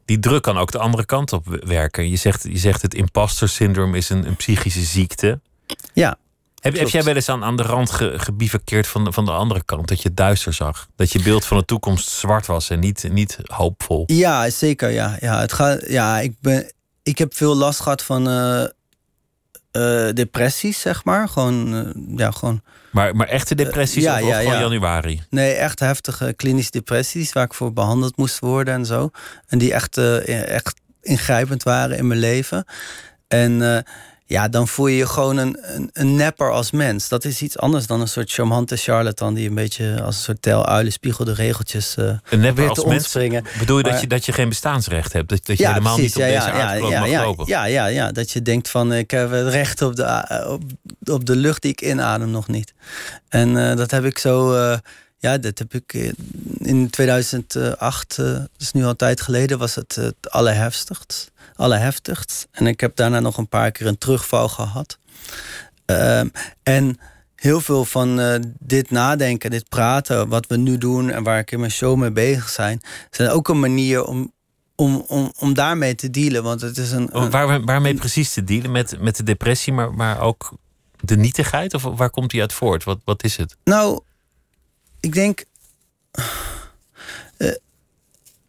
die 0.04 0.18
druk 0.18 0.42
kan 0.42 0.58
ook 0.58 0.72
de 0.72 0.78
andere 0.78 1.04
kant 1.04 1.32
op 1.32 1.60
werken. 1.66 2.10
Je 2.10 2.16
zegt, 2.16 2.42
je 2.42 2.58
zegt 2.58 2.82
het 2.82 2.94
imposter 2.94 3.48
syndroom 3.48 3.94
is 3.94 4.08
een, 4.08 4.26
een 4.26 4.36
psychische 4.36 4.80
ziekte. 4.80 5.40
Ja. 5.92 6.18
Heb, 6.66 6.78
heb 6.78 6.88
jij 6.88 7.02
wel 7.02 7.14
eens 7.14 7.28
aan, 7.28 7.44
aan 7.44 7.56
de 7.56 7.62
rand 7.62 7.90
ge, 7.90 8.12
gebivakkeerd 8.16 8.86
van 8.86 9.04
de, 9.04 9.12
van 9.12 9.24
de 9.24 9.30
andere 9.30 9.64
kant? 9.64 9.88
Dat 9.88 10.02
je 10.02 10.08
het 10.08 10.16
duister 10.16 10.52
zag? 10.52 10.88
Dat 10.96 11.12
je 11.12 11.22
beeld 11.22 11.44
van 11.44 11.58
de 11.58 11.64
toekomst 11.64 12.08
zwart 12.08 12.46
was 12.46 12.70
en 12.70 12.80
niet, 12.80 13.08
niet 13.10 13.38
hoopvol? 13.44 14.04
Ja, 14.06 14.50
zeker. 14.50 14.90
Ja, 14.90 15.16
ja, 15.20 15.40
het 15.40 15.52
gaat, 15.52 15.88
ja 15.88 16.20
ik, 16.20 16.34
ben, 16.40 16.72
ik 17.02 17.18
heb 17.18 17.34
veel 17.34 17.56
last 17.56 17.80
gehad 17.80 18.02
van 18.02 18.28
uh, 18.28 18.64
uh, 19.72 20.12
depressies, 20.12 20.80
zeg 20.80 21.04
maar. 21.04 21.28
Gewoon, 21.28 21.74
uh, 21.74 22.18
ja, 22.18 22.30
gewoon... 22.30 22.62
Maar, 22.90 23.16
maar 23.16 23.28
echte 23.28 23.54
depressies 23.54 24.02
ja, 24.02 24.20
of, 24.22 24.28
ja, 24.28 24.38
gewoon 24.38 24.52
ja. 24.52 24.60
januari? 24.60 25.22
Nee, 25.30 25.52
echt 25.52 25.80
heftige 25.80 26.32
klinische 26.32 26.70
depressies... 26.70 27.32
waar 27.32 27.44
ik 27.44 27.54
voor 27.54 27.72
behandeld 27.72 28.16
moest 28.16 28.38
worden 28.38 28.74
en 28.74 28.86
zo. 28.86 29.10
En 29.46 29.58
die 29.58 29.72
echt, 29.72 29.96
echt 30.26 30.80
ingrijpend 31.00 31.62
waren 31.62 31.98
in 31.98 32.06
mijn 32.06 32.20
leven. 32.20 32.64
En 33.28 33.84
ja, 34.28 34.48
dan 34.48 34.68
voel 34.68 34.86
je 34.86 34.96
je 34.96 35.06
gewoon 35.06 35.36
een, 35.36 35.58
een, 35.60 35.90
een, 35.92 36.14
nepper 36.14 36.52
als 36.52 36.70
mens. 36.70 37.08
Dat 37.08 37.24
is 37.24 37.42
iets 37.42 37.58
anders 37.58 37.86
dan 37.86 38.00
een 38.00 38.08
soort 38.08 38.32
charmante 38.32 38.76
charlatan... 38.76 39.34
die 39.34 39.48
een 39.48 39.54
beetje 39.54 40.02
als 40.02 40.16
een 40.16 40.22
soort 40.22 40.42
tel 40.42 40.90
spiegel 40.90 41.24
de 41.24 41.34
regeltjes 41.34 41.96
uh, 41.98 42.12
Een 42.30 42.40
nepper 42.40 42.68
als 42.68 42.84
mens? 42.84 43.12
Bedoel 43.58 43.76
je 43.76 43.82
dat, 43.82 44.00
je 44.00 44.06
dat 44.06 44.24
je 44.24 44.32
geen 44.32 44.48
bestaansrecht 44.48 45.12
hebt? 45.12 45.28
Dat, 45.28 45.46
dat 45.46 45.58
je 45.58 45.66
helemaal 45.66 45.98
niet 45.98 46.16
op 46.16 46.20
ja, 46.20 46.26
deze 46.26 46.56
ja, 46.56 46.72
ja, 46.72 46.88
mag 46.98 47.08
ja, 47.08 47.24
lopen? 47.24 47.46
Ja, 47.46 47.64
ja, 47.64 47.86
ja, 47.86 48.12
dat 48.12 48.30
je 48.30 48.42
denkt 48.42 48.70
van... 48.70 48.92
ik 48.92 49.10
heb 49.10 49.30
het 49.30 49.48
recht 49.48 49.82
op 49.82 49.96
de, 49.96 50.02
eh, 50.02 50.50
op, 50.50 50.62
op 51.04 51.26
de 51.26 51.36
lucht 51.36 51.62
die 51.62 51.70
ik 51.70 51.80
inadem 51.80 52.30
nog 52.30 52.48
niet. 52.48 52.74
En 53.28 53.48
uh, 53.48 53.76
dat 53.76 53.90
heb 53.90 54.04
ik 54.04 54.18
zo... 54.18 54.54
Uh, 54.54 54.76
ja, 55.18 55.38
dat 55.38 55.58
heb 55.58 55.74
ik 55.74 56.12
in 56.58 56.90
2008, 56.90 58.16
dat 58.16 58.48
is 58.58 58.72
nu 58.72 58.82
al 58.82 58.90
een 58.90 58.96
tijd 58.96 59.20
geleden... 59.20 59.58
was 59.58 59.74
het 59.74 59.94
het 59.94 60.30
allerhefstigst 60.30 61.30
allerheftigst. 61.56 62.48
En 62.50 62.66
ik 62.66 62.80
heb 62.80 62.96
daarna 62.96 63.20
nog 63.20 63.36
een 63.38 63.48
paar 63.48 63.70
keer 63.70 63.86
een 63.86 63.98
terugval 63.98 64.48
gehad. 64.48 64.98
Uh, 65.86 66.20
en 66.62 66.98
heel 67.36 67.60
veel 67.60 67.84
van 67.84 68.20
uh, 68.20 68.34
dit 68.58 68.90
nadenken, 68.90 69.50
dit 69.50 69.68
praten, 69.68 70.28
wat 70.28 70.46
we 70.46 70.56
nu 70.56 70.78
doen 70.78 71.10
en 71.10 71.22
waar 71.22 71.38
ik 71.38 71.50
in 71.50 71.60
mijn 71.60 71.70
show 71.70 71.96
mee 71.96 72.10
bezig 72.10 72.48
zijn, 72.48 72.80
zijn 73.10 73.30
ook 73.30 73.48
een 73.48 73.60
manier 73.60 74.04
om, 74.04 74.32
om, 74.74 75.04
om, 75.06 75.32
om 75.38 75.54
daarmee 75.54 75.94
te 75.94 76.10
dealen. 76.10 76.42
Want 76.42 76.60
het 76.60 76.78
is 76.78 76.90
een. 76.92 77.08
een 77.12 77.30
waar, 77.30 77.64
waarmee 77.64 77.94
precies 77.94 78.32
te 78.32 78.44
dealen? 78.44 78.70
Met, 78.70 79.00
met 79.00 79.16
de 79.16 79.22
depressie, 79.22 79.72
maar, 79.72 79.94
maar 79.94 80.20
ook 80.20 80.52
de 81.00 81.16
nietigheid? 81.16 81.74
Of 81.74 81.82
waar 81.82 82.10
komt 82.10 82.30
die 82.30 82.40
uit 82.40 82.52
voort? 82.52 82.84
Wat, 82.84 82.98
wat 83.04 83.24
is 83.24 83.36
het? 83.36 83.56
Nou, 83.64 84.00
ik 85.06 85.14
denk. 85.14 85.44
Uh, 87.38 87.50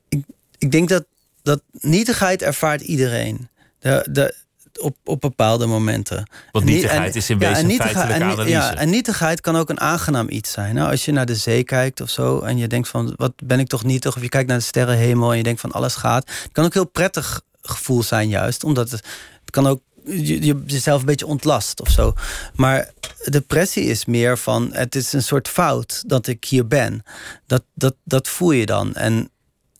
ik, 0.09 0.23
ik 0.57 0.71
denk 0.71 0.89
dat 0.89 1.05
dat 1.41 1.61
nietigheid 1.71 2.41
ervaart 2.41 2.81
iedereen. 2.81 3.49
De, 3.79 4.07
de, 4.11 4.35
op, 4.79 4.95
op 5.03 5.21
bepaalde 5.21 5.65
momenten. 5.65 6.29
Want 6.51 6.65
nietigheid 6.65 7.15
is 7.15 7.29
in 7.29 7.37
wezen 7.37 7.67
ja, 7.67 7.73
een 7.73 7.81
feitelijke 7.81 8.23
analyse. 8.23 8.49
Ja, 8.49 8.75
en 8.75 8.89
nietigheid 8.89 9.41
kan 9.41 9.55
ook 9.55 9.69
een 9.69 9.79
aangenaam 9.79 10.29
iets 10.29 10.51
zijn. 10.51 10.75
Nou, 10.75 10.91
als 10.91 11.05
je 11.05 11.11
naar 11.11 11.25
de 11.25 11.35
zee 11.35 11.63
kijkt 11.63 12.01
of 12.01 12.09
zo... 12.09 12.39
en 12.39 12.57
je 12.57 12.67
denkt 12.67 12.87
van, 12.87 13.13
wat 13.17 13.33
ben 13.43 13.59
ik 13.59 13.67
toch 13.67 13.83
nietig? 13.83 14.15
Of 14.15 14.21
je 14.21 14.29
kijkt 14.29 14.49
naar 14.49 14.57
de 14.57 14.63
sterrenhemel 14.63 15.31
en 15.31 15.37
je 15.37 15.43
denkt 15.43 15.61
van, 15.61 15.71
alles 15.71 15.95
gaat. 15.95 16.29
Het 16.43 16.51
kan 16.51 16.65
ook 16.65 16.73
heel 16.73 16.89
prettig 16.89 17.41
gevoel 17.61 18.03
zijn 18.03 18.29
juist. 18.29 18.63
Omdat 18.63 18.91
het, 18.91 19.03
het 19.41 19.51
kan 19.51 19.67
ook 19.67 19.81
je, 20.07 20.45
je, 20.45 20.63
jezelf 20.65 20.99
een 20.99 21.05
beetje 21.05 21.27
ontlast 21.27 21.81
of 21.81 21.89
zo. 21.89 22.13
Maar 22.55 22.91
depressie 23.25 23.83
is 23.83 24.05
meer 24.05 24.37
van, 24.37 24.69
het 24.73 24.95
is 24.95 25.13
een 25.13 25.23
soort 25.23 25.47
fout 25.47 26.03
dat 26.07 26.27
ik 26.27 26.45
hier 26.45 26.67
ben. 26.67 27.03
Dat, 27.45 27.63
dat, 27.73 27.95
dat 28.03 28.27
voel 28.27 28.51
je 28.51 28.65
dan. 28.65 28.93
En, 28.93 29.29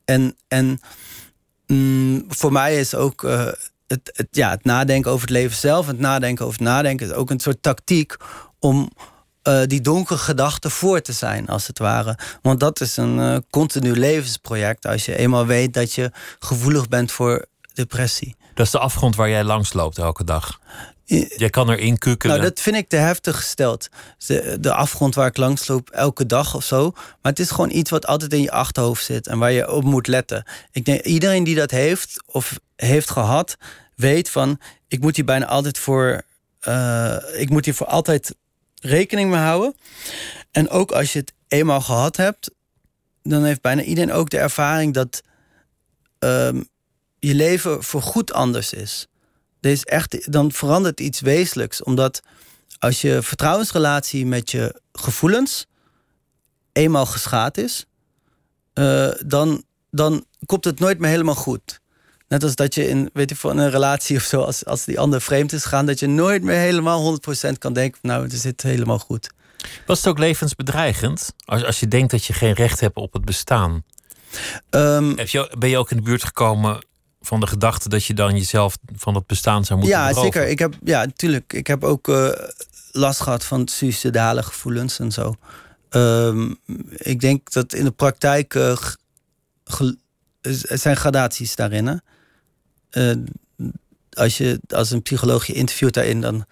en, 0.06 0.36
en 0.48 0.80
Mm, 1.68 2.26
voor 2.28 2.52
mij 2.52 2.80
is 2.80 2.96
ook 2.96 3.24
uh, 3.24 3.46
het, 3.88 4.12
het, 4.14 4.28
ja, 4.32 4.50
het 4.50 4.64
nadenken 4.64 5.12
over 5.12 5.22
het 5.22 5.36
leven 5.36 5.58
zelf, 5.58 5.88
het 5.88 6.00
nadenken 6.00 6.46
over 6.46 6.58
het 6.58 6.68
nadenken, 6.68 7.08
is 7.08 7.14
ook 7.14 7.30
een 7.30 7.40
soort 7.40 7.62
tactiek 7.62 8.16
om 8.60 8.92
uh, 9.44 9.62
die 9.66 9.82
donkere 9.82 10.20
gedachten 10.20 10.72
voor 10.72 11.02
te 11.02 11.12
zijn, 11.12 11.48
als 11.48 11.68
het 11.68 11.80
ware. 11.80 12.18
Want 12.42 12.60
dat 12.60 12.82
is 12.82 12.98
een 12.98 13.18
uh, 13.18 13.38
continu 13.50 13.96
levensproject 13.96 14.86
als 14.86 15.06
je 15.06 15.18
eenmaal 15.18 15.46
weet 15.46 15.74
dat 15.74 15.94
je 15.94 16.12
gevoelig 16.40 16.88
bent 16.88 17.12
voor 17.12 17.46
depressie. 17.78 18.36
Dat 18.54 18.66
is 18.66 18.72
de 18.72 18.80
afgrond 18.80 19.16
waar 19.16 19.30
jij 19.30 19.44
langs 19.44 19.74
loopt 19.74 19.98
elke 19.98 20.24
dag. 20.24 20.60
Jij 21.36 21.50
kan 21.50 21.70
erin 21.70 21.98
kukkelen. 21.98 22.36
Nou, 22.36 22.50
dat 22.50 22.60
vind 22.60 22.76
ik 22.76 22.90
te 22.90 22.96
heftig 22.96 23.36
gesteld. 23.36 23.90
De, 24.26 24.58
de 24.60 24.74
afgrond 24.74 25.16
waar 25.16 25.28
ik 25.28 25.38
langs 25.38 25.68
loop 25.68 25.90
elke 25.90 26.26
dag 26.26 26.56
of 26.56 26.64
zo. 26.64 26.92
Maar 26.94 27.32
het 27.32 27.40
is 27.40 27.52
gewoon 27.52 27.72
iets 27.72 27.90
wat 27.90 28.06
altijd 28.06 28.34
in 28.34 28.42
je 28.42 28.52
achterhoofd 28.52 29.06
zit 29.06 29.28
en 29.28 29.40
waar 29.40 29.52
je 29.52 29.72
op 29.72 29.84
moet 29.84 30.08
letten. 30.08 30.44
Ik 30.72 30.86
denk 30.86 31.02
iedereen 31.02 31.44
die 31.44 31.56
dat 31.56 31.72
heeft 31.72 32.24
of 32.26 32.60
heeft 32.76 33.10
gehad, 33.10 33.58
weet 33.96 34.30
van 34.30 34.60
ik 34.88 35.02
moet 35.02 35.16
hier 35.16 35.26
bijna 35.26 35.46
altijd 35.46 35.78
voor. 35.78 36.22
Uh, 36.68 37.16
ik 37.34 37.50
moet 37.50 37.66
hier 37.66 37.74
voor 37.74 37.88
altijd 37.88 38.36
rekening 38.82 39.30
mee 39.30 39.40
houden. 39.40 39.76
En 40.52 40.70
ook 40.70 40.92
als 40.92 41.14
je 41.14 41.20
het 41.20 41.34
eenmaal 41.48 41.82
gehad 41.82 42.18
hebt, 42.18 42.52
dan 43.24 43.44
heeft 43.44 43.62
bijna 43.62 43.82
iedereen 43.82 44.12
ook 44.12 44.30
de 44.30 44.38
ervaring 44.38 44.94
dat 44.94 45.22
um, 46.20 46.68
je 47.20 47.36
leven 47.36 47.84
voor 47.84 48.02
goed 48.02 48.34
anders 48.34 48.74
is 48.74 49.08
er 49.62 49.72
is 49.72 49.84
echt, 49.84 50.32
dan 50.32 50.52
verandert 50.52 51.00
iets 51.00 51.20
wezenlijks. 51.20 51.84
Omdat 51.84 52.22
als 52.80 53.02
je 53.02 53.22
vertrouwensrelatie 53.22 54.26
met 54.26 54.52
je 54.52 54.82
gevoelens 54.92 55.66
eenmaal 56.72 57.06
geschaad 57.06 57.58
is, 57.58 57.86
uh, 58.74 59.10
dan, 59.26 59.64
dan 59.92 60.26
komt 60.46 60.66
het 60.66 60.80
nooit 60.80 61.00
meer 61.00 61.10
helemaal 61.10 61.36
goed. 61.36 61.80
Net 62.28 62.44
als 62.44 62.56
dat 62.56 62.76
je 62.76 62.88
in, 62.88 63.10
weet 63.14 63.30
je, 63.30 63.36
voor 63.36 63.52
een 63.52 63.70
relatie 63.70 64.18
of 64.18 64.24
zo, 64.24 64.42
als, 64.42 64.66
als 64.66 64.86
die 64.86 65.00
ander 65.00 65.22
vreemd 65.22 65.54
is 65.54 65.66
gaan, 65.66 65.86
dat 65.86 66.00
je 66.00 66.08
nooit 66.08 66.44
meer 66.44 66.58
helemaal 66.58 67.20
100% 67.48 67.52
kan 67.58 67.74
denken: 67.74 68.00
nou, 68.02 68.24
het 68.24 68.34
zit 68.34 68.62
helemaal 68.62 69.00
goed. 69.00 69.30
Was 69.86 69.98
het 69.98 70.08
ook 70.08 70.18
levensbedreigend 70.20 71.34
als, 71.46 71.64
als 71.64 71.80
je 71.80 71.88
denkt 71.88 72.12
dat 72.12 72.26
je 72.26 72.34
geen 72.34 72.54
recht 72.54 72.80
hebt 72.80 72.96
op 72.96 73.14
het 73.14 73.26
bestaan? 73.26 73.84
Um, 74.70 75.18
Heb 75.18 75.28
je, 75.28 75.56
ben 75.58 75.70
je 75.70 75.78
ook 75.78 75.92
in 75.92 75.98
de 75.98 76.04
buurt 76.04 76.24
gekomen 76.24 76.80
van 77.28 77.40
de 77.40 77.48
gedachte 77.48 77.90
dat 77.90 78.06
je 78.06 78.14
dan 78.14 78.38
jezelf 78.38 78.78
van 78.96 79.16
het 79.16 79.28
bestaan 79.28 79.66
zou 79.66 79.80
moeten 79.80 79.98
Ja, 79.98 80.08
beroven? 80.08 80.32
zeker. 80.34 80.50
Ik 80.50 80.60
heb, 80.60 80.74
ja, 80.84 81.06
natuurlijk. 81.06 81.54
Ik 81.54 81.68
heb 81.68 81.84
ook 81.84 82.08
uh, 82.08 82.30
last 82.92 83.22
gehad 83.22 83.46
van 83.46 83.68
suicidale 83.68 84.44
gevoelens 84.44 85.00
en 85.00 85.12
zo. 85.12 85.36
Um, 85.90 86.58
ik 86.98 87.20
denk 87.20 87.52
dat 87.52 87.74
in 87.74 87.84
de 87.84 87.92
praktijk 87.92 88.54
uh, 88.54 88.78
er 90.42 90.78
zijn 90.78 90.98
gradaties 90.98 91.56
daarin. 91.56 91.88
Hè? 91.88 91.96
Uh, 92.92 93.24
als, 94.14 94.38
je, 94.38 94.60
als 94.68 94.92
een 94.92 95.02
psycholoog 95.02 95.46
je 95.46 95.54
interviewt 95.54 95.94
daarin, 95.94 96.22
dan 96.22 96.46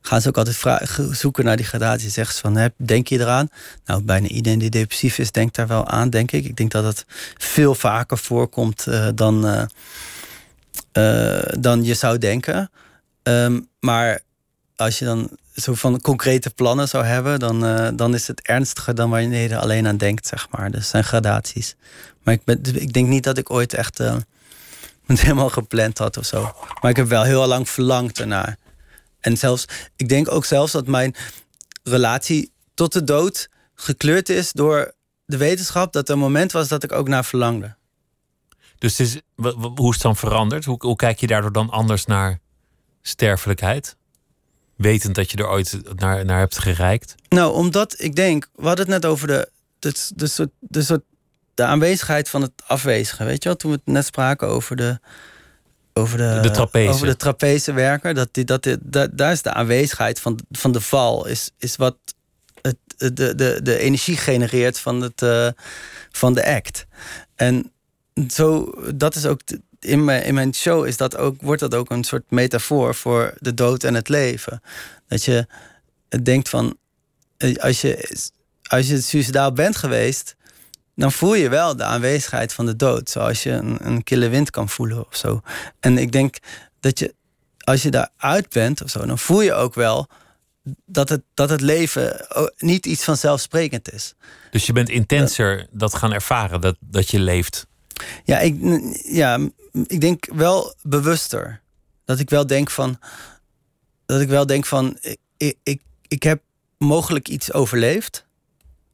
gaan 0.00 0.20
ze 0.20 0.28
ook 0.28 0.36
altijd 0.36 0.56
vragen, 0.56 1.16
zoeken 1.16 1.44
naar 1.44 1.56
die 1.56 1.66
gradatie. 1.66 2.10
Zeggen 2.10 2.34
ze 2.34 2.40
van, 2.40 2.70
denk 2.76 3.08
je 3.08 3.18
eraan? 3.18 3.48
Nou, 3.84 4.02
bijna 4.02 4.26
iedereen 4.26 4.58
die 4.58 4.70
depressief 4.70 5.18
is, 5.18 5.32
denkt 5.32 5.54
daar 5.54 5.66
wel 5.66 5.86
aan, 5.86 6.10
denk 6.10 6.32
ik. 6.32 6.44
Ik 6.44 6.56
denk 6.56 6.70
dat 6.70 6.84
het 6.84 7.04
veel 7.38 7.74
vaker 7.74 8.18
voorkomt 8.18 8.86
uh, 8.88 9.08
dan, 9.14 9.68
uh, 10.92 11.40
dan 11.58 11.84
je 11.84 11.94
zou 11.94 12.18
denken. 12.18 12.70
Um, 13.22 13.68
maar 13.80 14.20
als 14.76 14.98
je 14.98 15.04
dan 15.04 15.30
zo 15.54 15.74
van 15.74 16.00
concrete 16.00 16.50
plannen 16.50 16.88
zou 16.88 17.04
hebben, 17.04 17.38
dan, 17.38 17.96
dan 17.96 18.14
is 18.14 18.26
het 18.26 18.40
ernstiger 18.42 18.94
dan 18.94 19.10
wanneer 19.10 19.42
je 19.42 19.48
er 19.48 19.58
alleen 19.58 19.86
aan 19.86 19.96
denkt, 19.96 20.26
zeg 20.26 20.46
maar. 20.50 20.70
Dus 20.70 20.88
zijn 20.88 21.04
gradaties. 21.04 21.76
Maar 22.22 22.34
ik, 22.34 22.44
ben, 22.44 22.60
ik 22.74 22.92
denk 22.92 23.08
niet 23.08 23.24
dat 23.24 23.38
ik 23.38 23.50
ooit 23.50 23.74
echt 23.74 23.98
het 25.06 25.20
helemaal 25.20 25.48
gepland 25.48 25.98
had 25.98 26.16
of 26.16 26.26
zo. 26.26 26.52
Maar 26.80 26.90
ik 26.90 26.96
heb 26.96 27.08
wel 27.08 27.22
heel 27.22 27.46
lang 27.46 27.68
verlangd 27.68 28.18
ernaar. 28.18 28.56
En 29.20 29.36
zelfs, 29.36 29.64
ik 29.96 30.08
denk 30.08 30.30
ook 30.30 30.44
zelfs 30.44 30.72
dat 30.72 30.86
mijn 30.86 31.14
relatie 31.82 32.52
tot 32.74 32.92
de 32.92 33.04
dood 33.04 33.48
gekleurd 33.74 34.28
is 34.28 34.52
door 34.52 34.92
de 35.24 35.36
wetenschap 35.36 35.92
dat 35.92 36.08
er 36.08 36.14
een 36.14 36.20
moment 36.20 36.52
was 36.52 36.68
dat 36.68 36.82
ik 36.82 36.92
ook 36.92 37.08
naar 37.08 37.24
verlangde. 37.24 37.76
Dus 38.78 39.00
is, 39.00 39.20
hoe 39.76 39.88
is 39.88 39.94
het 39.94 40.02
dan 40.02 40.16
veranderd? 40.16 40.64
Hoe, 40.64 40.76
hoe 40.78 40.96
kijk 40.96 41.20
je 41.20 41.26
daardoor 41.26 41.52
dan 41.52 41.70
anders 41.70 42.04
naar 42.04 42.38
sterfelijkheid? 43.02 43.96
Wetend 44.76 45.14
dat 45.14 45.30
je 45.30 45.36
er 45.36 45.48
ooit 45.48 45.80
naar, 45.94 46.24
naar 46.24 46.38
hebt 46.38 46.58
gereikt? 46.58 47.14
Nou, 47.28 47.52
omdat 47.52 47.94
ik 48.00 48.16
denk, 48.16 48.48
we 48.54 48.66
hadden 48.66 48.90
het 48.90 49.02
net 49.02 49.10
over 49.10 49.26
de, 49.26 49.50
de, 49.78 49.92
de, 50.14 50.26
soort, 50.26 50.50
de, 50.58 50.82
soort, 50.82 51.02
de 51.54 51.64
aanwezigheid 51.64 52.28
van 52.28 52.42
het 52.42 52.52
afwezige. 52.66 53.24
Weet 53.24 53.42
je 53.42 53.48
wel, 53.48 53.58
toen 53.58 53.70
we 53.70 53.76
het 53.84 53.94
net 53.94 54.04
spraken 54.04 54.48
over 54.48 54.76
de, 54.76 55.00
over 55.92 56.18
de, 56.18 56.38
de 56.42 56.50
trapeze. 56.50 56.92
Over 56.92 57.06
de 57.06 57.16
trapezewerker. 57.16 58.14
Dat 58.14 58.28
die, 58.32 58.44
dat, 58.44 58.62
die, 58.62 58.76
dat, 58.80 59.18
daar 59.18 59.32
is 59.32 59.42
de 59.42 59.52
aanwezigheid 59.52 60.20
van, 60.20 60.38
van 60.50 60.72
de 60.72 60.80
val. 60.80 61.26
Is, 61.26 61.50
is 61.58 61.76
wat 61.76 61.96
het, 62.62 62.76
de, 62.96 63.34
de, 63.34 63.60
de 63.62 63.78
energie 63.78 64.16
genereert 64.16 64.78
van, 64.78 65.00
het, 65.00 65.22
uh, 65.22 65.48
van 66.10 66.34
de 66.34 66.46
act. 66.46 66.86
En 67.34 67.72
zo, 68.30 68.74
dat 68.94 69.14
is 69.14 69.26
ook. 69.26 69.40
in, 69.80 70.04
mijn, 70.04 70.24
in 70.24 70.34
mijn 70.34 70.54
show 70.54 70.86
is 70.86 70.96
dat 70.96 71.16
ook, 71.16 71.40
wordt 71.40 71.60
dat 71.60 71.74
ook 71.74 71.90
een 71.90 72.04
soort 72.04 72.30
metafoor 72.30 72.94
voor 72.94 73.34
de 73.38 73.54
dood 73.54 73.84
en 73.84 73.94
het 73.94 74.08
leven. 74.08 74.62
Dat 75.08 75.24
je 75.24 75.46
denkt 76.22 76.48
van. 76.48 76.76
Eh, 77.36 77.56
als 77.56 77.80
je, 77.80 78.18
als 78.62 78.88
je 78.88 79.00
suicidaal 79.00 79.52
bent 79.52 79.76
geweest 79.76 80.36
dan 80.98 81.12
voel 81.12 81.34
je 81.34 81.48
wel 81.48 81.76
de 81.76 81.84
aanwezigheid 81.84 82.52
van 82.52 82.66
de 82.66 82.76
dood. 82.76 83.10
Zoals 83.10 83.42
je 83.42 83.50
een, 83.50 83.86
een 83.86 84.02
kille 84.02 84.28
wind 84.28 84.50
kan 84.50 84.68
voelen 84.68 85.06
of 85.06 85.16
zo. 85.16 85.40
En 85.80 85.98
ik 85.98 86.12
denk 86.12 86.36
dat 86.80 86.98
je, 86.98 87.14
als 87.58 87.82
je 87.82 87.90
daaruit 87.90 88.48
bent 88.48 88.82
of 88.82 88.90
zo, 88.90 89.06
dan 89.06 89.18
voel 89.18 89.40
je 89.40 89.52
ook 89.52 89.74
wel 89.74 90.08
dat 90.86 91.08
het, 91.08 91.22
dat 91.34 91.50
het 91.50 91.60
leven 91.60 92.26
niet 92.56 92.86
iets 92.86 93.04
vanzelfsprekend 93.04 93.92
is. 93.92 94.14
Dus 94.50 94.66
je 94.66 94.72
bent 94.72 94.88
intenser 94.88 95.66
dat 95.70 95.94
gaan 95.94 96.12
ervaren, 96.12 96.60
dat, 96.60 96.76
dat 96.80 97.10
je 97.10 97.18
leeft. 97.18 97.66
Ja 98.24 98.38
ik, 98.38 98.56
ja, 99.04 99.38
ik 99.86 100.00
denk 100.00 100.26
wel 100.34 100.74
bewuster. 100.82 101.60
Dat 102.04 102.18
ik 102.18 102.30
wel 102.30 102.46
denk 102.46 102.70
van. 102.70 102.98
Dat 104.06 104.20
ik 104.20 104.28
wel 104.28 104.46
denk 104.46 104.66
van. 104.66 104.98
Ik, 105.36 105.56
ik, 105.62 105.82
ik 106.08 106.22
heb 106.22 106.42
mogelijk 106.78 107.28
iets 107.28 107.52
overleefd. 107.52 108.26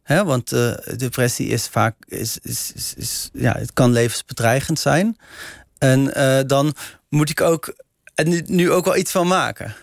Hè, 0.02 0.24
want 0.24 0.52
uh, 0.52 0.74
depressie 0.96 1.48
is 1.48 1.68
vaak, 1.68 1.96
is, 2.08 2.38
is, 2.42 2.72
is, 2.96 3.30
ja, 3.32 3.52
het 3.52 3.72
kan 3.72 3.92
levensbedreigend 3.92 4.78
zijn. 4.78 5.16
En 5.78 6.18
uh, 6.18 6.40
dan 6.46 6.74
moet 7.08 7.30
ik 7.30 7.40
ook 7.40 7.74
en 8.14 8.42
nu, 8.46 8.70
ook 8.70 8.84
wel 8.84 8.96
iets 8.96 9.10
van 9.10 9.26
maken. 9.26 9.74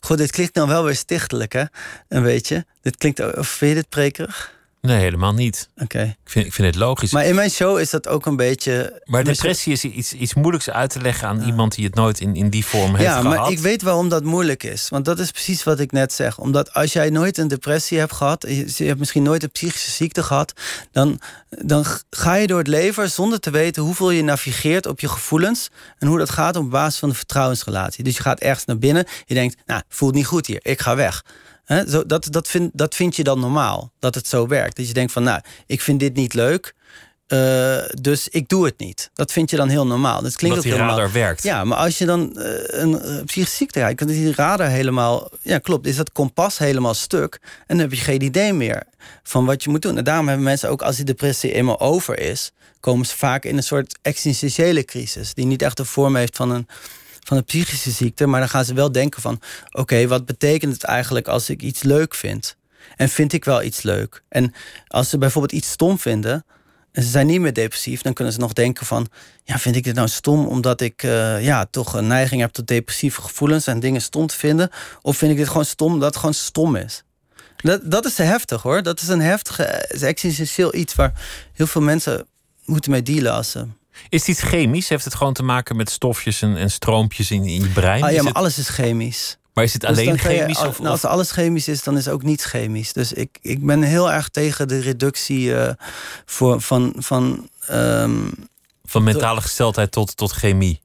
Goed, 0.00 0.18
dit 0.18 0.30
klinkt 0.30 0.54
dan 0.54 0.68
wel 0.68 0.84
weer 0.84 0.96
stichtelijk, 0.96 1.52
hè? 1.52 1.64
Een 2.08 2.22
beetje. 2.22 2.66
Dit 2.80 2.96
klinkt, 2.96 3.36
of 3.36 3.48
vind 3.48 3.70
je 3.70 3.76
dit 3.76 3.88
prekerig? 3.88 4.56
Nee, 4.80 4.98
helemaal 4.98 5.34
niet. 5.34 5.68
Oké. 5.76 6.02
Ik, 6.02 6.30
vind, 6.30 6.46
ik 6.46 6.52
vind 6.52 6.66
het 6.66 6.76
logisch. 6.76 7.12
Maar 7.12 7.26
in 7.26 7.34
mijn 7.34 7.50
show 7.50 7.78
is 7.78 7.90
dat 7.90 8.08
ook 8.08 8.26
een 8.26 8.36
beetje. 8.36 9.02
Maar 9.04 9.24
depressie 9.24 9.72
is 9.72 9.84
iets, 9.84 10.12
iets 10.12 10.34
moeilijks 10.34 10.70
uit 10.70 10.90
te 10.90 11.00
leggen 11.00 11.28
aan 11.28 11.42
iemand 11.42 11.74
die 11.74 11.84
het 11.84 11.94
nooit 11.94 12.20
in, 12.20 12.36
in 12.36 12.50
die 12.50 12.64
vorm 12.64 12.94
heeft 12.94 13.08
gehad. 13.08 13.22
Ja, 13.22 13.28
maar 13.28 13.50
ik 13.50 13.58
weet 13.58 13.82
waarom 13.82 14.08
dat 14.08 14.24
moeilijk 14.24 14.62
is. 14.62 14.88
Want 14.88 15.04
dat 15.04 15.18
is 15.18 15.30
precies 15.30 15.64
wat 15.64 15.80
ik 15.80 15.92
net 15.92 16.12
zeg. 16.12 16.38
Omdat 16.38 16.72
als 16.72 16.92
jij 16.92 17.10
nooit 17.10 17.38
een 17.38 17.48
depressie 17.48 17.98
hebt 17.98 18.12
gehad, 18.12 18.44
je 18.48 18.84
hebt 18.84 18.98
misschien 18.98 19.22
nooit 19.22 19.42
een 19.42 19.50
psychische 19.50 19.90
ziekte 19.90 20.22
gehad, 20.22 20.52
dan, 20.92 21.20
dan 21.48 21.84
ga 22.10 22.34
je 22.34 22.46
door 22.46 22.58
het 22.58 22.68
leven 22.68 23.10
zonder 23.10 23.40
te 23.40 23.50
weten 23.50 23.82
hoeveel 23.82 24.10
je 24.10 24.22
navigeert 24.22 24.86
op 24.86 25.00
je 25.00 25.08
gevoelens 25.08 25.70
en 25.98 26.08
hoe 26.08 26.18
dat 26.18 26.30
gaat 26.30 26.56
op 26.56 26.70
basis 26.70 26.98
van 26.98 27.08
de 27.08 27.14
vertrouwensrelatie. 27.14 28.04
Dus 28.04 28.16
je 28.16 28.22
gaat 28.22 28.40
ergens 28.40 28.64
naar 28.64 28.78
binnen, 28.78 29.06
je 29.26 29.34
denkt, 29.34 29.56
nou, 29.66 29.82
voelt 29.88 30.14
niet 30.14 30.26
goed 30.26 30.46
hier, 30.46 30.60
ik 30.62 30.80
ga 30.80 30.96
weg 30.96 31.22
zo, 31.88 32.06
dat, 32.06 32.26
dat, 32.30 32.48
vind, 32.48 32.70
dat 32.74 32.94
vind 32.94 33.16
je 33.16 33.24
dan 33.24 33.40
normaal, 33.40 33.92
dat 33.98 34.14
het 34.14 34.26
zo 34.26 34.46
werkt. 34.46 34.76
Dat 34.76 34.88
je 34.88 34.94
denkt 34.94 35.12
van, 35.12 35.22
nou, 35.22 35.40
ik 35.66 35.80
vind 35.80 36.00
dit 36.00 36.14
niet 36.14 36.34
leuk, 36.34 36.74
uh, 37.28 37.78
dus 38.00 38.28
ik 38.28 38.48
doe 38.48 38.64
het 38.64 38.78
niet. 38.78 39.10
Dat 39.14 39.32
vind 39.32 39.50
je 39.50 39.56
dan 39.56 39.68
heel 39.68 39.86
normaal. 39.86 40.22
Dat 40.22 40.36
klinkt 40.36 40.56
dat 40.56 40.64
die 40.64 40.74
radar 40.74 40.88
normaal. 40.88 41.10
werkt. 41.10 41.42
Ja, 41.42 41.64
maar 41.64 41.78
als 41.78 41.98
je 41.98 42.06
dan 42.06 42.32
uh, 42.36 42.44
een 42.66 42.90
uh, 42.90 43.24
psychische 43.24 43.56
ziekte 43.56 43.78
hebt, 43.78 43.98
dan 43.98 44.08
is 44.08 44.16
die 44.16 44.34
radar 44.34 44.68
helemaal... 44.68 45.30
Ja, 45.42 45.58
klopt, 45.58 45.86
is 45.86 45.96
dat 45.96 46.12
kompas 46.12 46.58
helemaal 46.58 46.94
stuk. 46.94 47.38
En 47.42 47.76
dan 47.76 47.78
heb 47.78 47.92
je 47.92 48.04
geen 48.04 48.22
idee 48.22 48.52
meer 48.52 48.82
van 49.22 49.44
wat 49.44 49.62
je 49.62 49.70
moet 49.70 49.82
doen. 49.82 49.96
En 49.98 50.04
daarom 50.04 50.26
hebben 50.28 50.44
mensen 50.44 50.70
ook, 50.70 50.82
als 50.82 50.96
die 50.96 51.04
depressie 51.04 51.52
eenmaal 51.52 51.80
over 51.80 52.18
is... 52.18 52.52
komen 52.80 53.06
ze 53.06 53.16
vaak 53.16 53.44
in 53.44 53.56
een 53.56 53.62
soort 53.62 53.98
existentiële 54.02 54.84
crisis... 54.84 55.34
die 55.34 55.46
niet 55.46 55.62
echt 55.62 55.76
de 55.76 55.84
vorm 55.84 56.16
heeft 56.16 56.36
van 56.36 56.50
een 56.50 56.66
van 57.28 57.36
een 57.36 57.44
psychische 57.44 57.90
ziekte. 57.90 58.26
Maar 58.26 58.40
dan 58.40 58.48
gaan 58.48 58.64
ze 58.64 58.74
wel 58.74 58.92
denken 58.92 59.22
van... 59.22 59.40
oké, 59.70 60.06
wat 60.06 60.26
betekent 60.26 60.72
het 60.72 60.84
eigenlijk 60.84 61.28
als 61.28 61.50
ik 61.50 61.62
iets 61.62 61.82
leuk 61.82 62.14
vind? 62.14 62.56
En 62.96 63.08
vind 63.08 63.32
ik 63.32 63.44
wel 63.44 63.62
iets 63.62 63.82
leuk? 63.82 64.22
En 64.28 64.54
als 64.86 65.08
ze 65.08 65.18
bijvoorbeeld 65.18 65.52
iets 65.52 65.70
stom 65.70 65.98
vinden... 65.98 66.44
en 66.92 67.02
ze 67.02 67.08
zijn 67.08 67.26
niet 67.26 67.40
meer 67.40 67.52
depressief... 67.52 68.02
dan 68.02 68.12
kunnen 68.12 68.32
ze 68.32 68.38
nog 68.38 68.52
denken 68.52 68.86
van... 68.86 69.08
ja, 69.44 69.58
vind 69.58 69.76
ik 69.76 69.84
dit 69.84 69.94
nou 69.94 70.08
stom 70.08 70.46
omdat 70.46 70.80
ik 70.80 71.02
uh, 71.02 71.44
ja, 71.44 71.64
toch 71.70 71.94
een 71.94 72.06
neiging 72.06 72.40
heb 72.40 72.52
tot 72.52 72.66
depressieve 72.66 73.22
gevoelens... 73.22 73.66
en 73.66 73.80
dingen 73.80 74.02
stom 74.02 74.26
te 74.26 74.36
vinden? 74.36 74.70
Of 75.02 75.16
vind 75.16 75.30
ik 75.30 75.36
dit 75.36 75.48
gewoon 75.48 75.64
stom 75.64 75.92
omdat 75.92 76.08
het 76.08 76.16
gewoon 76.16 76.34
stom 76.34 76.76
is? 76.76 77.02
Dat, 77.56 77.90
dat 77.90 78.04
is 78.04 78.18
heftig 78.18 78.62
hoor. 78.62 78.82
Dat 78.82 79.00
is 79.00 79.08
een 79.08 79.20
heftige, 79.20 79.64
existentieel 80.06 80.74
iets 80.74 80.94
waar 80.94 81.12
heel 81.52 81.66
veel 81.66 81.82
mensen 81.82 82.26
moeten 82.64 82.90
mee 82.90 83.02
dealen 83.02 83.32
als 83.32 83.50
ze 83.50 83.66
is 84.08 84.20
het 84.20 84.28
iets 84.28 84.42
chemisch? 84.42 84.88
Heeft 84.88 85.04
het 85.04 85.14
gewoon 85.14 85.32
te 85.32 85.42
maken 85.42 85.76
met 85.76 85.90
stofjes 85.90 86.42
en, 86.42 86.56
en 86.56 86.70
stroompjes 86.70 87.30
in, 87.30 87.44
in 87.44 87.62
je 87.62 87.68
brein? 87.68 88.02
Ah, 88.02 88.10
ja, 88.10 88.16
is 88.16 88.22
maar 88.22 88.26
het... 88.26 88.36
alles 88.36 88.58
is 88.58 88.68
chemisch. 88.68 89.38
Maar 89.52 89.64
is 89.64 89.72
het 89.72 89.82
dus 89.82 89.90
alleen 89.90 90.18
chemisch? 90.18 90.60
Je, 90.60 90.66
of, 90.66 90.78
nou, 90.78 90.90
als 90.90 91.04
alles 91.04 91.30
chemisch 91.30 91.68
is, 91.68 91.82
dan 91.82 91.96
is 91.96 92.08
ook 92.08 92.22
niets 92.22 92.44
chemisch. 92.44 92.92
Dus 92.92 93.12
ik, 93.12 93.38
ik 93.42 93.66
ben 93.66 93.82
heel 93.82 94.12
erg 94.12 94.28
tegen 94.28 94.68
de 94.68 94.80
reductie 94.80 95.46
uh, 95.46 95.70
voor, 96.24 96.60
van. 96.60 96.94
Van, 96.96 97.48
um, 97.70 98.32
van 98.84 99.02
mentale 99.02 99.40
gesteldheid 99.40 99.92
tot, 99.92 100.16
tot 100.16 100.32
chemie. 100.32 100.80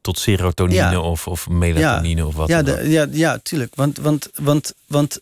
Tot 0.00 0.18
serotonine 0.18 0.90
ja. 0.90 1.00
of, 1.00 1.26
of 1.26 1.48
melatonine 1.48 2.20
ja. 2.20 2.26
of 2.26 2.34
wat 2.34 2.48
ja, 2.48 2.62
dan 2.62 2.78
ook. 2.78 2.84
ja, 2.84 3.06
ja, 3.10 3.38
tuurlijk. 3.42 3.74
Want, 3.74 3.98
want, 3.98 4.30
want, 4.34 4.72
want 4.86 5.20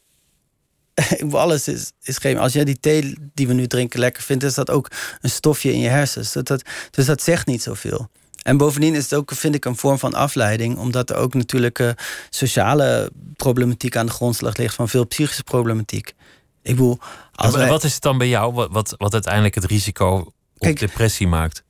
alles 1.30 1.68
is, 1.68 1.92
is 2.02 2.18
geen. 2.18 2.38
Als 2.38 2.52
jij 2.52 2.64
die 2.64 2.80
thee 2.80 3.16
die 3.34 3.46
we 3.46 3.52
nu 3.52 3.66
drinken 3.66 4.00
lekker 4.00 4.22
vindt, 4.22 4.44
is 4.44 4.54
dat 4.54 4.70
ook 4.70 4.90
een 5.20 5.30
stofje 5.30 5.72
in 5.72 5.80
je 5.80 5.88
hersens. 5.88 6.32
Dat, 6.32 6.46
dat, 6.46 6.62
dus 6.90 7.06
dat 7.06 7.22
zegt 7.22 7.46
niet 7.46 7.62
zoveel. 7.62 8.08
En 8.42 8.56
bovendien 8.56 8.94
is 8.94 9.02
het 9.02 9.14
ook, 9.14 9.32
vind 9.34 9.54
ik, 9.54 9.64
een 9.64 9.76
vorm 9.76 9.98
van 9.98 10.14
afleiding, 10.14 10.78
omdat 10.78 11.10
er 11.10 11.16
ook 11.16 11.34
natuurlijk 11.34 11.78
uh, 11.78 11.90
sociale 12.30 13.10
problematiek 13.36 13.96
aan 13.96 14.06
de 14.06 14.12
grondslag 14.12 14.56
ligt 14.56 14.74
van 14.74 14.88
veel 14.88 15.06
psychische 15.06 15.42
problematiek. 15.42 16.14
Ik 16.62 16.74
bedoel, 16.76 16.98
als 17.34 17.54
wij... 17.54 17.68
Wat 17.68 17.84
is 17.84 17.94
het 17.94 18.02
dan 18.02 18.18
bij 18.18 18.28
jou 18.28 18.52
wat, 18.52 18.68
wat, 18.70 18.94
wat 18.98 19.12
uiteindelijk 19.12 19.54
het 19.54 19.64
risico 19.64 20.16
op 20.16 20.32
Kijk, 20.58 20.78
depressie 20.78 21.26
maakt? 21.26 21.62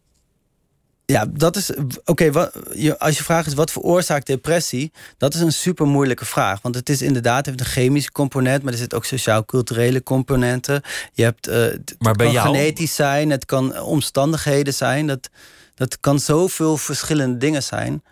Ja, 1.12 1.26
dat 1.30 1.56
is. 1.56 1.70
Oké, 2.04 2.50
als 2.98 3.16
je 3.16 3.24
vraagt 3.24 3.46
is 3.46 3.54
wat 3.54 3.70
veroorzaakt 3.70 4.26
depressie, 4.26 4.92
dat 5.16 5.34
is 5.34 5.40
een 5.40 5.52
super 5.52 5.86
moeilijke 5.86 6.24
vraag. 6.24 6.62
Want 6.62 6.74
het 6.74 6.88
is 6.88 7.02
inderdaad 7.02 7.46
heeft 7.46 7.60
een 7.60 7.66
chemische 7.66 8.12
component, 8.12 8.62
maar 8.62 8.72
er 8.72 8.78
zit 8.78 8.94
ook 8.94 9.04
sociaal-culturele 9.04 10.02
componenten. 10.02 10.82
Je 11.12 11.22
hebt. 11.22 11.48
Uh, 11.48 11.54
het 11.54 11.94
maar 11.98 12.14
bij 12.14 12.26
kan 12.26 12.34
jou? 12.34 12.46
genetisch 12.46 12.94
zijn, 12.94 13.30
het 13.30 13.44
kan 13.44 13.80
omstandigheden 13.80 14.74
zijn. 14.74 15.06
Dat, 15.06 15.28
dat 15.74 16.00
kan 16.00 16.20
zoveel 16.20 16.76
verschillende 16.76 17.36
dingen 17.36 17.62
zijn. 17.62 18.02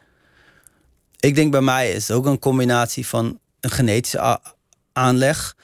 Ik 1.20 1.34
denk 1.34 1.50
bij 1.50 1.60
mij 1.60 1.92
is 1.92 2.08
het 2.08 2.16
ook 2.16 2.26
een 2.26 2.38
combinatie 2.38 3.06
van 3.06 3.38
een 3.60 3.70
genetische 3.70 4.40
aanleg 4.92 5.56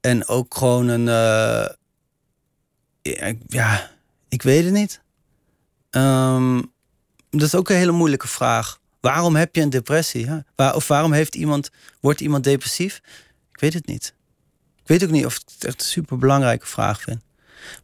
en 0.00 0.26
ook 0.28 0.56
gewoon 0.56 0.88
een. 0.88 1.06
Uh, 1.06 1.68
ja, 3.46 3.90
ik 4.28 4.42
weet 4.42 4.64
het 4.64 4.72
niet. 4.72 5.00
Um, 5.90 6.76
dat 7.30 7.42
is 7.42 7.54
ook 7.54 7.68
een 7.68 7.76
hele 7.76 7.92
moeilijke 7.92 8.28
vraag. 8.28 8.78
Waarom 9.00 9.36
heb 9.36 9.54
je 9.54 9.60
een 9.60 9.70
depressie? 9.70 10.28
Waar, 10.54 10.74
of 10.74 10.88
waarom 10.88 11.12
heeft 11.12 11.34
iemand, 11.34 11.70
wordt 12.00 12.20
iemand 12.20 12.44
depressief? 12.44 13.00
Ik 13.52 13.60
weet 13.60 13.74
het 13.74 13.86
niet. 13.86 14.14
Ik 14.82 14.88
weet 14.88 15.04
ook 15.04 15.10
niet 15.10 15.26
of 15.26 15.34
ik 15.34 15.42
het 15.54 15.64
echt 15.64 15.80
een 15.80 15.86
super 15.86 16.18
belangrijke 16.18 16.66
vraag 16.66 17.00
vind. 17.00 17.20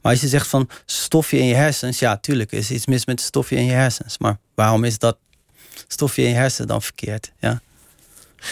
Maar 0.02 0.12
als 0.12 0.20
je 0.20 0.28
zegt 0.28 0.46
van 0.46 0.68
stofje 0.84 1.38
in 1.38 1.46
je 1.46 1.54
hersens, 1.54 1.98
ja, 1.98 2.16
tuurlijk 2.16 2.52
is 2.52 2.70
iets 2.70 2.86
mis 2.86 3.06
met 3.06 3.18
het 3.18 3.28
stofje 3.28 3.56
in 3.56 3.64
je 3.64 3.72
hersens. 3.72 4.18
Maar 4.18 4.38
waarom 4.54 4.84
is 4.84 4.98
dat 4.98 5.16
stofje 5.88 6.22
in 6.22 6.28
je 6.28 6.34
hersenen 6.34 6.68
dan 6.68 6.82
verkeerd? 6.82 7.32
Ja. 7.38 7.60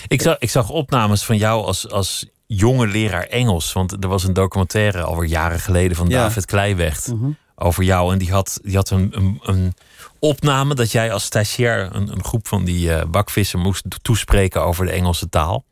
Ik 0.09 0.23
zag, 0.23 0.39
ik 0.39 0.51
zag 0.51 0.71
opnames 0.71 1.25
van 1.25 1.37
jou 1.37 1.65
als, 1.65 1.91
als 1.91 2.27
jonge 2.47 2.87
leraar 2.87 3.27
Engels. 3.27 3.73
Want 3.73 3.93
er 3.93 4.09
was 4.09 4.25
een 4.25 4.33
documentaire 4.33 5.03
alweer 5.03 5.29
jaren 5.29 5.61
geleden 5.61 5.97
van 5.97 6.09
David 6.09 6.45
Kleiwecht. 6.45 7.09
Mhm. 7.09 7.31
Over 7.63 7.85
jou. 7.85 8.13
En 8.13 8.19
die 8.19 8.31
had, 8.31 8.59
die 8.63 8.77
had 8.77 8.91
een, 8.91 9.09
een, 9.17 9.41
een 9.43 9.75
opname 10.19 10.75
dat 10.75 10.93
jij 10.93 11.13
als 11.13 11.25
stagiair 11.25 11.89
een, 11.95 12.13
een 12.13 12.25
groep 12.25 12.49
van 12.49 12.65
die 12.65 12.89
uh, 12.89 13.05
bakvissen 13.05 13.59
moest 13.59 13.85
toespreken 14.03 14.65
over 14.65 14.85
de 14.85 14.93
Engelse 14.93 15.29
taal. 15.29 15.65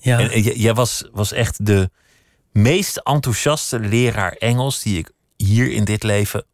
Ja. 0.00 0.18
En, 0.18 0.30
en 0.30 0.42
jij 0.42 0.74
was, 0.74 1.08
was 1.12 1.32
echt 1.32 1.66
de 1.66 1.90
meest 2.52 2.96
enthousiaste 2.96 3.78
leraar 3.80 4.32
Engels 4.32 4.82
die 4.82 4.98
ik 4.98 5.10
hier 5.36 5.70
in 5.70 5.84
dit 5.84 6.02
leven 6.02 6.44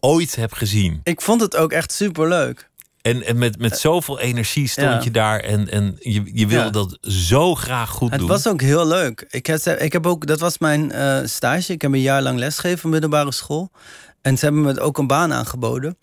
ooit 0.00 0.36
heb 0.36 0.52
gezien. 0.52 1.00
Ik 1.02 1.20
vond 1.20 1.40
het 1.40 1.56
ook 1.56 1.72
echt 1.72 1.92
super 1.92 2.28
leuk. 2.28 2.69
En, 3.02 3.22
en 3.22 3.38
met, 3.38 3.58
met 3.58 3.78
zoveel 3.78 4.20
energie 4.20 4.68
stond 4.68 5.04
je 5.04 5.10
daar 5.10 5.40
en, 5.40 5.68
en 5.68 5.96
je, 5.98 6.22
je 6.32 6.46
wilde 6.46 6.70
dat 6.70 6.98
zo 7.00 7.54
graag 7.54 7.90
goed 7.90 8.10
het 8.10 8.20
doen. 8.20 8.30
Het 8.30 8.42
was 8.42 8.52
ook 8.52 8.60
heel 8.60 8.86
leuk. 8.86 9.26
Ik 9.30 9.46
heb, 9.46 9.60
ik 9.60 9.92
heb 9.92 10.06
ook, 10.06 10.26
dat 10.26 10.40
was 10.40 10.58
mijn 10.58 10.92
uh, 10.94 11.18
stage. 11.24 11.72
Ik 11.72 11.82
heb 11.82 11.92
een 11.92 12.00
jaar 12.00 12.22
lang 12.22 12.38
lesgegeven 12.38 12.84
op 12.84 12.90
middelbare 12.90 13.32
school. 13.32 13.70
En 14.20 14.38
ze 14.38 14.44
hebben 14.44 14.62
me 14.62 14.80
ook 14.80 14.98
een 14.98 15.06
baan 15.06 15.32
aangeboden. 15.32 15.98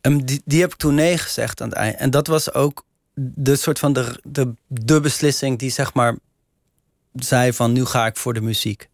En 0.00 0.24
die, 0.24 0.42
die 0.44 0.60
heb 0.60 0.72
ik 0.72 0.78
toen 0.78 0.94
nee 0.94 1.18
gezegd 1.18 1.60
aan 1.60 1.68
het 1.68 1.76
eind. 1.76 1.96
En 1.96 2.10
dat 2.10 2.26
was 2.26 2.52
ook 2.52 2.84
de 3.14 3.56
soort 3.56 3.78
van 3.78 3.92
de, 3.92 4.20
de, 4.22 4.54
de 4.66 5.00
beslissing 5.00 5.58
die 5.58 5.70
zeg 5.70 5.94
maar 5.94 6.18
zei 7.12 7.52
van 7.52 7.72
nu 7.72 7.84
ga 7.84 8.06
ik 8.06 8.16
voor 8.16 8.34
de 8.34 8.40
muziek. 8.40 8.88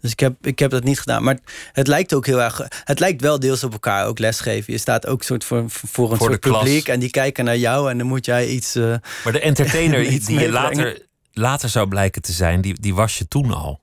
Dus 0.00 0.12
ik 0.12 0.20
heb, 0.20 0.46
ik 0.46 0.58
heb 0.58 0.70
dat 0.70 0.84
niet 0.84 1.00
gedaan. 1.00 1.22
Maar 1.22 1.38
het 1.72 1.86
lijkt 1.86 2.14
ook 2.14 2.26
heel 2.26 2.42
erg. 2.42 2.60
Het 2.84 2.98
lijkt 3.00 3.20
wel 3.20 3.40
deels 3.40 3.64
op 3.64 3.72
elkaar 3.72 4.06
ook 4.06 4.18
lesgeven. 4.18 4.72
Je 4.72 4.78
staat 4.78 5.06
ook 5.06 5.22
soort 5.22 5.44
voor, 5.44 5.64
voor 5.68 6.12
een 6.12 6.18
soort 6.18 6.40
publiek. 6.40 6.88
En 6.88 7.00
die 7.00 7.10
kijken 7.10 7.44
naar 7.44 7.56
jou 7.56 7.90
en 7.90 7.98
dan 7.98 8.06
moet 8.06 8.24
jij 8.24 8.48
iets. 8.48 8.76
Uh, 8.76 8.94
maar 9.24 9.32
de 9.32 9.40
entertainer 9.40 10.04
die 10.26 10.40
je 10.40 10.50
later, 10.50 11.06
later 11.32 11.68
zou 11.68 11.88
blijken 11.88 12.22
te 12.22 12.32
zijn, 12.32 12.60
die, 12.60 12.80
die 12.80 12.94
was 12.94 13.18
je 13.18 13.28
toen 13.28 13.54
al. 13.54 13.80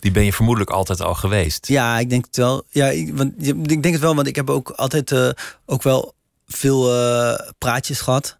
Die 0.00 0.10
ben 0.10 0.24
je 0.24 0.32
vermoedelijk 0.32 0.70
altijd 0.70 1.00
al 1.00 1.14
geweest. 1.14 1.68
Ja, 1.68 1.98
ik 1.98 2.10
denk 2.10 2.24
het 2.24 2.36
wel. 2.36 2.64
Ja, 2.68 2.86
ik, 2.86 3.16
want, 3.16 3.32
ik 3.46 3.82
denk 3.82 3.84
het 3.84 4.00
wel, 4.00 4.14
want 4.14 4.26
ik 4.26 4.36
heb 4.36 4.50
ook 4.50 4.70
altijd 4.70 5.10
uh, 5.10 5.30
ook 5.66 5.82
wel 5.82 6.14
veel 6.46 6.94
uh, 6.94 7.38
praatjes 7.58 8.00
gehad. 8.00 8.36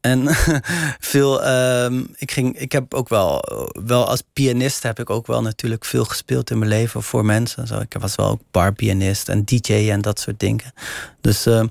En 0.00 0.28
veel, 1.12 1.48
um, 1.48 2.14
ik, 2.16 2.30
ging, 2.30 2.58
ik 2.58 2.72
heb 2.72 2.94
ook 2.94 3.08
wel, 3.08 3.44
wel 3.84 4.08
als 4.08 4.22
pianist 4.32 4.82
heb 4.82 4.98
ik 4.98 5.10
ook 5.10 5.26
wel 5.26 5.42
natuurlijk 5.42 5.84
veel 5.84 6.04
gespeeld 6.04 6.50
in 6.50 6.58
mijn 6.58 6.70
leven 6.70 7.02
voor 7.02 7.24
mensen. 7.24 7.66
Zo, 7.66 7.78
ik 7.78 7.96
was 7.98 8.14
wel 8.14 8.28
ook 8.28 8.40
barpianist 8.50 9.28
en 9.28 9.44
DJ 9.44 9.90
en 9.90 10.00
dat 10.00 10.20
soort 10.20 10.40
dingen. 10.40 10.72
Dus 11.20 11.46
uh, 11.46 11.64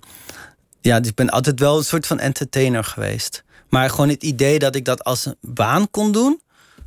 ja, 0.82 1.00
dus 1.00 1.10
ik 1.10 1.16
ben 1.16 1.30
altijd 1.30 1.60
wel 1.60 1.78
een 1.78 1.84
soort 1.84 2.08
van 2.08 2.20
entertainer 2.20 2.84
geweest. 2.84 3.44
Maar 3.70 3.90
gewoon 3.90 4.10
het 4.10 4.24
idee 4.24 4.60
dat 4.60 4.76
ik 4.76 4.86
dat 4.86 5.04
als 5.04 5.26
een 5.26 5.36
baan 5.42 5.90
kon 5.92 6.12
doen, 6.12 6.42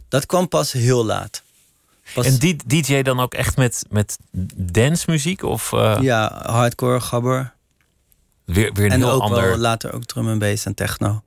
dat 0.09 0.27
kwam 0.27 0.49
pas 0.49 0.73
heel 0.73 1.05
laat. 1.05 1.43
En 2.15 2.37
die 2.37 2.57
DJ 2.67 3.03
dan 3.03 3.21
ook 3.21 3.35
echt 3.35 3.57
met, 3.57 3.85
met 3.91 4.19
dancemuziek? 4.57 5.43
Of, 5.43 5.73
uh... 5.73 5.99
Ja, 6.01 6.43
hardcore, 6.47 7.01
gabber. 7.01 7.53
Weer, 8.45 8.73
weer 8.73 8.85
een 8.85 8.91
en 8.91 9.01
heel 9.01 9.11
ook 9.11 9.21
ander... 9.21 9.49
Wel 9.49 9.57
later 9.57 9.93
ook 9.93 10.05
drum 10.05 10.29
en 10.29 10.39
bass 10.39 10.65
en 10.65 10.75
techno. 10.75 11.23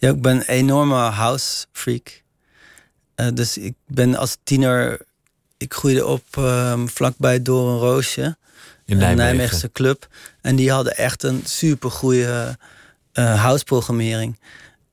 Ja, 0.00 0.10
ik 0.10 0.22
ben 0.22 0.36
een 0.36 0.42
enorme 0.42 0.94
house 0.94 1.66
freak. 1.72 2.22
Uh, 3.16 3.26
dus 3.34 3.58
ik 3.58 3.74
ben 3.86 4.14
als 4.14 4.36
tiener... 4.42 5.00
Ik 5.56 5.74
groeide 5.74 6.06
op 6.06 6.24
um, 6.38 6.88
vlakbij 6.88 7.42
Door 7.42 7.68
een 7.68 7.78
Roosje. 7.78 8.22
In 8.22 8.36
Nijmegen. 8.96 9.10
Een 9.10 9.16
Nijmeegse 9.16 9.72
club. 9.72 10.08
En 10.40 10.56
die 10.56 10.70
hadden 10.70 10.96
echt 10.96 11.22
een 11.22 11.42
super 11.44 11.90
goede 11.90 12.58
uh, 13.14 13.42
house 13.42 13.64
programmering. 13.64 14.38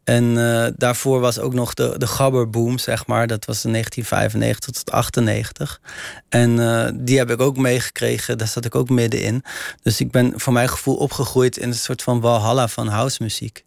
En 0.03 0.23
uh, 0.23 0.67
daarvoor 0.75 1.19
was 1.19 1.39
ook 1.39 1.53
nog 1.53 1.73
de, 1.73 1.95
de 1.97 2.07
gabberboom, 2.07 2.77
zeg 2.77 3.07
maar. 3.07 3.27
Dat 3.27 3.45
was 3.45 3.65
in 3.65 3.71
1995 3.71 4.83
tot 4.83 4.91
98. 4.93 5.81
En 6.29 6.57
uh, 6.57 6.87
die 6.93 7.17
heb 7.17 7.29
ik 7.29 7.41
ook 7.41 7.57
meegekregen. 7.57 8.37
Daar 8.37 8.47
zat 8.47 8.65
ik 8.65 8.75
ook 8.75 8.89
middenin. 8.89 9.43
Dus 9.83 9.99
ik 9.99 10.11
ben 10.11 10.39
voor 10.39 10.53
mijn 10.53 10.69
gevoel 10.69 10.95
opgegroeid 10.95 11.57
in 11.57 11.67
een 11.67 11.75
soort 11.75 12.03
van 12.03 12.19
walhalla 12.19 12.67
van 12.67 12.87
housemuziek. 12.87 13.65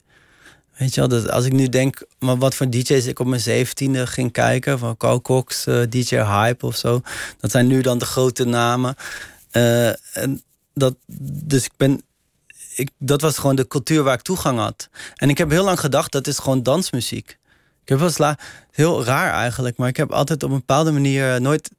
Weet 0.80 0.94
je 0.94 1.00
wel, 1.00 1.08
dat 1.08 1.30
als 1.30 1.44
ik 1.44 1.52
nu 1.52 1.68
denk, 1.68 2.02
maar 2.18 2.38
wat 2.38 2.54
voor 2.54 2.70
DJ's 2.70 3.06
ik 3.06 3.18
op 3.18 3.26
mijn 3.26 3.40
zeventiende 3.40 4.06
ging 4.06 4.32
kijken, 4.32 4.78
van 4.78 4.96
Carl 4.96 5.22
Cox, 5.22 5.66
uh, 5.66 5.82
DJ 5.88 6.16
Hype 6.16 6.66
of 6.66 6.76
zo, 6.76 7.00
dat 7.40 7.50
zijn 7.50 7.66
nu 7.66 7.80
dan 7.80 7.98
de 7.98 8.04
grote 8.04 8.44
namen. 8.44 8.94
en 10.12 10.42
dat, 10.74 10.94
dus 11.42 11.64
ik 11.64 11.72
ben 11.76 12.02
ik, 12.74 12.90
dat 12.98 13.20
was 13.20 13.38
gewoon 13.38 13.56
de 13.56 13.66
cultuur 13.66 14.02
waar 14.02 14.14
ik 14.14 14.22
toegang 14.22 14.58
had. 14.58 14.88
En 15.14 15.28
ik 15.28 15.38
heb 15.38 15.50
heel 15.50 15.64
lang 15.64 15.80
gedacht, 15.80 16.12
dat 16.12 16.26
is 16.26 16.38
gewoon 16.38 16.62
dansmuziek. 16.62 17.38
Ik 17.82 17.88
heb 17.88 17.98
wel 17.98 18.34
heel 18.70 19.04
raar 19.04 19.32
eigenlijk, 19.32 19.76
maar 19.76 19.88
ik 19.88 19.96
heb 19.96 20.12
altijd 20.12 20.42
op 20.42 20.50
een 20.50 20.56
bepaalde 20.56 20.92
manier 20.92 21.40
nooit, 21.40 21.70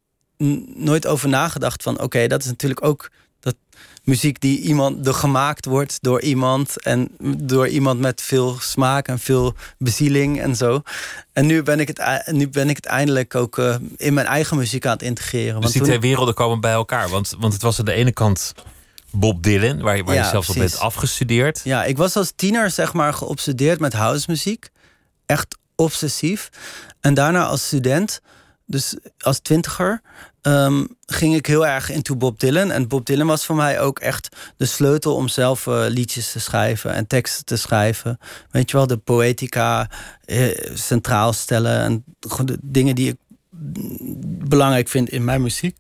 nooit 0.76 1.08
over 1.08 1.30
nagedacht 1.30 1.84
van 1.84 2.02
oké, 2.02 2.28
dat 2.28 2.42
is 2.42 2.48
natuurlijk 2.48 2.86
ook 2.86 3.10
muziek 4.04 4.42
die 4.42 4.60
iemand 4.60 5.04
door 5.04 5.14
gemaakt 5.14 5.66
wordt 5.66 5.98
door 6.02 6.22
iemand 6.22 6.82
en 6.82 7.10
door 7.38 7.68
iemand 7.68 8.00
met 8.00 8.22
veel 8.22 8.58
smaak 8.60 9.08
en 9.08 9.20
veel 9.20 9.54
bezieling 9.78 10.42
en 10.42 10.56
zo. 10.56 10.82
En 11.34 11.46
nu 11.46 11.64
ben 11.64 11.80
ik 11.80 11.88
het, 11.88 12.28
nu 12.32 12.50
ben 12.50 12.70
ik 12.70 12.76
het 12.76 12.86
eindelijk 12.86 13.36
ook 13.36 13.58
uh, 13.58 13.76
in 13.96 14.14
mijn 14.14 14.28
eigen 14.28 14.58
muziek 14.58 14.86
aan 14.86 14.94
het 14.94 15.02
integreren. 15.02 15.62
Dus 15.62 15.72
die 15.72 15.82
twee 15.82 16.00
werelden 16.00 16.34
komen 16.34 16.60
bij 16.60 16.72
elkaar, 16.72 17.10
want, 17.10 17.36
want 17.40 17.54
het 17.54 17.62
was 17.62 17.80
aan 17.80 17.86
de 17.86 17.94
ene 17.94 18.12
kant 18.12 18.54
Bob 19.12 19.44
Dylan, 19.44 19.82
waar, 19.82 19.98
je, 19.98 20.04
waar 20.04 20.16
ja, 20.16 20.24
je 20.24 20.30
zelfs 20.30 20.50
op 20.50 20.56
bent 20.56 20.80
afgestudeerd. 20.80 21.62
Ja, 21.64 21.84
ik 21.84 21.98
was 21.98 22.16
als 22.16 22.34
tiener 22.36 22.72
zeg 22.72 22.94
maar 22.94 23.14
geobsedeerd 23.14 23.80
met 23.80 23.94
housemuziek. 23.94 24.70
Echt 25.26 25.58
obsessief. 25.76 26.50
En 27.00 27.14
daarna 27.14 27.46
als 27.46 27.66
student, 27.66 28.22
dus 28.66 28.96
als 29.20 29.40
twintiger, 29.40 30.02
um, 30.42 30.88
ging 31.06 31.36
ik 31.36 31.46
heel 31.46 31.68
erg 31.68 31.90
into 31.90 32.16
Bob 32.16 32.40
Dylan. 32.40 32.72
En 32.72 32.88
Bob 32.88 33.06
Dylan 33.06 33.28
was 33.28 33.46
voor 33.46 33.56
mij 33.56 33.80
ook 33.80 34.00
echt 34.00 34.36
de 34.58 34.66
sleutel 34.66 35.16
om 35.16 35.28
zelf 35.28 35.66
uh, 35.66 35.86
liedjes 35.88 36.32
te 36.32 36.40
schrijven 36.40 36.94
en 36.94 37.08
teksten 37.08 37.46
te 37.46 37.58
schrijven. 37.58 38.20
Weet 38.52 38.72
je 38.72 38.78
wel, 38.78 38.88
de 38.88 38.98
poëtica 38.98 39.90
eh, 40.26 40.74
centraal 40.74 41.34
stellen 41.34 41.80
en 41.80 42.04
de 42.46 42.58
dingen 42.62 42.96
die 42.96 43.10
ik 43.10 43.18
belangrijk 44.48 44.90
vind 44.90 45.10
in 45.10 45.24
mijn 45.24 45.42
muziek. 45.42 45.78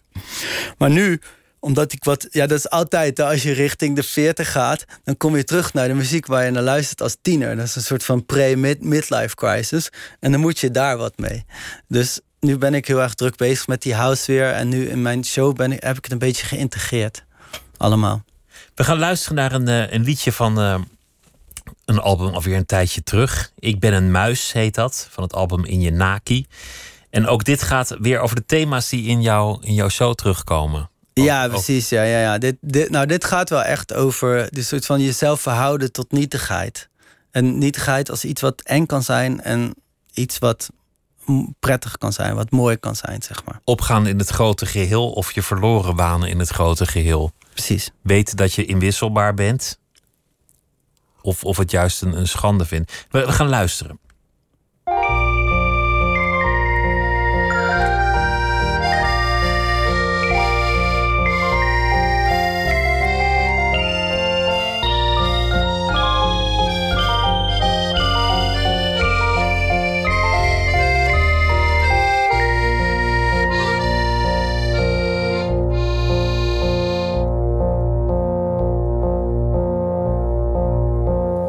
Maar 0.77 0.89
nu 0.89 1.19
omdat 1.61 1.93
ik 1.93 2.03
wat, 2.03 2.27
ja, 2.29 2.47
dat 2.47 2.57
is 2.57 2.69
altijd, 2.69 3.19
als 3.19 3.43
je 3.43 3.51
richting 3.51 3.95
de 3.95 4.03
40 4.03 4.51
gaat, 4.51 4.85
dan 5.03 5.17
kom 5.17 5.35
je 5.35 5.43
terug 5.43 5.73
naar 5.73 5.87
de 5.87 5.93
muziek 5.93 6.25
waar 6.25 6.45
je 6.45 6.51
naar 6.51 6.63
luistert 6.63 7.01
als 7.01 7.17
tiener. 7.21 7.55
Dat 7.55 7.65
is 7.65 7.75
een 7.75 7.81
soort 7.81 8.03
van 8.03 8.25
pre-midlife 8.25 9.35
crisis. 9.35 9.89
En 10.19 10.31
dan 10.31 10.41
moet 10.41 10.59
je 10.59 10.71
daar 10.71 10.97
wat 10.97 11.17
mee. 11.17 11.45
Dus 11.87 12.19
nu 12.41 12.57
ben 12.57 12.73
ik 12.73 12.87
heel 12.87 13.01
erg 13.01 13.13
druk 13.13 13.35
bezig 13.35 13.67
met 13.67 13.81
die 13.81 13.93
house 13.93 14.31
weer. 14.31 14.51
En 14.51 14.69
nu 14.69 14.89
in 14.89 15.01
mijn 15.01 15.25
show 15.25 15.55
ben 15.55 15.71
ik, 15.71 15.83
heb 15.83 15.97
ik 15.97 16.03
het 16.03 16.11
een 16.11 16.17
beetje 16.17 16.45
geïntegreerd. 16.45 17.23
Allemaal. 17.77 18.23
We 18.75 18.83
gaan 18.83 18.99
luisteren 18.99 19.35
naar 19.35 19.51
een, 19.51 19.69
uh, 19.69 19.91
een 19.91 20.03
liedje 20.03 20.31
van 20.31 20.59
uh, 20.59 20.79
een 21.85 21.99
album 21.99 22.33
alweer 22.33 22.57
een 22.57 22.65
tijdje 22.65 23.03
terug. 23.03 23.51
Ik 23.59 23.79
ben 23.79 23.93
een 23.93 24.11
muis 24.11 24.51
heet 24.51 24.75
dat, 24.75 25.07
van 25.11 25.23
het 25.23 25.33
album 25.33 25.65
In 25.65 25.81
Je 25.81 25.91
Naki. 25.91 26.45
En 27.09 27.27
ook 27.27 27.43
dit 27.43 27.61
gaat 27.61 27.95
weer 27.99 28.19
over 28.19 28.35
de 28.35 28.45
thema's 28.45 28.89
die 28.89 29.07
in, 29.07 29.21
jou, 29.21 29.57
in 29.63 29.73
jouw 29.73 29.89
show 29.89 30.13
terugkomen. 30.13 30.89
Ja, 31.13 31.47
precies. 31.47 31.89
Ja, 31.89 32.03
ja, 32.03 32.19
ja. 32.19 32.37
Dit, 32.37 32.55
dit, 32.61 32.89
nou, 32.89 33.05
dit 33.05 33.25
gaat 33.25 33.49
wel 33.49 33.63
echt 33.63 33.93
over 33.93 34.47
de 34.51 34.63
soort 34.63 34.85
van 34.85 35.01
jezelf 35.01 35.41
verhouden 35.41 35.91
tot 35.91 36.11
nietigheid. 36.11 36.89
En 37.31 37.57
nietigheid 37.57 38.09
als 38.09 38.25
iets 38.25 38.41
wat 38.41 38.61
eng 38.61 38.85
kan 38.85 39.03
zijn 39.03 39.41
en 39.41 39.73
iets 40.13 40.39
wat 40.39 40.69
prettig 41.59 41.97
kan 41.97 42.13
zijn, 42.13 42.35
wat 42.35 42.51
mooi 42.51 42.77
kan 42.77 42.95
zijn, 42.95 43.21
zeg 43.21 43.45
maar. 43.45 43.61
Opgaan 43.63 44.07
in 44.07 44.17
het 44.17 44.29
grote 44.29 44.65
geheel 44.65 45.11
of 45.11 45.31
je 45.31 45.41
verloren 45.41 45.95
banen 45.95 46.29
in 46.29 46.39
het 46.39 46.49
grote 46.49 46.85
geheel. 46.85 47.31
Precies. 47.53 47.91
Weten 48.01 48.37
dat 48.37 48.53
je 48.53 48.65
inwisselbaar 48.65 49.33
bent. 49.33 49.79
of, 51.21 51.43
of 51.43 51.57
het 51.57 51.71
juist 51.71 52.01
een, 52.01 52.17
een 52.17 52.27
schande 52.27 52.65
vindt. 52.65 53.05
We, 53.09 53.25
we 53.25 53.31
gaan 53.31 53.49
luisteren. 53.49 53.99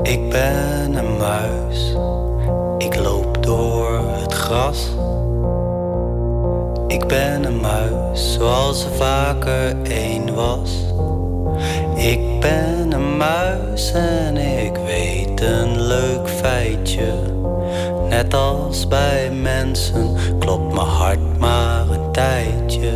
Ik 0.02 0.30
ben 0.30 0.94
een 0.94 1.16
muis, 1.16 1.94
ik 2.78 2.96
loop 2.96 3.42
door 3.42 4.00
het 4.20 4.32
gras. 4.32 4.88
Ik 6.86 7.06
ben 7.06 7.44
een 7.44 7.60
muis 7.60 8.32
zoals 8.32 8.84
er 8.84 8.90
vaker 8.90 9.82
één 9.82 10.34
was. 10.34 10.70
Ik 11.94 12.40
ben 12.40 12.92
een 12.92 13.16
muis 13.16 13.92
en 13.92 14.36
ik 14.36 14.76
weet 14.76 15.40
een 15.40 15.80
leuk 15.80 16.28
feitje. 16.28 17.12
Net 18.08 18.34
als 18.34 18.88
bij 18.88 19.30
mensen 19.30 20.16
klopt 20.38 20.74
mijn 20.74 20.86
hart 20.86 21.38
maar 21.38 21.88
een 21.88 22.12
tijdje. 22.12 22.92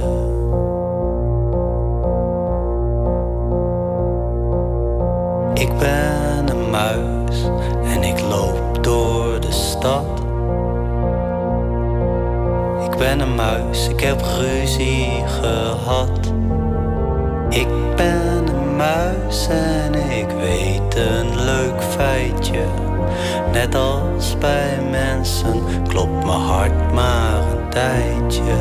Ik 5.55 5.79
ben 5.79 6.16
Ik 12.84 12.97
ben 12.99 13.20
een 13.20 13.34
muis, 13.34 13.89
ik 13.89 14.01
heb 14.01 14.22
ruzie 14.39 15.24
gehad. 15.41 16.32
Ik 17.49 17.68
ben 17.97 18.47
een 18.49 18.76
muis 18.76 19.49
en 19.49 19.95
ik 19.95 20.26
weet 20.41 20.97
een 20.97 21.45
leuk 21.45 21.82
feitje. 21.82 22.64
Net 23.53 23.74
als 23.74 24.39
bij 24.39 24.78
mensen 24.91 25.62
klopt 25.89 26.24
mijn 26.24 26.39
hart 26.39 26.93
maar 26.93 27.41
een 27.41 27.70
tijdje. 27.70 28.57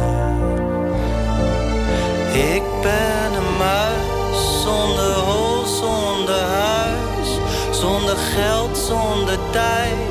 Ik 2.33 2.63
ben 2.81 3.33
een 3.33 3.57
muis 3.57 4.61
zonder 4.61 5.13
hol, 5.13 5.65
zonder 5.65 6.41
huis, 6.41 7.39
zonder 7.71 8.15
geld, 8.17 8.77
zonder 8.77 9.37
tijd, 9.51 10.04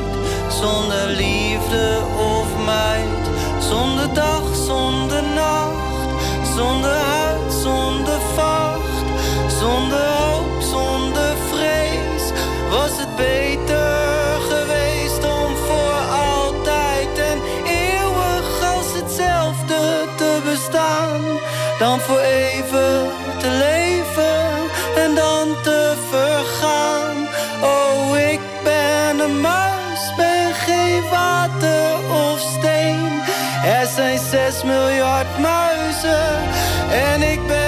zonder 0.64 1.06
liefde 1.08 2.00
of 2.18 2.64
meid, 2.64 3.24
zonder 3.58 4.14
dag, 4.14 4.54
zonder 4.66 5.22
nacht, 5.22 6.08
zonder 6.56 7.13
zes 34.34 34.64
miljard 34.64 35.38
muizen. 35.38 36.42
En 36.90 37.22
ik 37.22 37.46
ben 37.46 37.63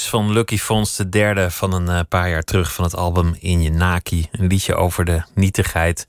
van 0.00 0.32
Lucky 0.32 0.58
Fons, 0.58 0.96
de 0.96 1.08
derde 1.08 1.50
van 1.50 1.72
een 1.72 1.88
eh, 1.88 2.00
paar 2.08 2.30
jaar 2.30 2.42
terug 2.42 2.72
van 2.72 2.84
het 2.84 2.96
album 2.96 3.36
In 3.40 3.62
Je 3.62 3.70
Naki. 3.70 4.28
Een 4.32 4.46
liedje 4.46 4.74
over 4.74 5.04
de 5.04 5.22
nietigheid. 5.34 6.06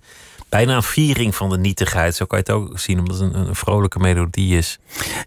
Bijna 0.49 0.75
een 0.75 0.83
viering 0.83 1.35
van 1.35 1.49
de 1.49 1.57
nietigheid, 1.57 2.15
zo 2.15 2.25
kan 2.25 2.37
je 2.37 2.43
het 2.53 2.61
ook 2.61 2.79
zien, 2.79 2.99
omdat 2.99 3.19
het 3.19 3.33
een, 3.33 3.47
een 3.47 3.55
vrolijke 3.55 3.99
melodie 3.99 4.57
is. 4.57 4.79